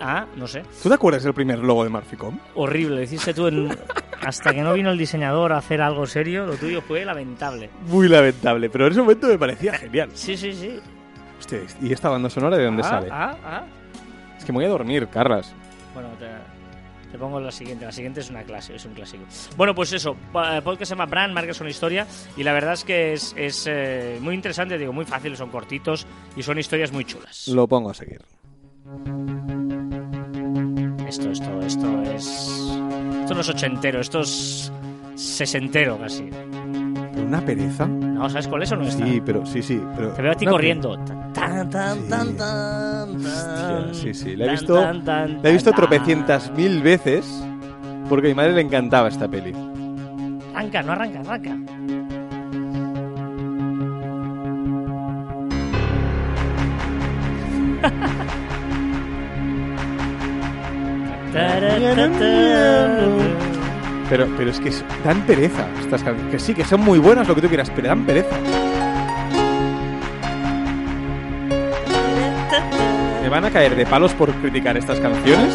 Ah, 0.00 0.26
no 0.36 0.46
sé. 0.46 0.62
¿Tú 0.82 0.88
te 0.88 0.94
acuerdas 0.94 1.22
del 1.22 1.34
primer 1.34 1.58
logo 1.58 1.84
de 1.84 1.90
Marficom? 1.90 2.38
Horrible, 2.54 3.00
deciste 3.00 3.32
tú 3.32 3.46
en... 3.46 3.76
hasta 4.24 4.52
que 4.52 4.62
no 4.62 4.72
vino 4.72 4.90
el 4.90 4.98
diseñador 4.98 5.52
a 5.52 5.58
hacer 5.58 5.80
algo 5.82 6.06
serio, 6.06 6.46
lo 6.46 6.56
tuyo 6.56 6.80
fue 6.82 7.04
lamentable. 7.04 7.70
Muy 7.86 8.08
lamentable, 8.08 8.70
pero 8.70 8.86
en 8.86 8.92
ese 8.92 9.00
momento 9.00 9.28
me 9.28 9.38
parecía 9.38 9.74
genial. 9.74 10.10
Sí, 10.14 10.36
sí, 10.36 10.52
sí. 10.52 10.80
Hostia, 11.38 11.60
¿y 11.80 11.92
esta 11.92 12.08
banda 12.08 12.30
sonora 12.30 12.56
de 12.56 12.64
dónde 12.64 12.82
ah, 12.84 12.88
sale? 12.88 13.08
Ah, 13.10 13.36
ah. 13.44 13.64
Es 14.38 14.44
que 14.44 14.52
me 14.52 14.58
voy 14.58 14.66
a 14.66 14.70
dormir, 14.70 15.08
Carlas. 15.08 15.52
Bueno, 15.92 16.08
te, 16.18 16.26
te 17.12 17.18
pongo 17.18 17.38
la 17.38 17.52
siguiente. 17.52 17.84
La 17.84 17.92
siguiente 17.92 18.20
es 18.20 18.30
una 18.30 18.42
clase, 18.42 18.74
es 18.74 18.84
un 18.84 18.94
clásico. 18.94 19.24
Bueno, 19.56 19.74
pues 19.74 19.92
eso, 19.92 20.16
pa- 20.32 20.60
podcast 20.62 20.88
se 20.90 20.94
llama 20.94 21.06
Brand, 21.06 21.32
marcas 21.34 21.58
con 21.58 21.68
historia. 21.68 22.06
Y 22.36 22.42
la 22.42 22.52
verdad 22.52 22.72
es 22.72 22.84
que 22.84 23.12
es, 23.12 23.34
es, 23.36 23.66
eh, 23.68 24.18
muy 24.20 24.34
interesante, 24.34 24.78
digo, 24.78 24.92
muy 24.92 25.04
fácil, 25.04 25.36
son 25.36 25.50
cortitos 25.50 26.06
y 26.36 26.42
son 26.42 26.58
historias 26.58 26.92
muy 26.92 27.04
chulas. 27.04 27.48
Lo 27.48 27.68
pongo 27.68 27.90
a 27.90 27.94
seguir. 27.94 28.22
Esto 33.24 33.34
no 33.34 33.40
es 33.40 33.48
ochentero, 33.48 34.00
esto 34.00 34.20
es 34.20 34.70
sesentero 35.14 35.98
casi. 35.98 36.28
¿Pero 37.14 37.26
una 37.26 37.40
pereza? 37.40 37.86
¿No? 37.86 38.28
¿Sabes 38.28 38.48
cuál 38.48 38.64
es 38.64 38.72
o 38.72 38.76
no 38.76 38.82
está? 38.84 39.06
Sí, 39.06 39.22
pero 39.24 39.46
sí, 39.46 39.62
sí. 39.62 39.80
Pero 39.96 40.10
Te 40.12 40.20
veo 40.20 40.32
a 40.32 40.34
ti 40.34 40.44
corriendo. 40.44 40.98
Tan, 41.32 41.70
tan, 41.70 41.98
Sí. 42.02 42.08
tan, 42.10 42.36
tan, 42.36 43.94
sí, 43.94 44.12
sí. 44.12 44.36
La 44.36 44.44
he 44.44 44.50
visto, 44.50 44.74
tan, 44.78 45.02
tan, 45.04 45.42
la 45.42 45.48
he 45.48 45.52
visto 45.54 45.70
tan, 45.70 45.78
tropecientas 45.80 46.52
mil 46.52 46.82
veces 46.82 47.26
porque 48.10 48.26
a 48.26 48.30
mi 48.30 48.34
madre 48.34 48.52
le 48.52 48.60
encantaba 48.60 49.08
esta 49.08 49.26
peli. 49.26 49.54
Arranca, 50.54 50.82
no 50.82 50.92
arranca, 50.92 51.20
arranca. 51.20 51.56
Pero, 64.08 64.28
pero 64.36 64.50
es 64.50 64.60
que 64.60 64.70
dan 65.04 65.22
pereza 65.22 65.66
estas 65.80 66.02
canciones. 66.02 66.30
Que 66.30 66.38
sí, 66.38 66.54
que 66.54 66.64
son 66.64 66.80
muy 66.80 67.00
buenas 67.00 67.26
lo 67.26 67.34
que 67.34 67.40
tú 67.40 67.48
quieras, 67.48 67.70
pero 67.74 67.88
dan 67.88 68.04
pereza. 68.04 68.36
¿Me 73.22 73.28
van 73.28 73.44
a 73.44 73.50
caer 73.50 73.74
de 73.74 73.84
palos 73.84 74.12
por 74.12 74.30
criticar 74.34 74.76
estas 74.76 75.00
canciones? 75.00 75.52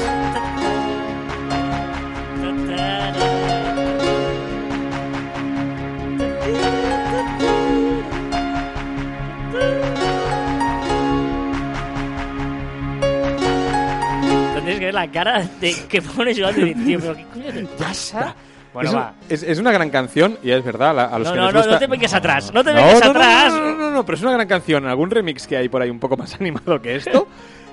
La 15.05 15.11
cara 15.11 15.47
de 15.59 15.75
que 15.87 16.01
pones 16.01 16.37
yo 16.37 16.51
de 16.51 16.73
tío, 16.75 16.99
pero 16.99 17.15
¿qué 17.15 17.25
coño 17.25 17.45
te 17.53 17.63
pasa? 17.77 18.35
Bueno, 18.73 18.89
es, 18.89 18.95
va. 18.95 19.13
es, 19.27 19.43
es 19.43 19.57
una 19.59 19.71
gran 19.71 19.89
canción 19.89 20.37
y 20.43 20.51
es 20.51 20.63
verdad, 20.63 20.95
la- 20.95 21.05
a 21.05 21.17
los 21.17 21.27
No, 21.29 21.33
que 21.33 21.39
no, 21.39 21.45
les 21.47 21.53
no, 21.53 21.59
gusta... 21.61 21.73
no 21.73 21.79
te 21.79 21.87
vengas 21.87 22.13
atrás, 22.13 22.53
no 22.53 22.63
te 22.63 22.69
No, 22.71 22.75
vengas 22.77 23.03
no, 23.03 23.09
atrás. 23.09 23.53
No, 23.53 23.61
no, 23.61 23.75
no, 23.77 23.91
no, 23.91 24.05
pero 24.05 24.15
es 24.17 24.21
una 24.21 24.33
gran 24.33 24.47
canción. 24.47 24.85
Algún 24.85 25.09
remix 25.09 25.47
que 25.47 25.57
hay 25.57 25.69
por 25.69 25.81
ahí 25.81 25.89
un 25.89 25.99
poco 25.99 26.15
más 26.17 26.35
animado 26.39 26.79
que 26.81 26.95
esto. 26.95 27.27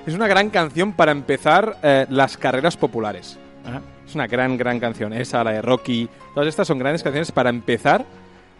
es 0.07 0.13
una 0.15 0.27
gran 0.27 0.49
canción 0.49 0.93
para 0.93 1.11
empezar 1.11 1.77
eh, 1.83 2.07
las 2.09 2.35
carreras 2.37 2.75
populares. 2.77 3.37
Ah, 3.65 3.79
Es 4.07 4.15
una 4.15 4.25
gran, 4.25 4.57
gran 4.57 4.79
canción. 4.79 5.13
Esa, 5.13 5.43
la 5.43 5.51
de 5.51 5.61
Rocky. 5.61 6.09
Todas 6.33 6.47
estas 6.49 6.67
son 6.67 6.79
grandes 6.79 7.03
canciones 7.03 7.31
para 7.31 7.49
empezar 7.51 8.03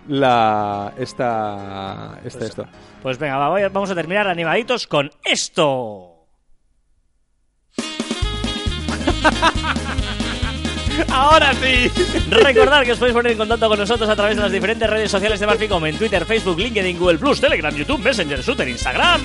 la 0.07 0.93
esta, 0.97 2.19
esta 2.23 2.39
Pues- 2.39 2.49
esto. 2.49 2.65
Pues 3.01 3.17
venga, 3.17 3.37
va, 3.37 3.69
vamos 3.69 3.89
a 3.89 3.95
terminar 3.95 4.27
animaditos 4.27 4.85
con 4.85 5.09
esto. 5.23 6.16
Ahora 11.09 11.53
sí. 11.53 11.91
Recordad 12.29 12.83
que 12.83 12.93
os 12.93 12.99
podéis 12.99 13.15
poner 13.15 13.33
en 13.33 13.37
contacto 13.37 13.67
con 13.67 13.79
nosotros 13.79 14.09
a 14.09 14.15
través 14.15 14.35
de 14.35 14.41
las 14.41 14.51
diferentes 14.51 14.89
redes 14.89 15.11
sociales 15.11 15.39
de 15.39 15.45
Marficom 15.45 15.85
en 15.85 15.97
Twitter, 15.97 16.25
Facebook, 16.25 16.57
LinkedIn, 16.57 16.97
Google 16.97 17.19
Plus, 17.19 17.39
Telegram, 17.39 17.73
YouTube, 17.73 18.03
Messenger, 18.03 18.43
Twitter, 18.43 18.67
Instagram 18.67 19.21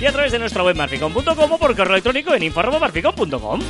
y 0.00 0.06
a 0.06 0.12
través 0.12 0.32
de 0.32 0.38
nuestra 0.38 0.62
web 0.62 0.76
marficom.com 0.76 1.52
o 1.52 1.58
por 1.58 1.76
correo 1.76 1.94
electrónico 1.94 2.34
en 2.34 2.42
info@marficom.com. 2.44 3.60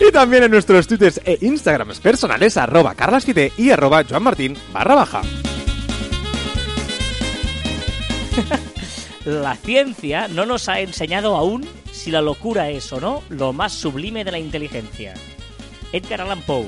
Y 0.00 0.10
también 0.10 0.44
en 0.44 0.50
nuestros 0.50 0.86
twitters 0.86 1.20
e 1.24 1.38
instagrams 1.42 2.00
personales 2.00 2.56
arroba 2.56 2.94
carlasfite 2.94 3.52
y 3.56 3.70
arroba 3.70 4.04
joanmartin 4.04 4.56
barra 4.72 4.94
baja. 4.96 5.22
La 9.24 9.56
ciencia 9.56 10.28
no 10.28 10.44
nos 10.44 10.68
ha 10.68 10.80
enseñado 10.80 11.36
aún 11.36 11.66
si 11.94 12.10
la 12.10 12.20
locura 12.20 12.70
es 12.70 12.92
o 12.92 13.00
no 13.00 13.22
lo 13.28 13.52
más 13.52 13.72
sublime 13.72 14.24
de 14.24 14.32
la 14.32 14.38
inteligencia. 14.38 15.14
Edgar 15.92 16.22
Allan 16.22 16.42
Poe. 16.42 16.66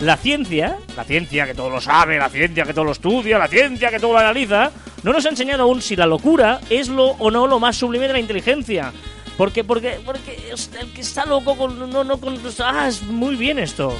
La 0.00 0.16
ciencia, 0.16 0.78
la 0.96 1.04
ciencia 1.04 1.46
que 1.46 1.54
todo 1.54 1.70
lo 1.70 1.80
sabe, 1.80 2.18
la 2.18 2.28
ciencia 2.28 2.64
que 2.64 2.74
todo 2.74 2.84
lo 2.84 2.92
estudia, 2.92 3.38
la 3.38 3.46
ciencia 3.46 3.88
que 3.88 4.00
todo 4.00 4.14
lo 4.14 4.18
analiza, 4.18 4.72
no 5.04 5.12
nos 5.12 5.24
ha 5.24 5.28
enseñado 5.28 5.62
aún 5.62 5.80
si 5.80 5.94
la 5.94 6.06
locura 6.06 6.60
es 6.70 6.88
lo 6.88 7.10
o 7.10 7.30
no 7.30 7.46
lo 7.46 7.60
más 7.60 7.76
sublime 7.76 8.08
de 8.08 8.14
la 8.14 8.18
inteligencia. 8.18 8.92
Porque, 9.36 9.62
porque, 9.62 10.00
porque 10.04 10.52
el 10.80 10.92
que 10.92 11.00
está 11.00 11.24
loco 11.24 11.56
con, 11.56 11.78
no, 11.88 12.02
no, 12.02 12.18
con, 12.18 12.36
ah, 12.64 12.88
es 12.88 13.02
muy 13.04 13.36
bien 13.36 13.60
esto. 13.60 13.96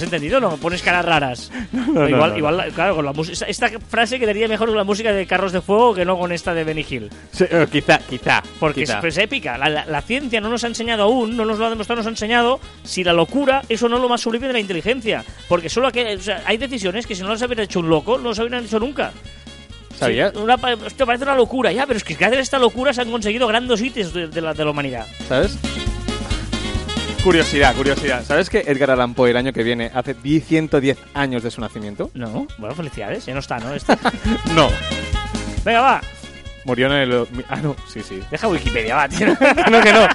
¿Has 0.00 0.04
entendido? 0.04 0.40
No, 0.40 0.56
pones 0.56 0.80
caras 0.82 1.04
raras. 1.04 1.50
no, 1.72 2.08
igual, 2.08 2.30
no, 2.32 2.38
igual, 2.38 2.72
claro, 2.74 2.96
con 2.96 3.04
la 3.04 3.12
música. 3.12 3.44
Esta, 3.46 3.68
frase 3.86 4.18
quedaría 4.18 4.48
mejor 4.48 4.68
con 4.68 4.76
la 4.78 4.84
música 4.84 5.12
de 5.12 5.26
Carros 5.26 5.52
de 5.52 5.60
Fuego 5.60 5.94
que 5.94 6.06
no 6.06 6.18
con 6.18 6.32
esta 6.32 6.54
de 6.54 6.64
Benny 6.64 6.86
Hill. 6.88 7.10
Sí, 7.32 7.44
eh, 7.50 7.66
quizá, 7.70 7.98
quizá. 7.98 8.42
Porque 8.58 8.80
quizá. 8.80 8.94
es, 8.94 9.00
pues, 9.00 9.18
épica. 9.18 9.58
La, 9.58 9.68
la- 9.68 9.84
la 9.84 10.00
ciencia 10.00 10.40
no 10.40 10.48
nos 10.48 10.64
ha 10.64 10.68
enseñado 10.68 11.02
aún, 11.02 11.36
no 11.36 11.44
nos 11.44 11.58
lo 11.58 11.66
ha 11.66 11.70
demostrado, 11.70 11.98
nos 11.98 12.06
ha 12.06 12.10
enseñado 12.10 12.60
si 12.82 13.04
la 13.04 13.12
locura 13.12 13.62
es 13.68 13.82
o 13.82 13.88
no 13.90 13.98
lo 13.98 14.08
más 14.08 14.22
sublime 14.22 14.46
de 14.46 14.54
la 14.54 14.60
inteligencia. 14.60 15.22
Porque 15.48 15.68
solo 15.68 15.88
aquel- 15.88 16.18
o 16.18 16.22
sea, 16.22 16.42
hay 16.46 16.56
decisiones 16.56 17.06
que 17.06 17.14
si 17.14 17.22
no 17.22 17.28
las 17.28 17.42
hubiera 17.42 17.62
hecho 17.62 17.80
un 17.80 17.90
loco, 17.90 18.16
no 18.16 18.34
se 18.34 18.40
hubieran 18.40 18.64
hecho 18.64 18.78
nunca. 18.78 19.12
¿Sabías? 19.98 20.32
Sí, 20.34 20.38
una, 20.38 20.56
parece 20.56 21.04
una 21.24 21.34
locura, 21.34 21.72
ya, 21.72 21.86
pero 21.86 21.98
es 21.98 22.04
que 22.04 22.14
gracias 22.14 22.38
a 22.38 22.42
esta 22.42 22.58
locura 22.58 22.94
se 22.94 23.02
han 23.02 23.10
conseguido 23.10 23.46
grandes 23.46 23.82
hitos 23.82 24.14
de, 24.14 24.28
de 24.28 24.40
la, 24.40 24.54
de 24.54 24.64
la 24.64 24.70
humanidad. 24.70 25.06
¿Sabes? 25.28 25.58
Curiosidad, 27.22 27.74
curiosidad. 27.76 28.24
¿Sabes 28.24 28.48
que 28.48 28.60
Edgar 28.60 28.90
Allan 28.92 29.12
Poe 29.14 29.30
el 29.30 29.36
año 29.36 29.52
que 29.52 29.62
viene 29.62 29.90
hace 29.94 30.14
10 30.14 30.44
110 30.46 30.98
años 31.14 31.42
de 31.42 31.50
su 31.50 31.60
nacimiento? 31.60 32.10
No, 32.14 32.46
bueno, 32.58 32.74
felicidades, 32.74 33.26
ya 33.26 33.34
no 33.34 33.40
está, 33.40 33.58
¿no? 33.58 33.74
Este- 33.74 33.94
No. 34.54 34.70
Venga, 35.64 35.80
va, 35.82 36.00
Murió 36.64 36.86
en 36.86 36.92
el... 36.92 37.26
Ah, 37.48 37.56
no, 37.56 37.76
sí, 37.92 38.00
sí. 38.02 38.20
deja 38.30 38.48
Wikipedia, 38.48 38.96
va, 38.96 39.08
tío. 39.08 39.36
que 39.38 39.54
no, 39.70 39.80
que 39.82 39.92
no. 39.92 40.08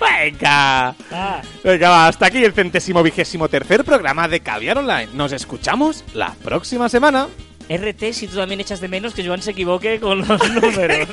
Venga. 0.00 0.94
Ah. 1.12 1.42
Venga, 1.62 1.88
va, 1.90 2.08
hasta 2.08 2.26
aquí 2.26 2.44
el 2.44 2.52
centésimo 2.52 3.02
vigésimo 3.02 3.48
tercer 3.48 3.84
programa 3.84 4.28
de 4.28 4.40
Caviar 4.40 4.78
Online. 4.78 5.08
Nos 5.14 5.32
escuchamos 5.32 6.04
la 6.14 6.32
próxima 6.44 6.88
semana. 6.88 7.28
RT 7.68 8.12
si 8.12 8.28
tú 8.28 8.36
también 8.36 8.60
echas 8.60 8.80
de 8.80 8.88
menos 8.88 9.14
que 9.14 9.26
Joan 9.26 9.42
se 9.42 9.52
equivoque 9.52 9.98
con 9.98 10.18
los 10.26 10.50
números. 10.50 11.08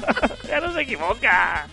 ya 0.48 0.60
no 0.60 0.72
se 0.72 0.82
equivoca. 0.82 1.66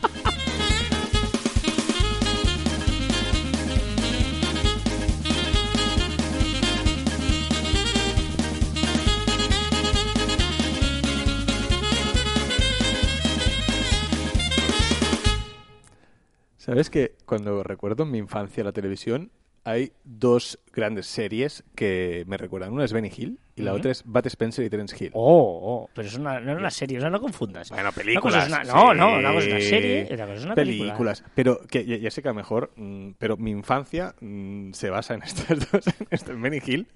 ¿Sabes 16.74 16.90
que 16.90 17.16
cuando 17.26 17.64
recuerdo 17.64 18.04
en 18.04 18.12
mi 18.12 18.18
infancia 18.18 18.64
la 18.64 18.72
televisión 18.72 19.32
hay 19.66 19.94
dos 20.04 20.60
grandes 20.74 21.06
series 21.08 21.64
que 21.76 22.24
me 22.28 22.36
recuerdan? 22.38 22.74
Una 22.74 22.84
es 22.84 22.92
Benny 22.94 23.12
Hill 23.16 23.40
y 23.56 23.62
la 23.62 23.74
otra 23.74 23.92
es 23.92 24.02
Bat 24.06 24.26
Spencer 24.26 24.66
y 24.66 24.70
Terence 24.70 24.96
Hill. 25.00 25.12
Oh, 25.14 25.60
oh, 25.84 25.90
pero 25.94 26.08
es 26.08 26.16
una, 26.16 26.40
no 26.40 26.52
es 26.54 26.58
una 26.58 26.72
serie, 26.72 26.98
o 26.98 27.02
sea, 27.02 27.10
no 27.12 27.22
confundas. 27.22 27.70
Bueno, 27.70 27.92
Una 27.96 28.20
cosa 28.22 28.40
es 28.44 28.48
una- 28.48 28.64
no, 28.64 28.94
no, 28.94 29.14
una 29.20 29.32
cosa 29.34 29.46
es 29.48 29.54
una 29.54 29.62
serie 29.62 30.08
y 30.10 30.14
otra 30.14 30.26
cosa 30.26 30.38
es 30.40 30.46
una 30.46 30.56
película. 30.56 30.90
Películas. 30.90 31.24
Pero 31.36 31.60
que 31.68 31.86
ya, 31.86 31.96
ya 31.98 32.10
sé 32.12 32.22
que 32.24 32.28
a 32.30 32.32
lo 32.32 32.36
mejor, 32.36 32.72
mm, 32.76 33.12
pero 33.20 33.38
mi 33.38 33.52
infancia 33.52 34.16
mm, 34.20 34.72
se 34.74 34.90
basa 34.90 35.14
en 35.14 35.22
estas 35.24 35.48
dos, 35.72 35.86
en 36.30 36.42
Benny 36.42 36.60
Hill 36.66 36.88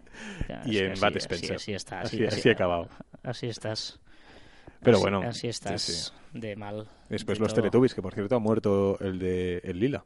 Ya, 0.49 0.61
y 0.65 0.79
en 0.79 0.91
así- 0.93 1.01
Bat 1.01 1.11
así- 1.15 1.19
Spencer. 1.19 1.55
Así, 1.57 1.73
está. 1.73 2.01
Así- 2.01 2.25
Así, 2.25 2.39
así 2.39 2.49
he 2.49 2.51
acabado. 2.53 2.89
Así 3.23 3.47
estás. 3.47 3.99
Pero 4.81 4.97
Así- 4.97 5.01
bueno, 5.03 5.21
Así 5.21 5.39
sí, 5.41 5.47
estás 5.47 5.81
sí. 5.81 6.11
de 6.33 6.55
mal. 6.55 6.87
Después 7.09 7.37
de 7.37 7.43
los 7.43 7.53
todo. 7.53 7.61
Teletubbies, 7.61 7.93
que 7.93 8.01
por 8.01 8.13
cierto 8.13 8.35
ha 8.35 8.39
muerto 8.39 8.97
el 8.99 9.19
de 9.19 9.57
el 9.63 9.79
Lila. 9.79 10.03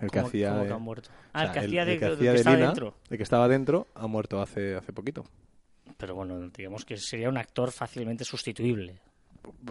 El 0.00 0.10
que 0.10 0.18
¿Cómo- 0.18 0.28
hacía. 0.28 0.48
cómo 0.50 0.60
de- 0.62 0.66
que 0.68 0.72
ha 0.74 0.78
muerto? 0.78 1.08
o 1.10 1.12
Ah, 1.32 1.44
el 1.44 1.52
que 1.52 1.58
hacía 1.60 1.84
de, 1.84 1.92
el 1.94 1.98
que 1.98 2.04
de 2.06 2.12
hacía 2.12 2.24
que 2.26 2.30
de 2.32 2.36
estaba 2.36 2.56
Lina, 2.56 2.66
dentro. 2.68 2.94
el 3.10 3.16
que 3.16 3.22
estaba 3.22 3.48
dentro, 3.48 3.86
ha 3.94 4.06
muerto 4.06 4.40
hace, 4.42 4.74
hace 4.76 4.92
poquito. 4.92 5.24
Pero 5.96 6.14
bueno, 6.14 6.50
digamos 6.50 6.84
que 6.84 6.96
sería 6.98 7.28
un 7.30 7.38
actor 7.38 7.72
fácilmente 7.72 8.24
sustituible. 8.24 9.00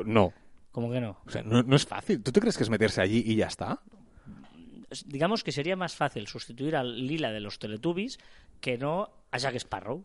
No. 0.06 0.34
¿Cómo 0.72 0.91
que 0.91 1.00
no? 1.00 1.18
O 1.26 1.30
sea, 1.30 1.43
no, 1.43 1.62
no 1.64 1.76
es 1.76 1.86
fácil. 1.86 2.22
¿Tú 2.24 2.32
te 2.32 2.39
crees 2.41 2.58
que 2.58 2.64
es 2.64 2.70
meterse 2.70 3.02
allí 3.02 3.24
y 3.26 3.36
ya 3.36 3.48
está? 3.48 3.80
Es- 4.89 5.08
Digamos 5.08 5.43
que 5.43 5.52
sería 5.52 5.76
más 5.76 5.96
fácil 5.96 6.28
sustituir 6.28 6.76
al 6.76 7.06
Lila 7.08 7.32
de 7.32 7.39
los 7.39 7.60
Teletubbies 7.60 8.18
que 8.62 8.78
no 8.78 9.10
a 9.32 9.38
Jack 9.38 9.56
Sparrow. 9.56 10.04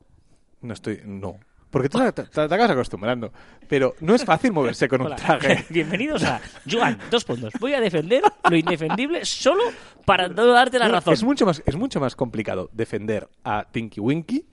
No 0.61 0.75
estoy... 0.75 1.01
No. 1.05 1.39
Porque 1.71 1.89
tú 1.89 1.99
te, 1.99 2.13
te- 2.25 2.41
acabas 2.41 2.71
acostumbrando. 2.71 3.33
Pero 3.69 3.95
no 4.01 4.15
es 4.15 4.25
fácil 4.25 4.53
moverse 4.53 4.89
con 4.89 5.03
un 5.03 5.15
traje. 5.15 5.65
Bienvenidos 5.71 6.25
a 6.25 6.41
Joan, 6.69 6.99
dos 7.11 7.25
puntos. 7.25 7.53
Voy 7.61 7.75
a 7.75 7.81
defender 7.81 8.23
lo 8.51 8.57
indefendible 8.57 9.25
solo 9.25 9.63
para 10.05 10.29
no 10.29 10.47
darte 10.47 10.79
la 10.81 10.89
razón. 10.89 11.15
Es 11.15 11.23
mucho, 11.23 11.47
más, 11.47 11.63
es 11.65 11.77
mucho 11.77 12.01
más 12.01 12.17
complicado 12.17 12.71
defender 12.73 13.29
a 13.45 13.67
Tinky 13.71 14.01
Winky. 14.01 14.45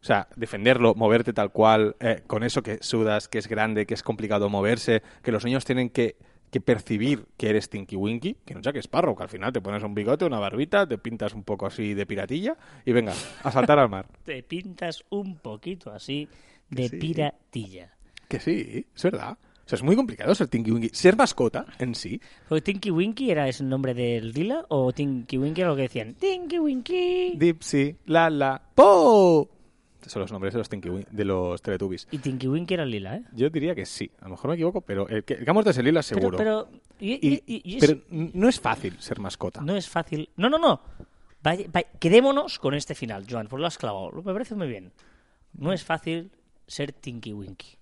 O 0.00 0.04
sea, 0.04 0.28
defenderlo, 0.36 0.94
moverte 0.94 1.32
tal 1.32 1.50
cual, 1.52 1.94
eh, 2.00 2.22
con 2.26 2.42
eso 2.42 2.62
que 2.62 2.78
sudas, 2.80 3.28
que 3.28 3.38
es 3.38 3.46
grande, 3.48 3.86
que 3.86 3.94
es 3.94 4.02
complicado 4.02 4.48
moverse, 4.48 5.02
que 5.22 5.30
los 5.30 5.44
niños 5.44 5.64
tienen 5.64 5.90
que, 5.90 6.16
que 6.50 6.60
percibir 6.60 7.26
que 7.36 7.50
eres 7.50 7.70
Tinky 7.70 7.94
Winky, 7.94 8.36
que 8.44 8.54
no 8.54 8.60
Jack 8.60 8.76
Sparrow, 8.78 9.14
que 9.16 9.22
al 9.22 9.28
final 9.28 9.52
te 9.52 9.60
pones 9.60 9.82
un 9.84 9.94
bigote, 9.94 10.24
una 10.24 10.40
barbita, 10.40 10.88
te 10.88 10.98
pintas 10.98 11.34
un 11.34 11.44
poco 11.44 11.66
así 11.66 11.94
de 11.94 12.04
piratilla 12.04 12.56
y 12.84 12.90
venga, 12.90 13.12
a 13.44 13.52
saltar 13.52 13.78
al 13.78 13.88
mar. 13.88 14.06
Te 14.24 14.42
pintas 14.42 15.04
un 15.10 15.36
poquito 15.38 15.92
así 15.92 16.28
de 16.74 16.88
Sí. 16.88 16.96
piratilla. 16.96 17.92
Que 18.28 18.40
sí, 18.40 18.86
es 18.94 19.02
verdad. 19.02 19.36
O 19.64 19.68
sea, 19.68 19.76
es 19.76 19.82
muy 19.82 19.94
complicado 19.94 20.34
ser 20.34 20.48
Tinky 20.48 20.72
Winky. 20.72 20.88
Ser 20.92 21.16
mascota 21.16 21.66
en 21.78 21.94
sí. 21.94 22.20
¿Porque 22.48 22.62
Tinky 22.62 22.90
Winky 22.90 23.30
era 23.30 23.48
ese 23.48 23.62
el 23.62 23.68
nombre 23.68 23.94
del 23.94 24.32
Lila 24.32 24.64
o 24.68 24.92
Tinky 24.92 25.38
Winky 25.38 25.60
era 25.60 25.70
lo 25.70 25.76
que 25.76 25.82
decían? 25.82 26.14
Tinky 26.14 26.58
Winky. 26.58 27.34
Dipsy, 27.36 27.96
Lala, 28.06 28.60
Po. 28.74 29.48
Estos 29.94 30.12
son 30.14 30.22
los 30.22 30.32
nombres 30.32 30.52
de 30.52 30.58
los, 30.58 30.68
Tinky 30.68 30.88
Win- 30.88 31.06
de 31.12 31.24
los 31.24 31.62
Teletubbies. 31.62 32.08
Y 32.10 32.18
Tinky 32.18 32.48
Winky 32.48 32.74
era 32.74 32.84
Lila, 32.84 33.16
¿eh? 33.18 33.22
Yo 33.34 33.48
diría 33.50 33.72
que 33.74 33.86
sí. 33.86 34.10
A 34.20 34.24
lo 34.24 34.30
mejor 34.30 34.48
me 34.48 34.54
equivoco, 34.54 34.80
pero 34.80 35.08
el 35.08 35.22
que, 35.22 35.36
muerto 35.52 35.70
es 35.70 35.78
el 35.78 35.84
Lila 35.84 36.00
Pero, 36.00 36.20
seguro. 36.20 36.38
pero, 36.38 36.68
y- 36.98 37.12
Y- 37.28 37.42
y- 37.46 37.62
y- 37.76 37.78
pero 37.78 38.00
no 38.10 38.48
es 38.48 38.58
fácil 38.58 38.96
ser 38.98 39.20
mascota. 39.20 39.60
no 39.60 39.76
es 39.76 39.88
fácil. 39.88 40.28
No, 40.36 40.50
no, 40.50 40.58
no. 40.58 40.80
Vaya- 41.40 41.66
vaya- 41.72 41.86
Quedémonos 42.00 42.58
con 42.58 42.74
este 42.74 42.96
final, 42.96 43.26
Joan, 43.30 43.46
pues 43.46 43.60
lo 43.60 43.66
has 43.68 43.78
clavado. 43.78 44.10
Me 44.10 44.32
parece 44.32 44.56
muy 44.56 44.66
bien. 44.66 44.90
No 45.54 45.72
es 45.72 45.84
fácil 45.84 46.32
ser 46.66 46.92
Tinky 46.92 47.32
Winky. 47.32 47.81